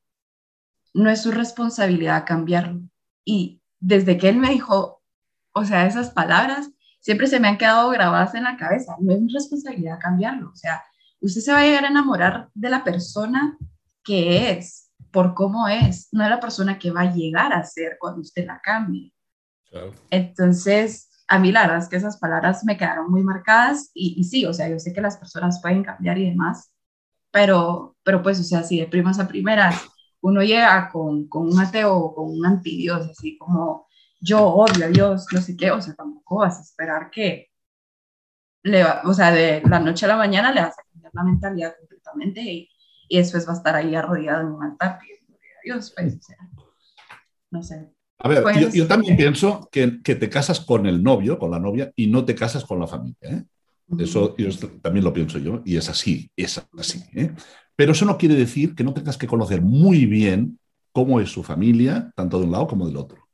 no 0.93 1.10
es 1.10 1.21
su 1.21 1.32
responsabilidad 1.32 2.25
cambiarlo. 2.25 2.82
Y 3.23 3.62
desde 3.80 4.17
que 4.17 4.28
él 4.28 4.39
me 4.39 4.49
dijo, 4.49 5.01
o 5.54 5.63
sea, 5.63 5.86
esas 5.86 6.10
palabras, 6.10 6.69
siempre 6.99 7.28
se 7.28 7.39
me 7.39 7.47
han 7.47 7.58
quedado 7.58 7.89
grabadas 7.91 8.36
en 8.36 8.43
la 8.43 8.58
cabeza, 8.58 8.97
no 8.99 9.13
es 9.13 9.21
mi 9.21 9.32
responsabilidad 9.32 9.99
cambiarlo. 10.01 10.49
O 10.51 10.56
sea, 10.56 10.84
usted 11.26 11.42
se 11.42 11.52
va 11.52 11.60
a 11.60 11.64
llegar 11.64 11.86
a 11.86 11.90
enamorar 11.90 12.50
de 12.54 12.70
la 12.70 12.84
persona 12.84 13.58
que 14.04 14.52
es, 14.52 14.92
por 15.12 15.34
cómo 15.34 15.68
es, 15.68 16.10
no 16.12 16.24
es 16.24 16.30
la 16.30 16.40
persona 16.40 16.78
que 16.78 16.92
va 16.92 17.02
a 17.02 17.14
llegar 17.14 17.54
a 17.54 17.64
ser 17.64 17.98
cuando 18.00 18.22
usted 18.22 18.46
la 18.46 18.62
cambie. 18.62 19.14
Entonces, 20.10 21.10
a 21.28 21.40
mí 21.40 21.52
la 21.52 21.62
verdad 21.64 21.80
es 21.80 21.90
que 21.90 21.96
esas 21.96 22.18
palabras 22.18 22.64
me 22.64 22.78
quedaron 22.78 23.10
muy 23.10 23.24
marcadas 23.24 23.92
y, 23.94 24.24
sí, 24.24 24.46
o 24.46 24.54
sea, 24.54 24.70
yo 24.70 24.80
sé 24.80 24.94
que 24.94 25.02
las 25.02 25.18
personas 25.18 25.62
pueden 25.62 25.84
cambiar 25.84 26.18
y 26.18 26.30
demás, 26.30 26.72
pero, 27.32 27.96
pero 28.04 28.22
pues, 28.22 28.40
o 28.40 28.44
sea, 28.44 28.64
si 28.64 28.80
de 28.80 28.88
primas 28.88 29.20
a 29.20 29.28
primeras 29.28 29.84
uno 30.22 30.42
llega 30.42 30.90
con, 30.90 31.28
con 31.28 31.48
un 31.48 31.60
ateo 31.60 31.96
o 31.96 32.16
con 32.16 32.30
un 32.32 32.46
antidios, 32.46 33.08
así 33.10 33.38
como 33.38 33.88
yo 34.20 34.46
odio 34.46 34.86
a 34.86 34.90
Dios, 34.90 35.28
no 35.32 35.42
sé 35.42 35.56
qué, 35.56 35.72
o 35.72 35.82
sea, 35.82 35.94
tampoco 35.96 36.38
vas 36.38 36.58
a 36.60 36.62
esperar 36.62 37.10
que, 37.12 37.50
le 38.64 38.84
o 39.04 39.14
sea, 39.14 39.32
de 39.32 39.62
la 39.66 39.80
noche 39.80 40.06
a 40.06 40.10
la 40.10 40.18
mañana 40.18 40.52
le 40.52 40.62
vas 40.62 40.78
a 40.78 40.85
la 41.15 41.23
mentalidad 41.23 41.75
completamente 41.80 42.41
y, 42.41 42.69
y 43.08 43.17
después 43.17 43.47
va 43.47 43.54
a 43.54 43.58
estar 43.58 43.75
ahí 43.75 43.95
arrodillado 43.95 44.41
en 44.41 44.47
un 44.47 44.63
altar 44.63 44.99
pidiendo 44.99 45.34
a 45.34 45.62
Dios, 45.63 45.93
pues, 45.95 46.15
o 46.15 46.21
sea, 46.21 46.38
no 47.51 47.63
sé. 47.63 47.91
A 48.19 48.28
ver, 48.28 48.43
yo, 48.60 48.69
yo, 48.69 48.88
también 48.88 49.17
pienso 49.17 49.67
que, 49.71 50.01
que, 50.01 50.15
te 50.15 50.30
casas 50.30 50.60
con 50.60 50.86
el 50.86 51.04
novio, 51.04 51.38
con 51.38 51.51
la 51.51 51.60
novia, 51.60 51.91
y 51.95 52.08
no 52.08 52.23
te 52.23 52.34
casas 52.34 52.63
con 52.63 52.80
la 52.80 52.88
familia. 52.88 53.17
¿eh? 53.23 53.43
Eso 53.99 54.36
yo 54.38 54.49
también 54.82 55.04
lo 55.04 55.13
pienso 55.13 55.38
yo, 55.38 55.62
y 55.65 55.75
es 55.75 55.89
así, 55.89 56.32
es 56.36 56.62
así. 56.78 57.04
¿eh? 57.13 57.34
Pero 57.75 57.91
eso 57.91 58.06
no 58.06 58.17
quiere 58.17 58.36
decir 58.36 58.73
que 58.73 58.84
no 58.84 58.93
tengas 58.93 59.17
que 59.17 59.28
conocer 59.28 59.62
muy 59.62 60.06
bien 60.06 60.60
cómo 60.91 61.19
es 61.19 61.30
su 61.30 61.43
familia, 61.43 62.12
tanto 62.15 62.39
de 62.39 62.45
un 62.45 62.51
lado 62.54 62.67
como 62.67 62.88
del 62.88 62.97
otro. 62.97 63.28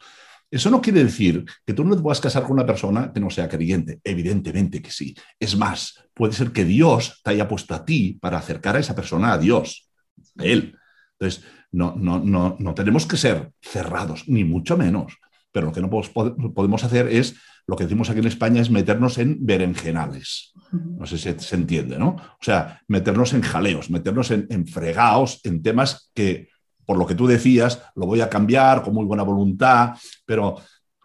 Eso 0.52 0.70
no 0.70 0.82
quiere 0.82 1.06
decir 1.06 1.46
que 1.66 1.74
tú 1.74 1.86
no 1.86 1.96
te 1.96 2.02
puedas 2.02 2.20
casar 2.20 2.44
con 2.44 2.52
una 2.52 2.66
persona 2.66 3.14
que 3.14 3.22
no 3.22 3.30
sea 3.30 3.48
creyente. 3.48 4.02
Evidentemente 4.04 4.82
que 4.82 4.92
sí. 4.92 5.16
Es 5.40 5.56
más, 5.56 6.04
puede 6.14 6.34
ser 6.34 6.52
que 6.52 6.66
Dios 6.66 7.22
te 7.24 7.32
haya 7.32 7.48
puesto 7.48 7.74
a 7.74 7.86
ti 7.86 8.20
para 8.22 8.38
acercar 8.38 8.76
a 8.76 8.80
esa 8.80 8.94
persona 8.94 9.32
a 9.32 9.38
Dios, 9.38 9.90
a 10.38 10.44
Él. 10.44 10.78
Entonces, 11.18 11.46
no, 11.72 11.96
no, 11.96 12.20
no, 12.20 12.58
no 12.60 12.74
tenemos 12.74 13.06
que 13.06 13.16
ser 13.16 13.54
cerrados, 13.62 14.28
ni 14.28 14.44
mucho 14.44 14.78
menos. 14.78 15.18
Pero 15.54 15.68
lo 15.68 15.74
que 15.74 15.82
no 15.82 15.90
podemos 15.90 16.84
hacer 16.84 17.08
es, 17.08 17.36
lo 17.66 17.78
que 17.78 17.86
decimos 17.86 18.10
aquí 18.10 18.20
en 18.20 18.28
España, 18.28 18.62
es 18.62 18.70
meternos 18.70 19.18
en 19.20 19.38
berenjenales. 19.46 20.54
No 20.72 21.06
sé 21.06 21.18
si 21.18 21.34
se 21.38 21.56
entiende, 21.56 21.98
¿no? 21.98 22.10
O 22.10 22.38
sea, 22.42 22.82
meternos 22.88 23.34
en 23.34 23.42
jaleos, 23.42 23.90
meternos 23.90 24.32
en, 24.32 24.48
en 24.50 24.68
fregaos, 24.68 25.40
en 25.44 25.62
temas 25.62 26.12
que 26.14 26.50
por 26.92 26.98
lo 26.98 27.08
que 27.08 27.16
tú 27.16 27.26
decías, 27.26 27.82
lo 27.96 28.06
voy 28.06 28.20
a 28.20 28.28
cambiar 28.28 28.84
con 28.84 28.94
muy 28.94 29.06
buena 29.06 29.24
voluntad, 29.24 29.94
pero, 30.26 30.58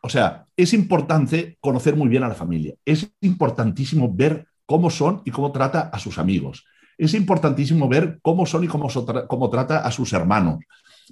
o 0.02 0.08
sea, 0.08 0.44
es 0.56 0.74
importante 0.74 1.58
conocer 1.60 1.94
muy 1.94 2.08
bien 2.08 2.24
a 2.24 2.28
la 2.28 2.34
familia. 2.34 2.74
Es 2.84 3.08
importantísimo 3.20 4.12
ver 4.12 4.48
cómo 4.66 4.90
son 4.90 5.22
y 5.24 5.30
cómo 5.30 5.52
trata 5.52 5.82
a 5.82 5.98
sus 6.00 6.18
amigos. 6.18 6.64
Es 6.98 7.14
importantísimo 7.14 7.88
ver 7.88 8.18
cómo 8.20 8.46
son 8.46 8.64
y 8.64 8.66
cómo, 8.66 8.88
cómo 9.28 9.48
trata 9.48 9.78
a 9.86 9.92
sus 9.92 10.12
hermanos, 10.12 10.58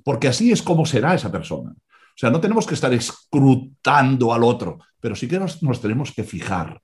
porque 0.03 0.27
así 0.27 0.51
es 0.51 0.61
como 0.61 0.85
será 0.87 1.15
esa 1.15 1.31
persona. 1.31 1.71
O 1.71 2.17
sea, 2.17 2.31
no 2.31 2.41
tenemos 2.41 2.67
que 2.67 2.75
estar 2.75 2.93
escrutando 2.93 4.35
al 4.35 4.43
otro, 4.43 4.81
pero 4.99 5.15
sí 5.15 5.29
que 5.29 5.39
nos, 5.39 5.63
nos 5.63 5.81
tenemos 5.81 6.11
que 6.11 6.25
fijar. 6.25 6.81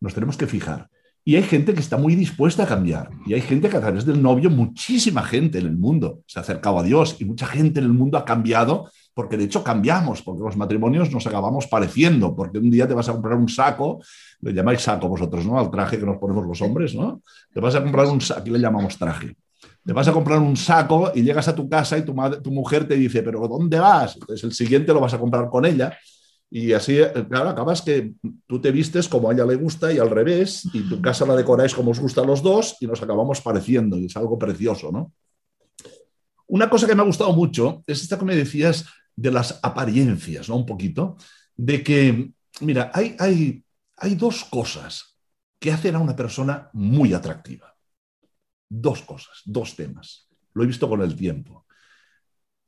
Nos 0.00 0.14
tenemos 0.14 0.38
que 0.38 0.46
fijar. 0.46 0.88
Y 1.28 1.34
hay 1.34 1.42
gente 1.42 1.74
que 1.74 1.80
está 1.80 1.96
muy 1.96 2.14
dispuesta 2.14 2.62
a 2.62 2.66
cambiar. 2.68 3.10
Y 3.26 3.34
hay 3.34 3.40
gente 3.40 3.68
que 3.68 3.76
a 3.76 3.80
través 3.80 4.06
del 4.06 4.22
novio, 4.22 4.48
muchísima 4.48 5.24
gente 5.24 5.58
en 5.58 5.66
el 5.66 5.76
mundo 5.76 6.20
se 6.24 6.38
ha 6.38 6.42
acercado 6.42 6.78
a 6.78 6.84
Dios 6.84 7.16
y 7.18 7.24
mucha 7.24 7.48
gente 7.48 7.80
en 7.80 7.86
el 7.86 7.92
mundo 7.92 8.16
ha 8.16 8.24
cambiado 8.24 8.88
porque 9.12 9.36
de 9.36 9.42
hecho 9.42 9.64
cambiamos, 9.64 10.22
porque 10.22 10.44
los 10.44 10.56
matrimonios 10.56 11.10
nos 11.10 11.26
acabamos 11.26 11.66
pareciendo, 11.66 12.36
porque 12.36 12.58
un 12.58 12.70
día 12.70 12.86
te 12.86 12.94
vas 12.94 13.08
a 13.08 13.12
comprar 13.12 13.36
un 13.36 13.48
saco, 13.48 14.00
le 14.40 14.52
llamáis 14.52 14.82
saco 14.82 15.08
vosotros, 15.08 15.44
¿no? 15.44 15.58
Al 15.58 15.68
traje 15.68 15.98
que 15.98 16.06
nos 16.06 16.18
ponemos 16.18 16.46
los 16.46 16.62
hombres, 16.62 16.94
¿no? 16.94 17.20
Te 17.52 17.58
vas 17.58 17.74
a 17.74 17.82
comprar 17.82 18.06
un 18.06 18.20
saco, 18.20 18.40
aquí 18.42 18.50
le 18.50 18.60
llamamos 18.60 18.96
traje. 18.96 19.34
Te 19.84 19.92
vas 19.92 20.06
a 20.06 20.12
comprar 20.12 20.38
un 20.38 20.56
saco 20.56 21.10
y 21.12 21.22
llegas 21.22 21.48
a 21.48 21.56
tu 21.56 21.68
casa 21.68 21.98
y 21.98 22.02
tu, 22.02 22.14
madre, 22.14 22.40
tu 22.40 22.52
mujer 22.52 22.86
te 22.86 22.94
dice, 22.94 23.24
pero 23.24 23.48
¿dónde 23.48 23.80
vas? 23.80 24.14
Entonces 24.14 24.44
el 24.44 24.52
siguiente 24.52 24.92
lo 24.92 25.00
vas 25.00 25.14
a 25.14 25.18
comprar 25.18 25.48
con 25.48 25.66
ella 25.66 25.92
y 26.50 26.72
así, 26.72 26.98
eh, 26.98 27.26
claro, 27.28 27.50
acabas 27.50 27.82
que 27.82 28.14
tú 28.46 28.60
te 28.60 28.70
vistes 28.70 29.08
como 29.08 29.28
a 29.28 29.32
ella 29.32 29.44
le 29.44 29.56
gusta 29.56 29.92
y 29.92 29.98
al 29.98 30.10
revés, 30.10 30.68
y 30.72 30.88
tu 30.88 31.00
casa 31.02 31.26
la 31.26 31.34
decoráis 31.34 31.74
como 31.74 31.90
os 31.90 31.98
gusta 31.98 32.20
a 32.20 32.24
los 32.24 32.42
dos 32.42 32.76
y 32.80 32.86
nos 32.86 33.02
acabamos 33.02 33.40
pareciendo, 33.40 33.98
y 33.98 34.06
es 34.06 34.16
algo 34.16 34.38
precioso, 34.38 34.92
¿no? 34.92 35.12
Una 36.48 36.70
cosa 36.70 36.86
que 36.86 36.94
me 36.94 37.02
ha 37.02 37.06
gustado 37.06 37.32
mucho 37.32 37.82
es 37.86 38.02
esta 38.02 38.18
que 38.18 38.24
me 38.24 38.36
decías 38.36 38.86
de 39.16 39.32
las 39.32 39.58
apariencias, 39.62 40.48
¿no? 40.48 40.56
Un 40.56 40.66
poquito, 40.66 41.16
de 41.56 41.82
que, 41.82 42.30
mira, 42.60 42.92
hay, 42.94 43.16
hay, 43.18 43.64
hay 43.96 44.14
dos 44.14 44.44
cosas 44.44 45.18
que 45.58 45.72
hacen 45.72 45.96
a 45.96 46.00
una 46.00 46.14
persona 46.14 46.70
muy 46.74 47.12
atractiva. 47.12 47.74
Dos 48.68 49.02
cosas, 49.02 49.42
dos 49.44 49.74
temas. 49.74 50.28
Lo 50.52 50.62
he 50.62 50.66
visto 50.66 50.88
con 50.88 51.00
el 51.00 51.16
tiempo. 51.16 51.66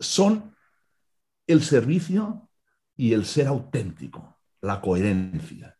Son 0.00 0.54
el 1.46 1.62
servicio 1.62 2.47
y 2.98 3.14
el 3.14 3.24
ser 3.24 3.46
auténtico, 3.46 4.40
la 4.60 4.80
coherencia. 4.80 5.76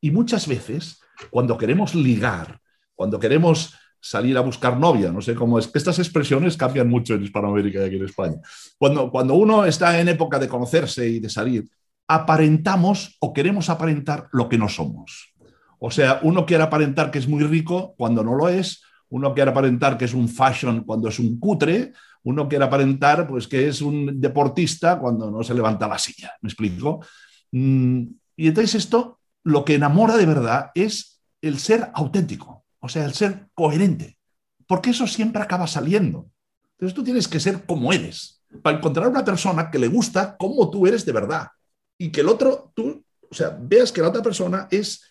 Y 0.00 0.10
muchas 0.12 0.46
veces, 0.46 1.00
cuando 1.30 1.58
queremos 1.58 1.94
ligar, 1.94 2.60
cuando 2.94 3.18
queremos 3.18 3.74
salir 3.98 4.36
a 4.36 4.42
buscar 4.42 4.78
novia, 4.78 5.10
no 5.10 5.22
sé 5.22 5.34
cómo 5.34 5.58
es, 5.58 5.66
que 5.66 5.78
estas 5.78 5.98
expresiones 5.98 6.56
cambian 6.56 6.88
mucho 6.88 7.14
en 7.14 7.24
Hispanoamérica 7.24 7.80
y 7.80 7.84
aquí 7.86 7.96
en 7.96 8.04
España. 8.04 8.36
Cuando, 8.78 9.10
cuando 9.10 9.34
uno 9.34 9.64
está 9.64 9.98
en 9.98 10.08
época 10.08 10.38
de 10.38 10.48
conocerse 10.48 11.08
y 11.08 11.18
de 11.18 11.30
salir, 11.30 11.68
aparentamos 12.06 13.16
o 13.20 13.32
queremos 13.32 13.70
aparentar 13.70 14.28
lo 14.32 14.48
que 14.48 14.58
no 14.58 14.68
somos. 14.68 15.32
O 15.78 15.90
sea, 15.90 16.20
uno 16.22 16.44
quiere 16.44 16.62
aparentar 16.62 17.10
que 17.10 17.18
es 17.18 17.26
muy 17.26 17.42
rico 17.42 17.94
cuando 17.96 18.22
no 18.22 18.34
lo 18.34 18.50
es, 18.50 18.82
uno 19.08 19.32
quiere 19.32 19.50
aparentar 19.50 19.96
que 19.96 20.04
es 20.04 20.14
un 20.14 20.28
fashion 20.28 20.84
cuando 20.84 21.08
es 21.08 21.18
un 21.18 21.40
cutre, 21.40 21.92
uno 22.22 22.48
quiere 22.48 22.64
aparentar 22.64 23.26
pues, 23.26 23.48
que 23.48 23.68
es 23.68 23.80
un 23.80 24.20
deportista 24.20 24.98
cuando 24.98 25.30
no 25.30 25.42
se 25.42 25.54
levanta 25.54 25.88
la 25.88 25.98
silla. 25.98 26.32
¿Me 26.42 26.48
explico? 26.48 27.04
Mm, 27.52 28.02
y 28.36 28.48
entonces 28.48 28.74
esto, 28.76 29.20
lo 29.44 29.64
que 29.64 29.74
enamora 29.74 30.16
de 30.16 30.26
verdad 30.26 30.70
es 30.74 31.22
el 31.40 31.58
ser 31.58 31.90
auténtico, 31.94 32.64
o 32.80 32.88
sea, 32.88 33.04
el 33.04 33.14
ser 33.14 33.48
coherente, 33.54 34.18
porque 34.66 34.90
eso 34.90 35.06
siempre 35.06 35.42
acaba 35.42 35.66
saliendo. 35.66 36.30
Entonces 36.72 36.94
tú 36.94 37.02
tienes 37.02 37.28
que 37.28 37.40
ser 37.40 37.64
como 37.64 37.92
eres, 37.92 38.42
para 38.62 38.78
encontrar 38.78 39.08
una 39.08 39.24
persona 39.24 39.70
que 39.70 39.78
le 39.78 39.88
gusta 39.88 40.36
como 40.36 40.70
tú 40.70 40.86
eres 40.86 41.04
de 41.06 41.12
verdad 41.12 41.48
y 41.96 42.10
que 42.10 42.20
el 42.20 42.28
otro, 42.28 42.72
tú, 42.74 43.04
o 43.30 43.34
sea, 43.34 43.56
veas 43.60 43.92
que 43.92 44.00
la 44.00 44.08
otra 44.08 44.22
persona 44.22 44.66
es 44.70 45.02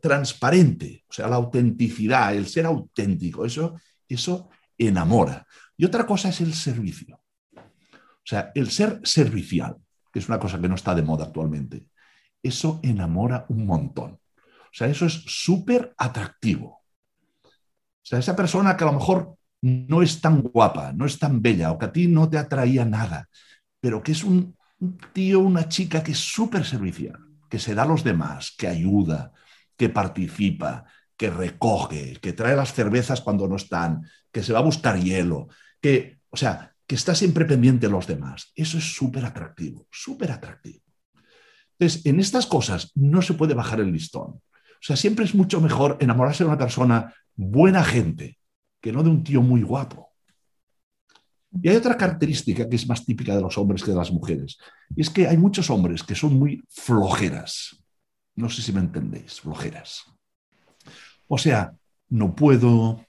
transparente, 0.00 1.04
o 1.08 1.12
sea, 1.12 1.28
la 1.28 1.36
autenticidad, 1.36 2.34
el 2.34 2.46
ser 2.46 2.66
auténtico, 2.66 3.44
eso, 3.44 3.74
eso 4.08 4.48
enamora. 4.78 5.46
Y 5.76 5.84
otra 5.84 6.06
cosa 6.06 6.28
es 6.28 6.40
el 6.40 6.54
servicio. 6.54 7.20
O 7.56 8.26
sea, 8.26 8.52
el 8.54 8.70
ser 8.70 9.00
servicial, 9.04 9.76
que 10.12 10.18
es 10.18 10.28
una 10.28 10.38
cosa 10.38 10.60
que 10.60 10.68
no 10.68 10.74
está 10.74 10.94
de 10.94 11.02
moda 11.02 11.26
actualmente, 11.26 11.88
eso 12.42 12.80
enamora 12.82 13.46
un 13.48 13.66
montón. 13.66 14.12
O 14.12 14.76
sea, 14.76 14.88
eso 14.88 15.06
es 15.06 15.24
súper 15.26 15.94
atractivo. 15.98 16.82
O 17.44 18.06
sea, 18.06 18.18
esa 18.18 18.36
persona 18.36 18.76
que 18.76 18.84
a 18.84 18.88
lo 18.88 18.94
mejor 18.94 19.36
no 19.62 20.02
es 20.02 20.20
tan 20.20 20.42
guapa, 20.42 20.92
no 20.92 21.06
es 21.06 21.18
tan 21.18 21.40
bella, 21.40 21.72
o 21.72 21.78
que 21.78 21.86
a 21.86 21.92
ti 21.92 22.06
no 22.06 22.28
te 22.28 22.38
atraía 22.38 22.84
nada, 22.84 23.28
pero 23.80 24.02
que 24.02 24.12
es 24.12 24.22
un, 24.24 24.56
tío, 25.12 25.40
una 25.40 25.68
chica 25.68 26.02
que 26.02 26.12
es 26.12 26.18
súper 26.18 26.64
servicial, 26.64 27.18
que 27.48 27.58
se 27.58 27.74
da 27.74 27.82
a 27.82 27.86
los 27.86 28.04
demás, 28.04 28.54
que 28.58 28.68
ayuda, 28.68 29.32
que 29.76 29.88
participa, 29.88 30.84
que 31.16 31.30
recoge, 31.30 32.18
que 32.20 32.32
trae 32.32 32.56
las 32.56 32.74
cervezas 32.74 33.20
cuando 33.20 33.48
no 33.48 33.56
están, 33.56 34.02
que 34.30 34.42
se 34.42 34.52
va 34.52 34.58
a 34.58 34.62
buscar 34.62 34.98
hielo, 34.98 35.48
que, 35.84 36.18
o 36.30 36.36
sea, 36.38 36.74
que 36.86 36.94
está 36.94 37.14
siempre 37.14 37.44
pendiente 37.44 37.88
de 37.88 37.92
los 37.92 38.06
demás. 38.06 38.52
Eso 38.56 38.78
es 38.78 38.94
súper 38.94 39.22
atractivo, 39.26 39.86
súper 39.90 40.32
atractivo. 40.32 40.80
Entonces, 41.78 42.06
en 42.06 42.20
estas 42.20 42.46
cosas 42.46 42.90
no 42.94 43.20
se 43.20 43.34
puede 43.34 43.52
bajar 43.52 43.80
el 43.80 43.92
listón. 43.92 44.30
O 44.30 44.80
sea, 44.80 44.96
siempre 44.96 45.26
es 45.26 45.34
mucho 45.34 45.60
mejor 45.60 45.98
enamorarse 46.00 46.42
de 46.42 46.48
una 46.48 46.56
persona 46.56 47.14
buena 47.36 47.84
gente 47.84 48.38
que 48.80 48.92
no 48.92 49.02
de 49.02 49.10
un 49.10 49.22
tío 49.22 49.42
muy 49.42 49.60
guapo. 49.60 50.10
Y 51.60 51.68
hay 51.68 51.76
otra 51.76 51.98
característica 51.98 52.66
que 52.66 52.76
es 52.76 52.88
más 52.88 53.04
típica 53.04 53.36
de 53.36 53.42
los 53.42 53.58
hombres 53.58 53.82
que 53.82 53.90
de 53.90 53.98
las 53.98 54.10
mujeres. 54.10 54.56
Y 54.96 55.02
es 55.02 55.10
que 55.10 55.28
hay 55.28 55.36
muchos 55.36 55.68
hombres 55.68 56.02
que 56.02 56.14
son 56.14 56.38
muy 56.38 56.64
flojeras. 56.70 57.76
No 58.36 58.48
sé 58.48 58.62
si 58.62 58.72
me 58.72 58.80
entendéis, 58.80 59.38
flojeras. 59.38 60.04
O 61.28 61.36
sea, 61.36 61.74
no 62.08 62.34
puedo, 62.34 63.04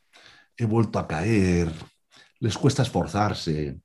he 0.58 0.66
vuelto 0.66 1.00
a 1.00 1.08
caer, 1.08 1.72
les 2.40 2.58
cuesta 2.58 2.84
esforzarse, 2.84 3.80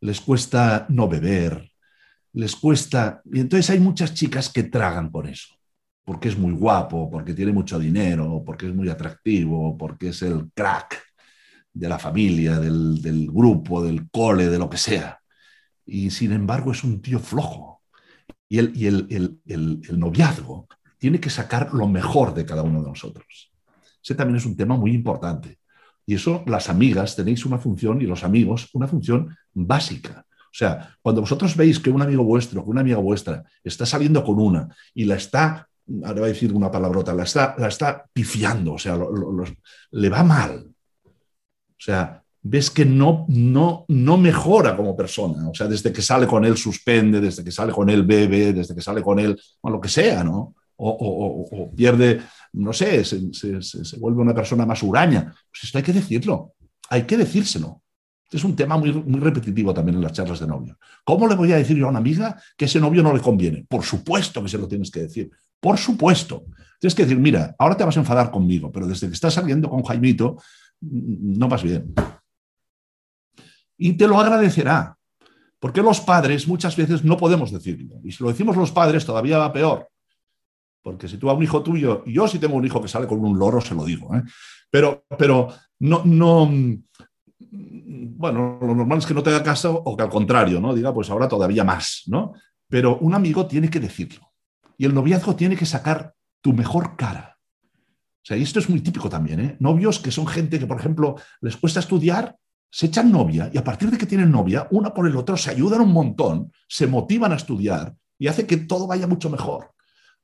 les 0.00 0.20
cuesta 0.20 0.86
no 0.88 1.08
beber, 1.08 1.70
les 2.32 2.54
cuesta... 2.56 3.22
Y 3.32 3.40
entonces 3.40 3.70
hay 3.70 3.80
muchas 3.80 4.14
chicas 4.14 4.50
que 4.50 4.64
tragan 4.64 5.10
con 5.10 5.26
eso, 5.26 5.54
porque 6.04 6.28
es 6.28 6.38
muy 6.38 6.52
guapo, 6.52 7.10
porque 7.10 7.34
tiene 7.34 7.52
mucho 7.52 7.78
dinero, 7.78 8.42
porque 8.44 8.66
es 8.66 8.74
muy 8.74 8.88
atractivo, 8.88 9.76
porque 9.76 10.08
es 10.08 10.22
el 10.22 10.50
crack 10.54 11.02
de 11.72 11.88
la 11.88 11.98
familia, 11.98 12.58
del, 12.58 13.28
grupo, 13.30 13.84
del 13.84 14.08
cole, 14.10 14.48
de 14.48 14.58
lo 14.58 14.68
que 14.68 14.78
sea. 14.78 15.20
Y 15.84 16.10
sin 16.10 16.32
embargo 16.32 16.72
es 16.72 16.82
un 16.84 17.02
tío 17.02 17.18
flojo. 17.18 17.82
Y, 18.48 18.58
el, 18.58 18.72
y 18.76 18.86
el, 18.86 19.06
el, 19.10 19.40
el, 19.88 19.98
noviazgo 19.98 20.68
tiene 20.98 21.20
que 21.20 21.30
sacar 21.30 21.74
lo 21.74 21.86
mejor 21.88 22.32
de 22.32 22.46
cada 22.46 22.62
uno 22.62 22.80
de 22.80 22.88
nosotros. 22.88 23.52
Ese 24.02 24.14
también 24.14 24.36
es 24.36 24.46
un 24.46 24.56
tema 24.56 24.76
muy 24.76 24.94
importante. 24.94 25.58
Y 26.06 26.14
eso 26.14 26.44
las 26.46 26.70
amigas 26.70 27.16
tenéis 27.16 27.44
una 27.44 27.58
función 27.58 28.00
y 28.00 28.06
los 28.06 28.24
amigos 28.24 28.68
una 28.72 28.86
función 28.86 29.36
básica. 29.52 30.24
O 30.28 30.58
sea, 30.58 30.96
cuando 31.02 31.20
vosotros 31.20 31.54
veis 31.56 31.78
que 31.78 31.90
un 31.90 32.00
amigo 32.00 32.24
vuestro, 32.24 32.64
que 32.64 32.70
una 32.70 32.80
amiga 32.80 32.98
vuestra 32.98 33.44
está 33.62 33.84
saliendo 33.84 34.24
con 34.24 34.38
una 34.38 34.74
y 34.94 35.04
la 35.04 35.16
está, 35.16 35.68
ahora 36.04 36.20
voy 36.20 36.30
a 36.30 36.32
decir 36.32 36.52
una 36.52 36.70
palabrota, 36.70 37.12
la 37.12 37.24
está, 37.24 37.54
la 37.58 37.68
está 37.68 38.06
pifiando, 38.12 38.74
o 38.74 38.78
sea, 38.78 38.98
le 39.90 40.08
va 40.08 40.22
mal. 40.22 40.66
O 41.04 41.78
sea, 41.78 42.22
ves 42.48 42.70
que 42.70 42.84
no, 42.84 43.26
no, 43.28 43.84
no 43.88 44.16
mejora 44.16 44.76
como 44.76 44.96
persona. 44.96 45.48
O 45.48 45.54
sea, 45.54 45.66
desde 45.66 45.92
que 45.92 46.02
sale 46.02 46.26
con 46.26 46.44
él 46.44 46.56
suspende, 46.56 47.20
desde 47.20 47.42
que 47.44 47.50
sale 47.50 47.72
con 47.72 47.90
él 47.90 48.04
bebe, 48.04 48.52
desde 48.52 48.74
que 48.74 48.80
sale 48.80 49.02
con 49.02 49.18
él, 49.18 49.38
o 49.60 49.70
lo 49.70 49.80
que 49.80 49.88
sea, 49.88 50.22
¿no? 50.22 50.54
O, 50.78 51.72
pierde, 51.74 52.20
no 52.56 52.72
sé, 52.72 53.04
se, 53.04 53.32
se, 53.32 53.98
vuelve 53.98 54.22
una 54.22 54.34
persona 54.34 54.64
más 54.66 54.82
huraña. 54.82 55.32
Pues 55.50 55.64
esto 55.64 55.78
hay 55.78 55.84
que 55.84 55.92
decirlo, 55.92 56.54
hay 56.88 57.02
que 57.02 57.16
decírselo. 57.16 57.82
Es 58.30 58.42
un 58.42 58.56
tema 58.56 58.76
muy, 58.76 58.92
muy 58.92 59.20
repetitivo 59.20 59.72
también 59.72 59.96
en 59.96 60.02
las 60.02 60.12
charlas 60.12 60.40
de 60.40 60.46
novio. 60.46 60.76
¿Cómo 61.04 61.28
le 61.28 61.36
voy 61.36 61.52
a 61.52 61.56
decir 61.56 61.76
yo 61.76 61.86
a 61.86 61.90
una 61.90 61.98
amiga 61.98 62.40
que 62.56 62.64
ese 62.64 62.80
novio 62.80 63.02
no 63.02 63.14
le 63.14 63.20
conviene? 63.20 63.64
Por 63.68 63.84
supuesto 63.84 64.42
que 64.42 64.48
se 64.48 64.58
lo 64.58 64.66
tienes 64.66 64.90
que 64.90 65.00
decir. 65.00 65.30
Por 65.60 65.78
supuesto. 65.78 66.44
Tienes 66.80 66.94
que 66.94 67.04
decir, 67.04 67.18
mira, 67.18 67.54
ahora 67.58 67.76
te 67.76 67.84
vas 67.84 67.96
a 67.96 68.00
enfadar 68.00 68.30
conmigo, 68.30 68.72
pero 68.72 68.86
desde 68.86 69.06
que 69.06 69.14
estás 69.14 69.34
saliendo 69.34 69.70
con 69.70 69.82
Jaimito, 69.82 70.36
no 70.80 71.48
vas 71.48 71.62
bien. 71.62 71.94
Y 73.78 73.92
te 73.92 74.08
lo 74.08 74.18
agradecerá. 74.18 74.96
Porque 75.58 75.82
los 75.82 76.00
padres 76.00 76.46
muchas 76.48 76.76
veces 76.76 77.04
no 77.04 77.16
podemos 77.16 77.50
decirlo. 77.50 77.96
Y 78.04 78.12
si 78.12 78.22
lo 78.22 78.30
decimos 78.30 78.56
los 78.56 78.72
padres, 78.72 79.06
todavía 79.06 79.38
va 79.38 79.52
peor. 79.52 79.88
Porque 80.86 81.08
si 81.08 81.18
tú 81.18 81.28
a 81.28 81.34
un 81.34 81.42
hijo 81.42 81.64
tuyo, 81.64 82.04
yo 82.06 82.28
si 82.28 82.38
tengo 82.38 82.54
un 82.54 82.64
hijo 82.64 82.80
que 82.80 82.86
sale 82.86 83.08
con 83.08 83.18
un 83.18 83.36
loro, 83.36 83.60
se 83.60 83.74
lo 83.74 83.84
digo. 83.84 84.14
¿eh? 84.14 84.22
Pero, 84.70 85.04
pero 85.18 85.52
no, 85.80 86.02
no, 86.04 86.48
bueno, 87.40 88.58
lo 88.60 88.72
normal 88.72 88.98
es 88.98 89.06
que 89.06 89.12
no 89.12 89.20
te 89.20 89.30
haga 89.30 89.42
caso 89.42 89.82
o 89.84 89.96
que 89.96 90.04
al 90.04 90.08
contrario, 90.08 90.60
¿no? 90.60 90.72
Diga, 90.72 90.94
pues 90.94 91.10
ahora 91.10 91.26
todavía 91.26 91.64
más, 91.64 92.04
¿no? 92.06 92.34
Pero 92.68 92.98
un 92.98 93.14
amigo 93.14 93.48
tiene 93.48 93.68
que 93.68 93.80
decirlo. 93.80 94.30
Y 94.78 94.84
el 94.84 94.94
noviazgo 94.94 95.34
tiene 95.34 95.56
que 95.56 95.66
sacar 95.66 96.14
tu 96.40 96.52
mejor 96.52 96.94
cara. 96.94 97.36
O 97.40 98.22
sea, 98.22 98.36
y 98.36 98.42
esto 98.42 98.60
es 98.60 98.70
muy 98.70 98.80
típico 98.80 99.08
también, 99.08 99.40
¿eh? 99.40 99.56
Novios 99.58 99.98
que 99.98 100.12
son 100.12 100.28
gente 100.28 100.60
que, 100.60 100.68
por 100.68 100.78
ejemplo, 100.78 101.16
les 101.40 101.56
cuesta 101.56 101.80
estudiar, 101.80 102.36
se 102.70 102.86
echan 102.86 103.10
novia 103.10 103.50
y 103.52 103.58
a 103.58 103.64
partir 103.64 103.90
de 103.90 103.98
que 103.98 104.06
tienen 104.06 104.30
novia, 104.30 104.68
una 104.70 104.94
por 104.94 105.08
el 105.08 105.16
otro 105.16 105.36
se 105.36 105.50
ayudan 105.50 105.80
un 105.80 105.92
montón, 105.92 106.52
se 106.68 106.86
motivan 106.86 107.32
a 107.32 107.36
estudiar 107.36 107.96
y 108.20 108.28
hace 108.28 108.46
que 108.46 108.58
todo 108.58 108.86
vaya 108.86 109.08
mucho 109.08 109.28
mejor. 109.28 109.74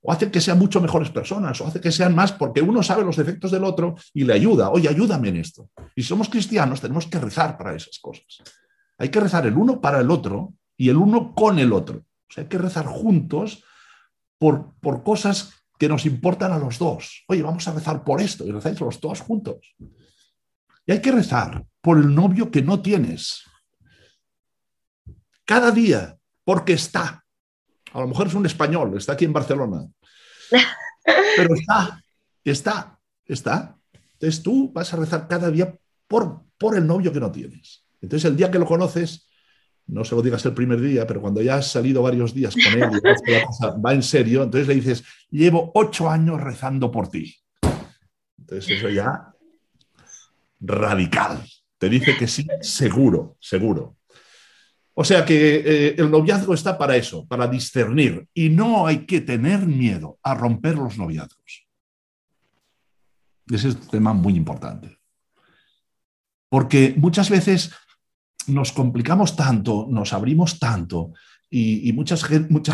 O 0.03 0.13
hace 0.13 0.31
que 0.31 0.41
sean 0.41 0.59
mucho 0.59 0.81
mejores 0.81 1.11
personas, 1.11 1.61
o 1.61 1.67
hace 1.67 1.81
que 1.81 1.93
sean 1.93 2.15
más 2.15 2.33
porque 2.33 2.61
uno 2.61 2.83
sabe 2.83 3.05
los 3.05 3.17
defectos 3.17 3.51
del 3.51 3.65
otro 3.65 3.95
y 4.13 4.25
le 4.25 4.35
ayuda. 4.35 4.71
Oye, 4.71 4.89
ayúdame 4.89 5.29
en 5.29 5.37
esto. 5.37 5.71
Y 5.95 6.03
si 6.03 6.09
somos 6.09 6.29
cristianos, 6.29 6.81
tenemos 6.81 7.07
que 7.07 7.21
rezar 7.21 7.57
para 7.57 7.75
esas 7.75 7.99
cosas. 8.01 8.43
Hay 8.99 9.09
que 9.11 9.21
rezar 9.21 9.47
el 9.47 9.57
uno 9.57 9.81
para 9.81 10.01
el 10.01 10.11
otro 10.11 10.55
y 10.77 10.89
el 10.89 10.97
uno 10.97 11.35
con 11.35 11.59
el 11.59 11.73
otro. 11.73 11.99
O 11.99 12.33
sea, 12.33 12.43
hay 12.43 12.49
que 12.49 12.59
rezar 12.59 12.87
juntos 12.87 13.65
por, 14.39 14.75
por 14.81 15.05
cosas 15.05 15.53
que 15.79 15.89
nos 15.89 16.07
importan 16.07 16.53
a 16.53 16.59
los 16.59 16.79
dos. 16.79 17.25
Oye, 17.29 17.43
vamos 17.43 17.67
a 17.69 17.73
rezar 17.73 18.05
por 18.05 18.21
esto 18.21 18.47
y 18.47 18.53
rezáis 18.53 18.81
los 18.81 19.01
dos 19.01 19.21
juntos. 19.21 19.75
Y 20.87 20.93
hay 20.93 21.01
que 21.01 21.13
rezar 21.13 21.65
por 21.81 21.99
el 21.99 22.15
novio 22.15 22.51
que 22.51 22.63
no 22.63 22.81
tienes. 22.81 23.45
Cada 25.45 25.71
día, 25.71 26.17
porque 26.45 26.73
está. 26.73 27.22
A 27.93 28.01
lo 28.01 28.09
mejor 28.09 28.27
es 28.27 28.35
un 28.35 28.47
español, 28.47 28.97
está 28.97 29.13
aquí 29.13 29.25
en 29.25 29.33
Barcelona. 29.33 29.87
Pero 31.37 31.55
está, 31.55 32.03
está, 32.45 32.99
está. 33.27 33.77
Entonces 34.15 34.43
tú 34.43 34.73
vas 34.73 34.93
a 34.93 34.97
rezar 34.97 35.27
cada 35.29 35.51
día 35.51 35.75
por, 36.07 36.43
por 36.59 36.77
el 36.77 36.87
novio 36.87 37.13
que 37.13 37.21
no 37.21 37.33
tienes. 37.33 37.85
Entonces 38.01 38.31
el 38.31 38.37
día 38.37 38.51
que 38.51 38.59
lo 38.59 38.67
conoces, 38.67 39.27
no 39.87 40.05
se 40.05 40.15
lo 40.15 40.23
digas 40.23 40.45
el 40.47 40.55
primer 40.55 40.81
día, 40.81 41.07
pero 41.07 41.21
cuando 41.21 41.43
ya 41.43 41.57
has 41.57 41.71
salido 41.71 42.03
varios 42.03 42.33
días 42.33 42.55
con 42.55 42.83
él 42.83 42.91
y 43.27 43.31
la 43.33 43.47
cosa 43.47 43.77
va 43.77 43.93
en 43.93 44.03
serio, 44.03 44.45
entonces 44.45 44.69
le 44.69 44.75
dices, 44.75 45.05
llevo 45.31 45.73
ocho 45.75 46.09
años 46.09 46.41
rezando 46.41 46.91
por 46.91 47.09
ti. 47.09 47.35
Entonces 48.39 48.79
eso 48.79 48.89
ya 48.89 49.33
radical. 50.61 51.43
Te 51.79 51.89
dice 51.89 52.17
que 52.17 52.29
sí, 52.29 52.47
seguro, 52.61 53.37
seguro. 53.41 53.97
O 54.95 55.05
sea 55.05 55.25
que 55.25 55.57
eh, 55.57 55.95
el 55.97 56.11
noviazgo 56.11 56.53
está 56.53 56.77
para 56.77 56.97
eso, 56.97 57.27
para 57.27 57.49
discernir. 57.49 58.27
Y 58.35 58.51
no 58.51 58.87
hay 58.87 59.07
que 59.07 59.21
tener 59.21 59.67
miedo 59.67 60.19
a 60.23 60.35
romper 60.35 60.77
los 60.77 60.99
noviazgos. 60.99 61.67
Ese 63.51 63.69
es 63.69 63.75
un 63.75 63.89
tema 63.89 64.13
muy 64.13 64.35
importante. 64.37 64.99
Porque 66.49 66.95
muchas 66.97 67.31
veces 67.31 67.73
nos 68.47 68.73
complicamos 68.73 69.37
tanto, 69.37 69.87
nos 69.89 70.13
abrimos 70.13 70.59
tanto 70.59 71.13
y, 71.49 71.93
mucha 71.93 72.17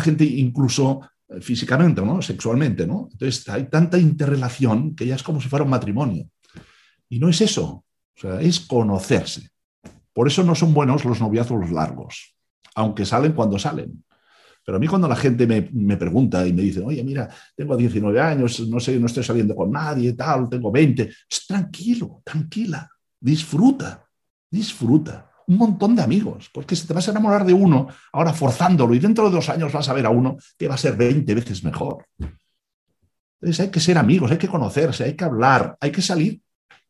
gente 0.01 0.23
incluso 0.23 1.01
eh, 1.27 1.41
físicamente, 1.41 2.01
¿no? 2.01 2.21
sexualmente, 2.21 2.87
¿no? 2.87 3.07
Entonces 3.11 3.47
hay 3.49 3.69
tanta 3.69 3.97
interrelación 3.97 4.95
que 4.95 5.05
ya 5.05 5.15
es 5.15 5.23
como 5.23 5.39
si 5.39 5.47
fuera 5.47 5.63
un 5.63 5.71
matrimonio. 5.71 6.29
Y 7.09 7.19
no 7.19 7.29
es 7.29 7.41
eso, 7.41 7.85
o 8.15 8.19
sea, 8.19 8.41
es 8.41 8.59
conocerse. 8.59 9.49
Por 10.19 10.27
eso 10.27 10.43
no 10.43 10.53
son 10.53 10.73
buenos 10.73 11.05
los 11.05 11.21
noviazgos 11.21 11.71
largos, 11.71 12.35
aunque 12.75 13.05
salen 13.05 13.31
cuando 13.31 13.57
salen. 13.57 14.03
Pero 14.65 14.75
a 14.75 14.79
mí 14.81 14.85
cuando 14.85 15.07
la 15.07 15.15
gente 15.15 15.47
me, 15.47 15.69
me, 15.71 15.95
pregunta 15.95 16.45
y 16.45 16.51
me 16.51 16.61
dice, 16.61 16.81
oye, 16.81 17.01
mira, 17.05 17.29
tengo 17.55 17.77
19 17.77 18.19
años, 18.19 18.59
no 18.67 18.81
sé, 18.81 18.99
no 18.99 19.05
estoy 19.05 19.23
saliendo 19.23 19.55
con 19.55 19.71
nadie, 19.71 20.11
tal, 20.11 20.49
tengo 20.49 20.73
20, 20.73 21.09
tranquilo, 21.47 22.21
tranquila, 22.25 22.89
disfruta, 23.17 24.05
disfruta 24.51 25.31
un 25.47 25.55
montón 25.55 25.95
de 25.95 26.01
amigos, 26.01 26.49
porque 26.53 26.75
si 26.75 26.85
te 26.85 26.93
vas 26.93 27.07
a 27.07 27.11
enamorar 27.11 27.45
de 27.45 27.53
uno, 27.53 27.87
ahora 28.11 28.33
forzándolo, 28.33 28.93
y 28.93 28.99
dentro 28.99 29.23
de 29.23 29.31
dos 29.37 29.47
años 29.47 29.71
vas 29.71 29.87
a 29.87 29.93
ver 29.93 30.05
a 30.05 30.09
uno 30.09 30.35
que 30.57 30.67
va 30.67 30.75
a 30.75 30.77
ser 30.77 30.97
20 30.97 31.33
veces 31.33 31.63
mejor. 31.63 32.05
Entonces 32.19 33.61
hay 33.61 33.71
que 33.71 33.79
ser 33.79 33.97
amigos, 33.97 34.29
hay 34.31 34.37
que 34.37 34.49
conocerse, 34.49 35.05
hay 35.05 35.15
que 35.15 35.23
hablar, 35.23 35.77
hay 35.79 35.93
que 35.93 36.01
salir 36.01 36.41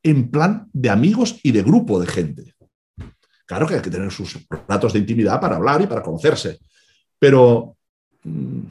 en 0.01 0.31
plan 0.31 0.67
de 0.73 0.89
amigos 0.89 1.39
y 1.43 1.51
de 1.51 1.61
grupo 1.61 1.99
de 1.99 2.07
gente. 2.07 2.55
Claro 3.49 3.65
que 3.65 3.73
hay 3.73 3.81
que 3.81 3.89
tener 3.89 4.11
sus 4.11 4.37
ratos 4.67 4.93
de 4.93 4.99
intimidad 4.99 5.41
para 5.41 5.55
hablar 5.55 5.81
y 5.81 5.87
para 5.87 6.03
conocerse, 6.03 6.59
pero 7.17 7.75
mm, 8.23 8.61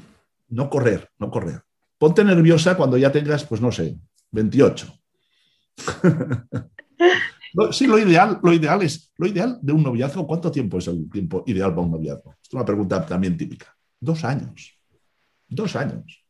no 0.51 0.70
correr, 0.70 1.11
no 1.18 1.33
correr. 1.33 1.61
Ponte 1.99 2.22
nerviosa 2.22 2.76
cuando 2.76 2.97
ya 2.97 3.11
tengas, 3.11 3.43
pues 3.43 3.61
no 3.61 3.72
sé, 3.72 3.99
28. 4.31 4.95
sí, 7.72 7.89
lo 7.89 7.99
ideal, 7.99 8.39
lo 8.41 8.53
ideal 8.53 8.81
es, 8.83 9.12
lo 9.16 9.26
ideal 9.26 9.59
de 9.61 9.72
un 9.72 9.83
noviazgo, 9.83 10.24
¿cuánto 10.29 10.53
tiempo 10.53 10.79
es 10.79 10.87
el 10.87 11.11
tiempo 11.11 11.43
ideal 11.49 11.70
para 11.70 11.83
un 11.85 11.91
noviazgo? 11.91 12.37
Es 12.41 12.53
una 12.53 12.64
pregunta 12.64 13.05
también 13.05 13.37
típica. 13.37 13.76
Dos 13.99 14.22
años. 14.22 14.79
Dos 15.49 15.74
años. 15.74 16.24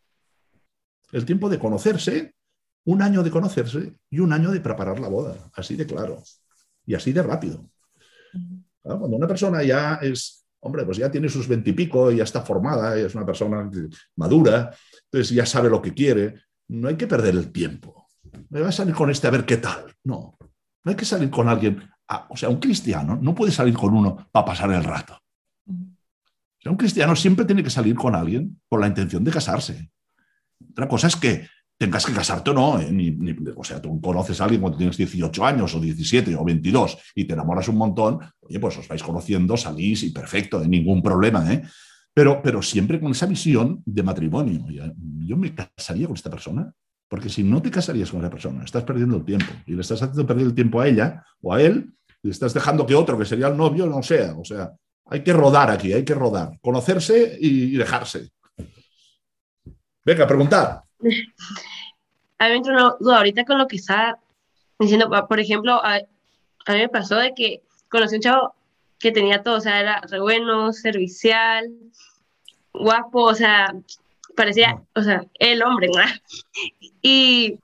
El 1.13 1.27
tiempo 1.27 1.51
de 1.51 1.59
conocerse, 1.59 2.35
un 2.87 3.03
año 3.03 3.23
de 3.23 3.31
conocerse 3.31 3.93
y 4.09 4.21
un 4.21 4.33
año 4.33 4.51
de 4.51 4.61
preparar 4.61 5.01
la 5.01 5.09
boda. 5.09 5.51
Así 5.53 5.77
de 5.77 5.85
claro. 5.85 6.23
Y 6.87 6.95
así 6.95 7.13
de 7.13 7.23
rápido. 7.23 7.69
Cuando 8.83 9.17
una 9.17 9.27
persona 9.27 9.63
ya 9.63 9.95
es, 9.97 10.47
hombre, 10.61 10.85
pues 10.85 10.97
ya 10.97 11.11
tiene 11.11 11.29
sus 11.29 11.47
veintipico, 11.47 12.11
ya 12.11 12.25
está 12.25 12.43
formada, 12.43 12.97
es 12.97 13.15
una 13.15 13.27
persona 13.27 13.69
madura, 14.17 14.75
entonces 15.05 15.35
ya 15.35 15.45
sabe 15.45 15.69
lo 15.69 15.83
que 15.83 15.93
quiere, 15.93 16.35
no 16.69 16.89
hay 16.89 16.97
que 16.97 17.07
perder 17.07 17.35
el 17.35 17.53
tiempo. 17.53 18.09
Me 18.51 18.61
va 18.61 18.69
a 18.69 18.73
salir 18.73 18.95
con 18.95 19.11
este 19.11 19.27
a 19.27 19.31
ver 19.31 19.45
qué 19.45 19.59
tal. 19.59 19.95
No, 20.05 20.37
no 20.85 20.91
hay 20.91 20.97
que 20.97 21.05
salir 21.05 21.31
con 21.31 21.49
alguien, 21.49 21.83
o 22.29 22.37
sea, 22.37 22.49
un 22.49 22.61
cristiano 22.61 23.19
no 23.21 23.35
puede 23.35 23.53
salir 23.53 23.75
con 23.75 23.95
uno 23.95 24.29
para 24.33 24.47
pasar 24.47 24.71
el 24.73 24.85
rato. 24.85 25.19
O 25.67 26.61
sea, 26.61 26.73
un 26.73 26.79
cristiano 26.79 27.15
siempre 27.15 27.45
tiene 27.45 27.63
que 27.63 27.71
salir 27.71 27.95
con 27.95 28.15
alguien 28.15 28.61
con 28.69 28.81
la 28.81 28.87
intención 28.87 29.23
de 29.23 29.31
casarse. 29.31 29.91
Otra 30.71 30.89
cosa 30.89 31.07
es 31.07 31.17
que 31.17 31.47
tengas 31.79 32.05
que 32.05 32.13
casarte 32.13 32.51
o 32.51 32.55
no. 32.55 32.81
¿eh? 32.81 33.37
o 33.57 33.65
sea, 33.65 33.81
tú 33.81 34.01
conoces 34.01 34.41
a 34.41 34.45
alguien 34.45 34.61
cuando 34.61 34.77
tienes 34.77 34.97
18 34.97 35.45
años 35.45 35.75
o 35.75 35.81
17 35.81 36.35
o 36.37 36.45
22 36.45 36.99
y 37.15 37.25
te 37.25 37.35
enamoras 37.35 37.69
un 37.69 37.77
montón, 37.77 38.19
oye, 38.41 38.59
pues 38.59 38.77
os 38.79 38.89
vais 38.89 39.03
conociendo, 39.03 39.57
salís 39.57 40.03
y 40.03 40.11
perfecto, 40.11 40.63
¿eh? 40.63 40.69
ningún 40.69 41.03
problema. 41.03 41.53
¿eh? 41.53 41.63
Pero, 42.13 42.43
pero 42.43 42.61
siempre 42.61 43.01
con 43.01 43.13
esa 43.13 43.27
visión 43.27 43.83
de 43.87 44.03
matrimonio. 44.03 44.67
Yo 45.25 45.37
me 45.37 45.55
casaría 45.55 46.07
con 46.07 46.17
esta 46.17 46.31
persona 46.31 46.73
porque 47.09 47.31
si 47.31 47.43
no 47.43 47.63
te 47.63 47.71
casarías 47.71 48.11
con 48.11 48.21
esa 48.21 48.31
persona, 48.31 48.65
estás 48.65 48.85
perdiendo 48.85 49.17
el 49.17 49.25
tiempo 49.25 49.53
y 49.67 49.73
le 49.73 49.81
estás 49.81 50.03
haciendo 50.03 50.27
perder 50.27 50.47
el 50.47 50.55
tiempo 50.55 50.81
a 50.81 50.87
ella 50.87 51.25
o 51.41 51.55
a 51.55 51.63
él, 51.63 51.95
y 52.23 52.31
estás 52.31 52.53
dejando 52.53 52.85
que 52.85 52.95
otro, 52.95 53.19
que 53.19 53.25
sería 53.25 53.49
el 53.49 53.57
novio, 53.57 53.87
no 53.87 54.03
sea. 54.03 54.35
O 54.37 54.45
sea, 54.45 54.73
hay 55.07 55.23
que 55.23 55.33
rodar 55.33 55.71
aquí, 55.71 55.93
hay 55.93 56.05
que 56.05 56.15
rodar, 56.15 56.59
conocerse 56.61 57.37
y, 57.41 57.77
dejarse. 57.77 58.31
Venga, 60.05 60.27
preguntar. 60.27 60.83
A 62.39 62.45
mí 62.45 62.51
me 62.51 62.57
entró 62.57 62.97
duda 63.01 63.19
ahorita 63.19 63.45
con 63.45 63.59
lo 63.59 63.67
que 63.67 63.77
está 63.77 64.19
diciendo. 64.79 65.11
Por 65.29 65.41
ejemplo, 65.41 65.75
a, 65.85 65.97
a, 66.67 66.73
mí 66.73 66.79
me 66.79 66.89
pasó 66.89 67.17
de 67.17 67.35
que 67.35 67.63
conocí 67.89 68.17
un 68.17 68.23
chavo 68.23 68.55
que 68.99 69.13
tenía 69.13 69.43
todo, 69.43 69.59
o 69.59 69.61
sea, 69.61 69.81
era 69.81 70.01
re 70.09 70.21
bueno, 70.21 70.73
servicial, 70.73 71.69
guapo, 72.73 73.23
o 73.23 73.35
sea, 73.35 73.73
parecía, 74.37 74.83
o 74.95 75.03
sea, 75.03 75.25
el 75.39 75.63
hombre, 75.63 75.89
¿no? 75.89 76.03
Y, 77.03 77.59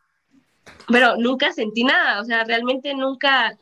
pero 0.89 1.17
nunca 1.17 1.53
sentí 1.53 1.85
nada, 1.85 2.21
o 2.21 2.25
sea, 2.25 2.45
realmente 2.45 2.95
nunca, 2.95 3.59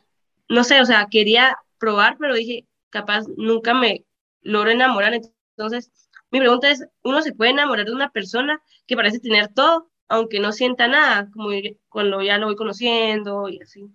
no 0.49 0.63
sé, 0.63 0.81
o 0.81 0.85
sea, 0.85 1.07
quería 1.09 1.57
probar, 1.79 2.17
pero 2.19 2.35
dije, 2.35 2.65
capaz 2.89 3.25
nunca 3.37 3.73
me 3.73 4.05
logro 4.41 4.71
enamorar. 4.71 5.13
Entonces, 5.57 5.91
mi 6.33 6.39
pregunta 6.39 6.71
es, 6.71 6.83
¿uno 7.03 7.21
se 7.21 7.33
puede 7.33 7.51
enamorar 7.51 7.85
de 7.85 7.93
una 7.93 8.09
persona 8.09 8.59
que 8.87 8.95
parece 8.95 9.19
tener 9.19 9.49
todo, 9.49 9.91
aunque 10.09 10.39
no 10.39 10.51
sienta 10.51 10.87
nada, 10.87 11.29
como 11.31 11.49
cuando 11.89 12.23
ya 12.23 12.39
lo 12.39 12.47
voy 12.47 12.55
conociendo 12.55 13.47
y 13.49 13.61
así? 13.61 13.85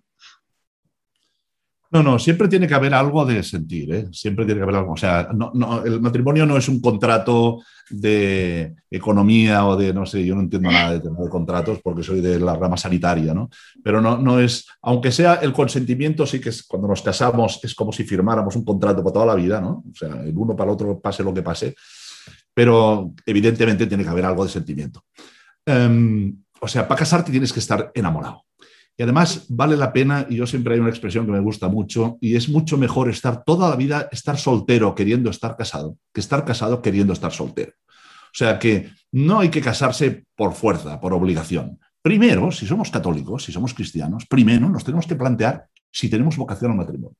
No, 1.91 2.01
no, 2.01 2.17
siempre 2.17 2.47
tiene 2.47 2.65
que 2.65 2.75
haber 2.75 2.93
algo 2.93 3.25
de 3.25 3.43
sentir, 3.43 3.93
¿eh? 3.93 4.07
siempre 4.13 4.45
tiene 4.45 4.59
que 4.59 4.63
haber 4.63 4.75
algo. 4.75 4.93
O 4.93 4.97
sea, 4.97 5.29
no, 5.33 5.83
el 5.83 5.99
matrimonio 5.99 6.45
no 6.45 6.55
es 6.55 6.69
un 6.69 6.79
contrato 6.79 7.61
de 7.89 8.75
economía 8.89 9.65
o 9.65 9.75
de, 9.75 9.91
no 9.91 10.05
sé, 10.05 10.23
yo 10.23 10.35
no 10.35 10.41
entiendo 10.41 10.71
nada 10.71 10.93
de 10.93 10.99
tener 11.01 11.27
contratos 11.29 11.79
porque 11.83 12.03
soy 12.03 12.21
de 12.21 12.39
la 12.39 12.55
rama 12.55 12.77
sanitaria, 12.77 13.33
¿no? 13.33 13.49
Pero 13.83 13.99
no, 13.99 14.17
no 14.17 14.39
es, 14.39 14.65
aunque 14.83 15.11
sea 15.11 15.35
el 15.41 15.51
consentimiento, 15.51 16.25
sí 16.25 16.39
que 16.39 16.49
es, 16.49 16.63
cuando 16.63 16.87
nos 16.87 17.01
casamos 17.01 17.59
es 17.63 17.75
como 17.75 17.91
si 17.91 18.05
firmáramos 18.05 18.55
un 18.55 18.63
contrato 18.63 19.03
para 19.03 19.13
toda 19.13 19.25
la 19.25 19.35
vida, 19.35 19.59
¿no? 19.59 19.83
O 19.91 19.95
sea, 19.95 20.21
el 20.23 20.37
uno 20.37 20.55
para 20.55 20.69
el 20.69 20.75
otro 20.75 20.99
pase 21.01 21.23
lo 21.23 21.33
que 21.33 21.41
pase, 21.41 21.75
pero 22.59 23.13
evidentemente 23.25 23.87
tiene 23.87 24.03
que 24.03 24.09
haber 24.09 24.25
algo 24.25 24.43
de 24.43 24.51
sentimiento. 24.51 25.05
Em, 25.65 26.43
o 26.59 26.67
sea, 26.67 26.85
para 26.89 26.99
casarte 26.99 27.31
tienes 27.31 27.53
que 27.53 27.61
estar 27.61 27.89
enamorado. 27.95 28.43
Y 28.97 29.03
además 29.03 29.45
vale 29.47 29.77
la 29.77 29.93
pena, 29.93 30.27
y 30.29 30.35
yo 30.35 30.45
siempre 30.45 30.73
hay 30.73 30.81
una 30.81 30.89
expresión 30.89 31.25
que 31.25 31.31
me 31.31 31.39
gusta 31.39 31.69
mucho, 31.69 32.17
y 32.19 32.35
es 32.35 32.49
mucho 32.49 32.77
mejor 32.77 33.09
estar 33.09 33.45
toda 33.45 33.69
la 33.69 33.77
vida, 33.77 34.09
estar 34.11 34.37
soltero 34.37 34.93
queriendo 34.93 35.29
estar 35.29 35.55
casado, 35.55 35.95
que 36.13 36.19
estar 36.19 36.43
casado 36.43 36.81
queriendo 36.81 37.13
estar 37.13 37.31
soltero. 37.31 37.71
O 37.87 38.33
sea 38.37 38.59
que 38.59 38.91
no 39.13 39.39
hay 39.39 39.47
que 39.47 39.61
casarse 39.61 40.25
por 40.35 40.53
fuerza, 40.53 40.99
por 40.99 41.13
obligación. 41.13 41.79
Primero, 42.01 42.51
si 42.51 42.67
somos 42.67 42.91
católicos, 42.91 43.45
si 43.45 43.53
somos 43.53 43.73
cristianos, 43.73 44.25
primero 44.25 44.67
nos 44.67 44.83
tenemos 44.83 45.07
que 45.07 45.15
plantear 45.15 45.65
si 45.89 46.09
tenemos 46.09 46.35
vocación 46.35 46.71
al 46.71 46.77
matrimonio. 46.77 47.15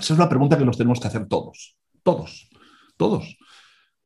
Esa 0.00 0.14
es 0.14 0.18
la 0.18 0.28
pregunta 0.28 0.58
que 0.58 0.64
nos 0.64 0.76
tenemos 0.76 0.98
que 0.98 1.06
hacer 1.06 1.28
todos, 1.28 1.76
todos, 2.02 2.50
todos, 2.96 3.38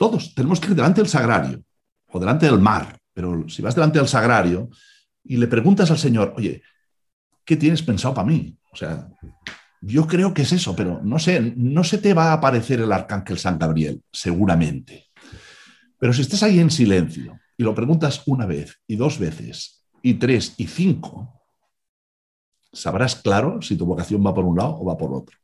todos. 0.02 0.34
Tenemos 0.34 0.58
que 0.58 0.66
ir 0.66 0.74
delante 0.74 1.00
del 1.00 1.08
sagrario 1.08 1.62
o 2.10 2.18
delante 2.18 2.46
del 2.46 2.58
mar, 2.58 2.98
pero 3.14 3.48
si 3.48 3.62
vas 3.62 3.76
delante 3.76 4.00
del 4.00 4.08
sagrario 4.08 4.68
y 5.22 5.36
le 5.36 5.46
preguntas 5.46 5.92
al 5.92 5.98
Señor, 5.98 6.34
oye, 6.36 6.60
¿qué 7.44 7.56
tienes 7.56 7.82
pensado 7.82 8.12
para 8.12 8.26
mí? 8.26 8.58
O 8.72 8.76
sea, 8.76 9.08
yo 9.80 10.08
creo 10.08 10.34
que 10.34 10.42
es 10.42 10.52
eso, 10.52 10.74
pero 10.74 11.00
no 11.04 11.20
sé, 11.20 11.54
no 11.56 11.84
se 11.84 11.98
te 11.98 12.14
va 12.14 12.30
a 12.30 12.32
aparecer 12.32 12.80
el 12.80 12.90
arcángel 12.90 13.38
San 13.38 13.60
Gabriel, 13.60 14.02
seguramente. 14.12 15.06
Pero 15.98 16.12
si 16.12 16.22
estás 16.22 16.42
ahí 16.42 16.58
en 16.58 16.72
silencio 16.72 17.38
y 17.56 17.62
lo 17.62 17.72
preguntas 17.72 18.24
una 18.26 18.44
vez 18.44 18.80
y 18.88 18.96
dos 18.96 19.20
veces 19.20 19.84
y 20.02 20.14
tres 20.14 20.54
y 20.56 20.66
cinco, 20.66 21.44
sabrás 22.72 23.14
claro 23.14 23.62
si 23.62 23.76
tu 23.76 23.86
vocación 23.86 24.26
va 24.26 24.34
por 24.34 24.44
un 24.44 24.56
lado 24.56 24.80
o 24.80 24.84
va 24.84 24.96
por 24.96 25.14
otro. 25.14 25.38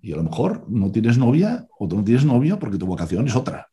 Y 0.00 0.12
a 0.12 0.16
lo 0.16 0.22
mejor 0.22 0.64
no 0.68 0.90
tienes 0.90 1.18
novia 1.18 1.66
o 1.78 1.88
tú 1.88 1.96
no 1.96 2.04
tienes 2.04 2.24
novio 2.24 2.58
porque 2.58 2.78
tu 2.78 2.86
vocación 2.86 3.26
es 3.26 3.34
otra. 3.34 3.68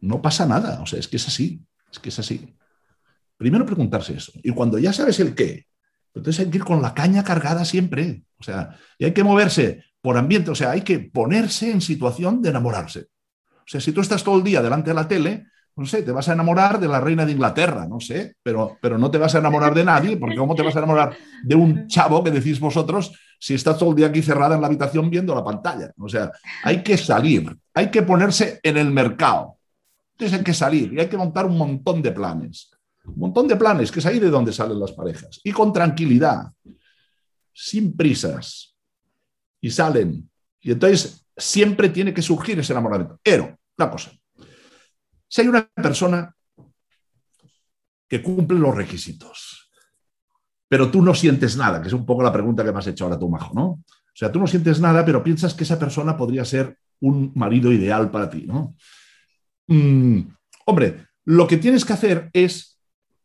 No 0.00 0.22
pasa 0.22 0.46
nada, 0.46 0.80
o 0.80 0.86
sea, 0.86 0.98
es 0.98 1.08
que 1.08 1.16
es 1.16 1.26
así, 1.28 1.62
es 1.92 1.98
que 1.98 2.08
es 2.08 2.18
así. 2.18 2.54
Primero 3.36 3.66
preguntarse 3.66 4.14
eso. 4.14 4.32
Y 4.42 4.50
cuando 4.52 4.78
ya 4.78 4.92
sabes 4.92 5.20
el 5.20 5.34
qué 5.34 5.66
entonces 6.16 6.44
hay 6.44 6.50
que 6.50 6.58
ir 6.58 6.64
con 6.64 6.80
la 6.80 6.94
caña 6.94 7.22
cargada 7.22 7.64
siempre. 7.64 8.24
O 8.38 8.42
sea, 8.42 8.76
y 8.98 9.04
hay 9.04 9.12
que 9.12 9.22
moverse 9.22 9.84
por 10.00 10.16
ambiente, 10.16 10.50
o 10.50 10.54
sea, 10.54 10.70
hay 10.70 10.80
que 10.80 10.98
ponerse 10.98 11.70
en 11.70 11.80
situación 11.80 12.40
de 12.40 12.50
enamorarse. 12.50 13.08
O 13.52 13.66
sea, 13.66 13.80
si 13.80 13.92
tú 13.92 14.00
estás 14.00 14.24
todo 14.24 14.38
el 14.38 14.44
día 14.44 14.62
delante 14.62 14.90
de 14.90 14.94
la 14.94 15.08
tele, 15.08 15.46
no 15.76 15.84
sé, 15.84 16.02
te 16.02 16.10
vas 16.10 16.26
a 16.28 16.32
enamorar 16.32 16.80
de 16.80 16.88
la 16.88 17.00
reina 17.00 17.26
de 17.26 17.32
Inglaterra, 17.32 17.86
no 17.86 18.00
sé, 18.00 18.36
pero, 18.42 18.78
pero 18.80 18.96
no 18.96 19.10
te 19.10 19.18
vas 19.18 19.34
a 19.34 19.38
enamorar 19.38 19.74
de 19.74 19.84
nadie, 19.84 20.16
porque 20.16 20.36
¿cómo 20.36 20.54
te 20.54 20.62
vas 20.62 20.74
a 20.74 20.78
enamorar 20.78 21.14
de 21.42 21.54
un 21.54 21.86
chavo 21.86 22.24
que 22.24 22.30
decís 22.30 22.58
vosotros 22.58 23.12
si 23.38 23.54
estás 23.54 23.76
todo 23.76 23.90
el 23.90 23.96
día 23.96 24.06
aquí 24.06 24.22
cerrada 24.22 24.54
en 24.54 24.62
la 24.62 24.68
habitación 24.68 25.10
viendo 25.10 25.34
la 25.34 25.44
pantalla? 25.44 25.92
O 25.98 26.08
sea, 26.08 26.32
hay 26.64 26.82
que 26.82 26.96
salir, 26.96 27.54
hay 27.74 27.90
que 27.90 28.02
ponerse 28.02 28.58
en 28.62 28.78
el 28.78 28.90
mercado. 28.90 29.58
Entonces 30.12 30.38
hay 30.38 30.44
que 30.44 30.54
salir 30.54 30.94
y 30.94 31.00
hay 31.00 31.08
que 31.08 31.18
montar 31.18 31.44
un 31.44 31.58
montón 31.58 32.00
de 32.00 32.10
planes. 32.10 32.70
Un 33.04 33.18
montón 33.18 33.46
de 33.46 33.56
planes, 33.56 33.92
que 33.92 34.00
es 34.00 34.06
ahí 34.06 34.18
de 34.18 34.30
donde 34.30 34.54
salen 34.54 34.80
las 34.80 34.92
parejas. 34.92 35.40
Y 35.44 35.52
con 35.52 35.74
tranquilidad, 35.74 36.52
sin 37.52 37.94
prisas. 37.94 38.74
Y 39.60 39.70
salen. 39.70 40.28
Y 40.62 40.72
entonces 40.72 41.26
siempre 41.36 41.90
tiene 41.90 42.14
que 42.14 42.22
surgir 42.22 42.58
ese 42.58 42.72
enamoramiento. 42.72 43.20
Pero, 43.22 43.58
la 43.76 43.90
cosa. 43.90 44.10
Si 45.28 45.42
hay 45.42 45.48
una 45.48 45.68
persona 45.68 46.34
que 48.08 48.22
cumple 48.22 48.58
los 48.58 48.74
requisitos, 48.74 49.70
pero 50.68 50.90
tú 50.90 51.02
no 51.02 51.14
sientes 51.14 51.56
nada, 51.56 51.80
que 51.80 51.88
es 51.88 51.94
un 51.94 52.06
poco 52.06 52.22
la 52.22 52.32
pregunta 52.32 52.64
que 52.64 52.72
me 52.72 52.78
has 52.78 52.86
hecho 52.86 53.04
ahora 53.04 53.18
tú, 53.18 53.28
Majo, 53.28 53.54
¿no? 53.54 53.64
O 53.66 54.18
sea, 54.18 54.32
tú 54.32 54.38
no 54.38 54.46
sientes 54.46 54.80
nada, 54.80 55.04
pero 55.04 55.22
piensas 55.22 55.54
que 55.54 55.64
esa 55.64 55.78
persona 55.78 56.16
podría 56.16 56.44
ser 56.44 56.78
un 57.00 57.32
marido 57.34 57.72
ideal 57.72 58.10
para 58.10 58.30
ti, 58.30 58.46
¿no? 58.46 58.74
Mm, 59.68 60.20
hombre, 60.64 61.06
lo 61.24 61.46
que 61.46 61.58
tienes 61.58 61.84
que 61.84 61.92
hacer 61.92 62.30
es 62.32 62.78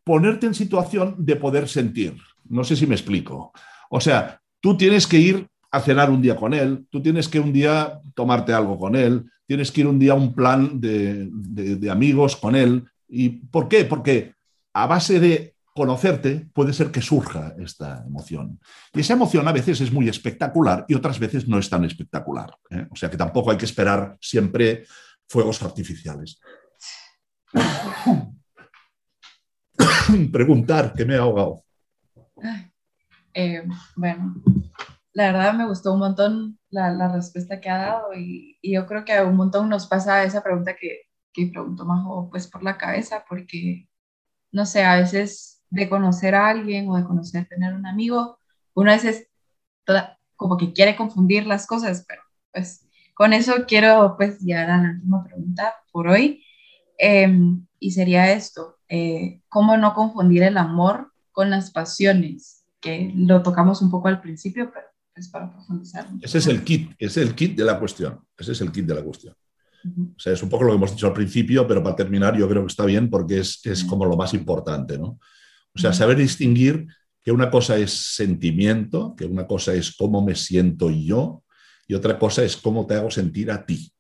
ponerte 0.04 0.47
en 0.47 0.54
situación 0.54 1.16
de 1.18 1.36
poder 1.36 1.70
sentir. 1.70 2.18
No 2.49 2.64
sé 2.64 2.76
si 2.76 2.88
me 2.88 2.95
explico. 2.95 3.54
O 3.89 4.02
sea, 4.02 4.41
tú 4.60 4.76
tienes 4.76 5.08
que 5.08 5.18
ir 5.18 5.47
a 5.72 5.80
cenar 5.80 6.10
un 6.10 6.22
día 6.22 6.36
con 6.36 6.54
él, 6.54 6.86
tú 6.89 7.02
tienes 7.02 7.30
que 7.30 7.39
un 7.39 7.54
día 7.54 7.99
tomarte 8.14 8.54
algo 8.54 8.78
con 8.78 8.95
él, 8.95 9.26
tienes 9.52 9.70
que 9.70 9.82
ir 9.82 9.88
un 9.88 9.99
día 9.99 10.14
a 10.14 10.16
un 10.16 10.34
plan 10.34 10.80
de, 10.80 11.30
amigos 11.91 12.38
con 12.38 12.56
él. 12.56 12.86
¿Y 13.10 13.28
por 13.28 13.68
qué? 13.68 13.84
Porque 13.84 14.34
a 14.74 14.88
base 14.88 15.20
de 15.20 15.58
conocerte, 15.76 16.47
puede 16.54 16.72
ser 16.72 16.89
que 16.89 17.02
surja 17.02 17.54
esta 17.60 18.02
emoción. 18.08 18.62
Y 18.93 19.02
esa 19.02 19.12
emoción 19.12 19.45
a 19.49 19.52
veces 19.52 19.82
es 19.82 19.91
muy 19.91 20.08
espectacular 20.08 20.86
y 20.88 20.93
otras 20.93 21.20
veces 21.20 21.49
no 21.49 21.60
es 21.60 21.70
tan 21.70 21.84
espectacular. 21.84 22.56
¿eh? 22.70 22.88
O 22.91 22.95
sea 22.95 23.10
que 23.10 23.18
tampoco 23.18 23.52
hay 23.52 23.58
que 23.58 23.66
esperar 23.66 24.18
siempre 24.22 24.86
fuegos 25.28 25.62
artificiales. 25.62 26.39
Preguntar, 30.32 30.93
que 30.93 31.04
me 31.04 31.16
he 31.16 31.18
ahogado. 31.18 31.66
Eh, 33.34 33.64
bueno, 33.97 34.41
la 35.14 35.32
verdad 35.32 35.53
me 35.53 35.68
gustó 35.68 35.93
un 35.93 35.99
montón 35.99 36.59
la, 36.70 37.12
respuesta 37.14 37.59
que 37.59 37.70
ha 37.70 37.78
dado 37.78 38.14
y, 38.14 38.57
yo 38.64 38.86
creo 38.86 39.03
que 39.05 39.20
un 39.22 39.36
montón 39.36 39.70
nos 39.70 39.88
pasa 39.88 40.24
esa 40.24 40.43
pregunta 40.43 40.76
que, 40.80 41.01
que 41.34 41.47
preguntó 41.47 41.86
Majo 41.86 42.30
pues 42.30 42.47
por 42.47 42.64
la 42.64 42.78
cabeza 42.78 43.26
porque, 43.28 43.89
no 44.51 44.66
sé, 44.66 44.84
a 44.84 44.97
veces 44.97 45.64
de 45.70 45.89
conocer 45.89 46.36
a 46.36 46.49
alguien 46.49 46.89
o 46.89 46.97
de 46.97 47.05
conocer, 47.05 47.47
tener 47.47 47.74
un 47.74 47.88
amigo, 47.88 48.39
uno 48.74 48.91
a 48.91 48.95
veces 48.95 49.28
toda, 49.86 50.20
como 50.36 50.57
que 50.57 50.74
quiere 50.74 50.95
confundir 50.95 51.45
las 51.47 51.68
cosas, 51.68 52.05
pero 52.07 52.22
pues 52.51 52.88
con 53.14 53.34
eso 53.34 53.66
quiero 53.68 54.16
pues 54.18 54.39
llegar 54.39 54.70
a 54.70 54.78
la 54.82 54.91
última 54.91 55.24
pregunta 55.24 55.76
por 55.91 56.07
hoy 56.07 56.43
em, 56.97 57.66
y 57.80 57.91
sería 57.91 58.32
esto, 58.32 58.78
eh, 58.89 59.41
¿cómo 59.49 59.78
no 59.78 59.93
confundir 59.93 60.43
el 60.43 60.57
amor 60.57 61.12
con 61.32 61.49
las 61.49 61.72
pasiones? 61.72 62.66
Que 62.80 63.12
lo 63.16 63.43
tocamos 63.43 63.82
un 63.82 63.91
poco 63.91 64.07
al 64.07 64.22
principio, 64.22 64.72
pero 64.74 64.91
es 65.16 65.28
para 65.30 65.51
profundizar. 65.51 66.07
Ese 66.22 66.38
es 66.38 66.47
el 66.47 66.64
kit, 66.64 66.91
ese 66.97 67.22
es 67.22 67.28
el 67.28 67.36
kit 67.36 67.57
de 67.57 67.66
la 67.66 67.80
cuestión, 67.80 68.20
ese 68.38 68.53
es 68.53 68.62
el 68.62 68.72
kit 68.72 68.86
de 68.86 68.95
la 68.95 69.03
cuestión. 69.03 69.36
O 69.84 70.20
sea, 70.20 70.34
es 70.34 70.43
un 70.43 70.49
poco 70.49 70.64
lo 70.64 70.72
que 70.72 70.78
hemos 70.78 70.91
dicho 70.91 71.07
al 71.07 71.14
principio, 71.14 71.68
pero 71.68 71.82
para 71.82 71.95
terminar 71.95 72.38
yo 72.38 72.47
creo 72.47 72.62
que 72.62 72.68
está 72.68 72.86
bien 72.86 73.09
porque 73.09 73.39
es, 73.39 73.66
es 73.66 73.84
como 73.84 74.05
lo 74.05 74.16
más 74.16 74.34
importante, 74.34 74.97
¿no? 74.97 75.20
O 75.74 75.80
sea, 75.80 75.91
saber 75.93 76.18
distinguir 76.18 76.88
que 77.24 77.32
una 77.32 77.49
cosa 77.49 77.78
es 77.78 77.91
sentimiento, 77.91 79.16
que 79.16 79.26
una 79.26 79.47
cosa 79.47 79.74
es 79.74 79.95
cómo 79.95 80.24
me 80.24 80.36
siento 80.36 80.89
yo 80.89 81.43
y 81.88 81.93
otra 81.93 82.18
cosa 82.18 82.43
es 82.43 82.57
cómo 82.57 82.86
te 82.86 82.95
hago 82.95 83.12
sentir 83.12 83.51
a 83.51 83.66
ti. 83.66 83.91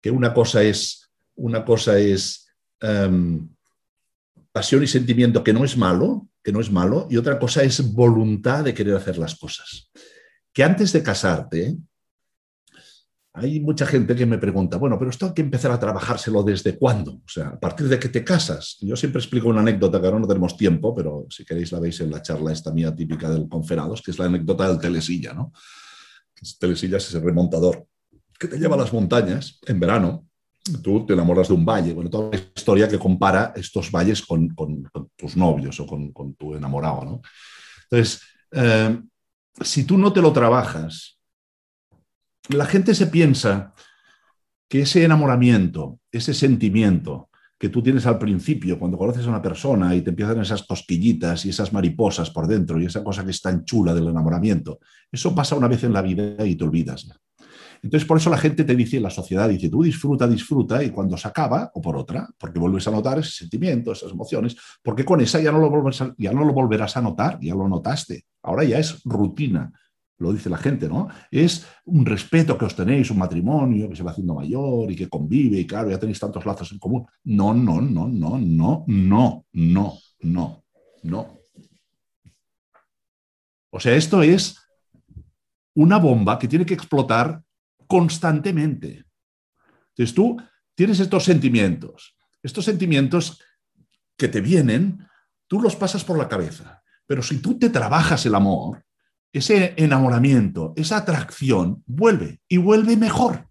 Que 0.00 0.10
una 0.10 0.34
cosa 0.34 0.62
es, 0.62 1.10
una 1.34 1.64
cosa 1.64 1.98
es 1.98 2.48
em, 2.80 3.48
pasión 4.50 4.82
y 4.82 4.86
sentimiento 4.86 5.42
que 5.42 5.52
no 5.52 5.64
es 5.64 5.76
malo, 5.76 6.28
que 6.42 6.52
no 6.52 6.60
es 6.60 6.70
malo, 6.70 7.06
y 7.10 7.16
otra 7.16 7.38
cosa 7.38 7.62
es 7.62 7.92
voluntad 7.92 8.64
de 8.64 8.74
querer 8.74 8.96
hacer 8.96 9.18
las 9.18 9.36
cosas. 9.36 9.90
Que 10.52 10.64
antes 10.64 10.92
de 10.92 11.02
casarte, 11.02 11.76
hay 13.34 13.60
mucha 13.60 13.86
gente 13.86 14.14
que 14.14 14.26
me 14.26 14.36
pregunta, 14.36 14.76
bueno, 14.76 14.98
pero 14.98 15.10
esto 15.10 15.26
hay 15.26 15.32
que 15.32 15.42
empezar 15.42 15.70
a 15.70 15.80
trabajárselo 15.80 16.42
desde 16.42 16.76
cuándo, 16.76 17.12
o 17.12 17.28
sea, 17.28 17.48
a 17.48 17.60
partir 17.60 17.88
de 17.88 17.98
que 17.98 18.10
te 18.10 18.22
casas. 18.22 18.76
Yo 18.80 18.94
siempre 18.94 19.20
explico 19.20 19.48
una 19.48 19.60
anécdota 19.60 20.00
que 20.00 20.06
ahora 20.06 20.18
no 20.18 20.28
tenemos 20.28 20.56
tiempo, 20.56 20.94
pero 20.94 21.26
si 21.30 21.44
queréis 21.44 21.72
la 21.72 21.80
veis 21.80 22.00
en 22.00 22.10
la 22.10 22.20
charla 22.20 22.52
esta 22.52 22.72
mía 22.72 22.94
típica 22.94 23.30
del 23.30 23.48
Conferados, 23.48 24.02
que 24.02 24.10
es 24.10 24.18
la 24.18 24.26
anécdota 24.26 24.68
del 24.68 24.78
telesilla, 24.78 25.32
¿no? 25.32 25.52
Telesilla 26.58 26.96
es 26.96 27.08
ese 27.08 27.20
remontador 27.20 27.86
que 28.38 28.48
te 28.48 28.58
lleva 28.58 28.74
a 28.74 28.78
las 28.78 28.92
montañas 28.92 29.60
en 29.66 29.78
verano, 29.78 30.26
tú 30.82 31.04
te 31.06 31.14
enamoras 31.14 31.48
de 31.48 31.54
un 31.54 31.64
valle, 31.64 31.92
bueno, 31.92 32.10
toda 32.10 32.30
la 32.30 32.42
historia 32.54 32.88
que 32.88 32.98
compara 32.98 33.52
estos 33.56 33.90
valles 33.90 34.22
con, 34.22 34.54
tus 35.16 35.36
novios 35.36 35.78
o 35.80 35.86
con, 35.86 36.34
tu 36.34 36.54
enamorado, 36.54 37.04
¿no? 37.04 37.22
Entonces, 37.90 38.22
eh, 38.52 39.00
si 39.60 39.84
tú 39.84 39.98
no 39.98 40.12
te 40.12 40.22
lo 40.22 40.32
trabajas, 40.32 41.18
la 42.48 42.66
gente 42.66 42.94
se 42.94 43.06
piensa 43.06 43.74
que 44.68 44.82
ese 44.82 45.04
enamoramiento, 45.04 45.98
ese 46.10 46.32
sentimiento 46.32 47.28
que 47.58 47.68
tú 47.68 47.82
tienes 47.82 48.06
al 48.06 48.18
principio 48.18 48.78
cuando 48.78 48.98
conoces 48.98 49.24
a 49.26 49.28
una 49.28 49.42
persona 49.42 49.94
y 49.94 50.00
te 50.00 50.10
empiezan 50.10 50.40
esas 50.40 50.64
cosquillitas 50.64 51.44
y 51.44 51.50
esas 51.50 51.72
mariposas 51.72 52.30
por 52.30 52.48
dentro 52.48 52.80
y 52.80 52.86
esa 52.86 53.04
cosa 53.04 53.24
que 53.24 53.30
es 53.30 53.40
tan 53.40 53.64
chula 53.64 53.94
del 53.94 54.08
enamoramiento, 54.08 54.80
eso 55.12 55.34
pasa 55.34 55.54
una 55.54 55.68
vez 55.68 55.84
en 55.84 55.92
la 55.92 56.02
vida 56.02 56.44
y 56.44 56.56
te 56.56 56.64
olvidas. 56.64 57.06
Entonces, 57.82 58.06
por 58.06 58.16
eso 58.16 58.30
la 58.30 58.38
gente 58.38 58.62
te 58.62 58.76
dice, 58.76 59.00
la 59.00 59.10
sociedad 59.10 59.48
dice, 59.48 59.68
tú 59.68 59.82
disfruta, 59.82 60.28
disfruta, 60.28 60.82
y 60.84 60.90
cuando 60.90 61.16
se 61.16 61.26
acaba, 61.26 61.70
o 61.74 61.80
por 61.80 61.96
otra, 61.96 62.28
porque 62.38 62.60
vuelves 62.60 62.86
a 62.86 62.92
notar 62.92 63.18
ese 63.18 63.30
sentimiento, 63.30 63.90
esas 63.90 64.12
emociones, 64.12 64.56
porque 64.82 65.04
con 65.04 65.20
esa 65.20 65.40
ya 65.40 65.50
no 65.50 65.58
lo, 65.58 65.90
ya 66.16 66.32
no 66.32 66.44
lo 66.44 66.52
volverás 66.52 66.96
a 66.96 67.02
notar, 67.02 67.38
ya 67.40 67.54
lo 67.54 67.68
notaste. 67.68 68.24
Ahora 68.42 68.62
ya 68.62 68.78
es 68.78 69.02
rutina, 69.04 69.72
lo 70.18 70.32
dice 70.32 70.48
la 70.48 70.58
gente, 70.58 70.88
¿no? 70.88 71.08
Es 71.30 71.66
un 71.84 72.06
respeto 72.06 72.56
que 72.56 72.64
os 72.64 72.76
tenéis, 72.76 73.10
un 73.10 73.18
matrimonio 73.18 73.88
que 73.88 73.96
se 73.96 74.04
va 74.04 74.12
haciendo 74.12 74.34
mayor 74.34 74.90
y 74.90 74.96
que 74.96 75.08
convive 75.08 75.58
y 75.58 75.66
claro, 75.66 75.90
ya 75.90 75.98
tenéis 75.98 76.20
tantos 76.20 76.46
lazos 76.46 76.70
en 76.70 76.78
común. 76.78 77.04
No, 77.24 77.52
no, 77.52 77.80
no, 77.80 78.06
no, 78.06 78.38
no, 78.38 78.84
no, 78.86 79.44
no, 79.52 79.98
no, 80.20 80.64
no. 81.02 81.38
O 83.70 83.80
sea, 83.80 83.96
esto 83.96 84.22
es 84.22 84.56
una 85.74 85.98
bomba 85.98 86.38
que 86.38 86.46
tiene 86.46 86.66
que 86.66 86.74
explotar 86.74 87.42
constantemente. 87.92 89.04
Entonces 89.90 90.14
tú 90.14 90.40
tienes 90.74 90.98
estos 90.98 91.24
sentimientos, 91.24 92.16
estos 92.42 92.64
sentimientos 92.64 93.42
que 94.16 94.28
te 94.28 94.40
vienen, 94.40 95.06
tú 95.46 95.60
los 95.60 95.76
pasas 95.76 96.02
por 96.02 96.16
la 96.16 96.26
cabeza. 96.26 96.82
Pero 97.06 97.22
si 97.22 97.42
tú 97.42 97.58
te 97.58 97.68
trabajas 97.68 98.24
el 98.24 98.34
amor, 98.34 98.82
ese 99.30 99.74
enamoramiento, 99.76 100.72
esa 100.74 100.96
atracción, 100.96 101.82
vuelve 101.84 102.40
y 102.48 102.56
vuelve 102.56 102.96
mejor. 102.96 103.46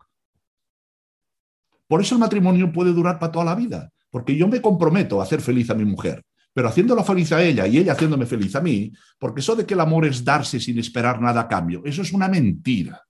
Por 1.87 2.01
eso 2.01 2.15
el 2.15 2.21
matrimonio 2.21 2.71
puede 2.71 2.93
durar 2.93 3.19
para 3.19 3.31
toda 3.31 3.45
la 3.45 3.53
vida, 3.53 3.91
porque 4.09 4.35
yo 4.35 4.47
me 4.47 4.59
comprometo 4.59 5.19
a 5.19 5.23
hacer 5.23 5.41
feliz 5.41 5.69
a 5.69 5.75
mi 5.75 5.85
mujer, 5.85 6.23
pero 6.51 6.67
haciéndola 6.67 7.03
feliz 7.03 7.31
a 7.31 7.43
ella 7.43 7.67
y 7.67 7.77
ella 7.77 7.93
haciéndome 7.93 8.25
feliz 8.25 8.55
a 8.55 8.61
mí, 8.61 8.91
porque 9.19 9.41
eso 9.41 9.55
de 9.55 9.67
que 9.67 9.75
el 9.75 9.81
amor 9.81 10.07
es 10.07 10.25
darse 10.25 10.59
sin 10.59 10.79
esperar 10.79 11.21
nada 11.21 11.41
a 11.41 11.47
cambio, 11.47 11.83
eso 11.85 12.01
es 12.01 12.11
una 12.11 12.27
mentira. 12.27 13.03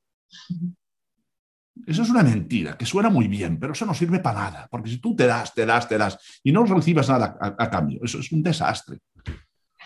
Eso 1.87 2.03
es 2.03 2.09
una 2.09 2.23
mentira, 2.23 2.77
que 2.77 2.85
suena 2.85 3.09
muy 3.09 3.27
bien, 3.27 3.59
pero 3.59 3.73
eso 3.73 3.85
no 3.85 3.93
sirve 3.93 4.19
para 4.19 4.41
nada, 4.41 4.67
porque 4.69 4.89
si 4.89 4.97
tú 4.97 5.15
te 5.15 5.25
das, 5.25 5.53
te 5.53 5.65
das, 5.65 5.87
te 5.87 5.97
das 5.97 6.17
y 6.43 6.51
no 6.51 6.63
recibes 6.65 7.09
nada 7.09 7.37
a, 7.39 7.69
cambio, 7.69 7.99
eso 8.03 8.19
es 8.19 8.31
un 8.31 8.43
desastre. 8.43 8.99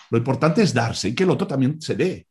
Lo 0.10 0.18
importante 0.18 0.62
es 0.62 0.74
darse 0.74 1.10
y 1.10 1.16
que 1.16 1.24
el 1.24 1.30
otro 1.30 1.48
también 1.48 1.82
se 1.82 1.96
dé. 1.96 2.28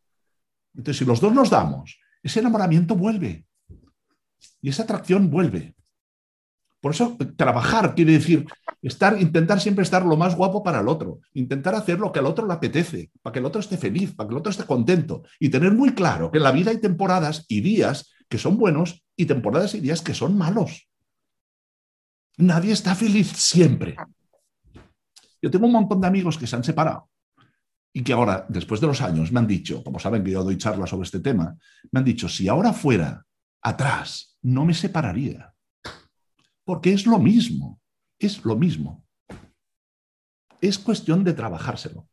Entonces, 0.75 0.99
si 0.99 1.05
los 1.05 1.21
dos 1.21 1.33
nos 1.33 1.51
damos, 1.51 1.99
ese 2.23 2.41
enamoramiento 2.41 2.95
vuelve. 2.95 3.47
Y 4.61 4.69
esa 4.69 4.83
atracción 4.83 5.31
vuelve. 5.31 5.75
Por 6.81 6.93
eso, 6.93 7.17
trabajar 7.37 7.95
quiere 7.95 8.13
decir 8.13 8.45
estar, 8.83 9.21
intentar 9.21 9.61
siempre 9.61 9.83
estar 9.83 10.05
lo 10.05 10.17
más 10.17 10.37
guapo 10.37 10.63
para 10.63 10.81
el 10.81 10.89
otro, 10.89 11.21
intentar 11.33 11.75
hacer 11.75 11.99
lo 11.99 12.13
que 12.13 12.19
al 12.19 12.27
otro 12.27 12.47
le 12.47 12.53
apetece, 12.53 13.11
para 13.23 13.33
que 13.33 13.39
el 13.39 13.47
otro 13.47 13.61
esté 13.61 13.79
feliz, 13.79 14.15
para 14.15 14.29
que 14.29 14.35
el 14.35 14.39
otro 14.39 14.51
esté 14.51 14.65
contento 14.65 15.23
y 15.41 15.49
tener 15.49 15.73
muy 15.73 15.95
claro 15.95 16.31
que 16.31 16.39
en 16.39 16.45
la 16.45 16.53
vida 16.53 16.71
hay 16.71 16.79
temporadas 16.79 17.47
y 17.49 17.63
días 17.63 18.14
que 18.35 18.39
son 18.39 18.59
buenos 18.59 19.01
y 19.17 19.27
temporadas 19.27 19.77
y 19.77 19.81
días 19.81 20.03
que 20.03 20.13
son 20.13 20.37
malos. 20.37 20.89
Nadie 22.37 22.73
está 22.73 22.97
feliz 22.97 23.29
siempre. 23.29 23.95
Yo 25.41 25.53
tengo 25.53 25.67
un 25.67 25.73
montón 25.73 26.01
de 26.01 26.09
amigos 26.09 26.37
que 26.37 26.49
se 26.49 26.57
han 26.57 26.65
separado 26.65 27.09
y 27.93 28.03
que 28.03 28.13
ahora, 28.13 28.45
después 28.49 28.81
de 28.81 28.89
los 28.89 29.01
años, 29.01 29.31
me 29.31 29.39
han 29.39 29.47
dicho, 29.47 29.85
como 29.85 30.01
saben 30.01 30.25
que 30.25 30.33
yo 30.33 30.43
doy 30.43 30.59
charlas 30.59 30.91
sobre 30.91 31.05
este 31.05 31.21
tema, 31.21 31.57
me 31.93 32.01
han 32.01 32.05
dicho, 32.05 32.29
si 32.29 32.49
ahora 32.49 32.73
fuera 32.73 33.25
atrás, 33.63 34.37
no 34.43 34.65
me 34.65 34.75
separaría. 34.75 35.55
Porque 36.65 36.93
es 36.93 37.07
lo 37.07 37.21
mismo, 37.21 37.81
es 38.19 38.45
lo 38.45 38.57
mismo. 38.57 39.05
Es 40.61 40.77
cuestión 40.77 41.23
de 41.23 41.35
trabajárselo. 41.35 42.09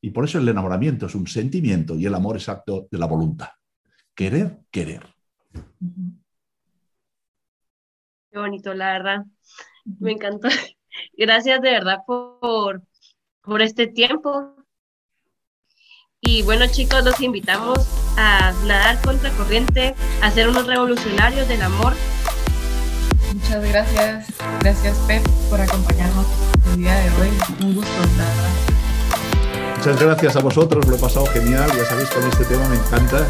Y 0.00 0.08
por 0.08 0.24
eso 0.24 0.38
el 0.38 0.48
enamoramiento 0.48 1.04
es 1.04 1.14
un 1.14 1.26
sentimiento 1.26 1.96
y 1.96 2.06
el 2.06 2.14
amor 2.14 2.38
es 2.38 2.48
acto 2.48 2.88
de 2.90 2.96
la 2.96 3.04
voluntad. 3.04 3.50
Querer, 4.14 4.62
querer. 4.70 5.19
Qué 8.30 8.38
bonito, 8.38 8.74
la 8.74 8.92
verdad. 8.92 9.24
Me 9.98 10.12
encantó. 10.12 10.48
Gracias 11.16 11.60
de 11.60 11.70
verdad 11.70 11.98
por, 12.06 12.82
por 13.42 13.62
este 13.62 13.86
tiempo, 13.86 14.60
y 16.22 16.42
bueno, 16.42 16.66
chicos, 16.66 17.02
los 17.02 17.18
invitamos 17.22 17.78
a 18.18 18.52
nadar 18.66 19.00
contra 19.00 19.30
corriente, 19.30 19.94
a 20.20 20.30
ser 20.30 20.48
unos 20.48 20.66
revolucionarios 20.66 21.48
del 21.48 21.62
amor. 21.62 21.94
Muchas 23.32 23.64
gracias. 23.64 24.26
Gracias, 24.60 24.98
Pep, 25.06 25.26
por 25.48 25.60
acompañarnos 25.60 26.26
el 26.66 26.76
día 26.76 26.94
de 26.94 27.10
hoy. 27.22 27.30
Un 27.62 27.74
gusto, 27.74 27.92
la 28.18 28.24
verdad. 28.24 29.76
Muchas 29.78 30.02
gracias 30.02 30.36
a 30.36 30.40
vosotros, 30.40 30.86
lo 30.86 30.96
he 30.96 30.98
pasado 30.98 31.24
genial. 31.26 31.70
Ya 31.74 31.86
sabéis 31.86 32.10
que 32.10 32.18
a 32.18 32.20
mí 32.20 32.28
este 32.30 32.44
tema 32.44 32.68
me 32.68 32.76
encanta. 32.76 33.26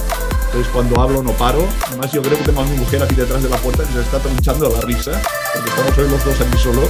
Entonces 0.51 0.72
cuando 0.72 1.01
hablo 1.01 1.22
no 1.22 1.30
paro. 1.32 1.64
Además 1.86 2.11
yo 2.11 2.22
creo 2.22 2.36
que 2.36 2.42
tengo 2.42 2.62
a 2.62 2.64
mi 2.64 2.76
mujer 2.76 3.01
aquí 3.05 3.14
detrás 3.14 3.40
de 3.40 3.48
la 3.48 3.57
puerta 3.59 3.84
que 3.84 3.92
se 3.92 4.01
está 4.01 4.18
tronchando 4.18 4.68
de 4.68 4.74
la 4.74 4.80
risa, 4.80 5.12
porque 5.55 5.70
estamos 5.70 5.96
hoy 5.96 6.11
los 6.11 6.24
dos 6.24 6.40
aquí 6.40 6.59
solos 6.59 6.88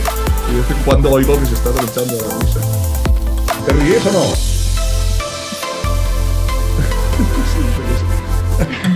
y 0.48 0.54
de 0.54 0.60
vez 0.62 0.70
en 0.70 0.78
cuando 0.82 1.10
oigo 1.10 1.38
que 1.38 1.44
se 1.44 1.52
está 1.52 1.70
tronchando 1.70 2.14
de 2.14 2.22
la 2.22 2.38
risa. 2.38 2.60
¿Te 3.66 3.72
ríes 3.74 4.06
o 4.06 4.12
no? 4.12 4.24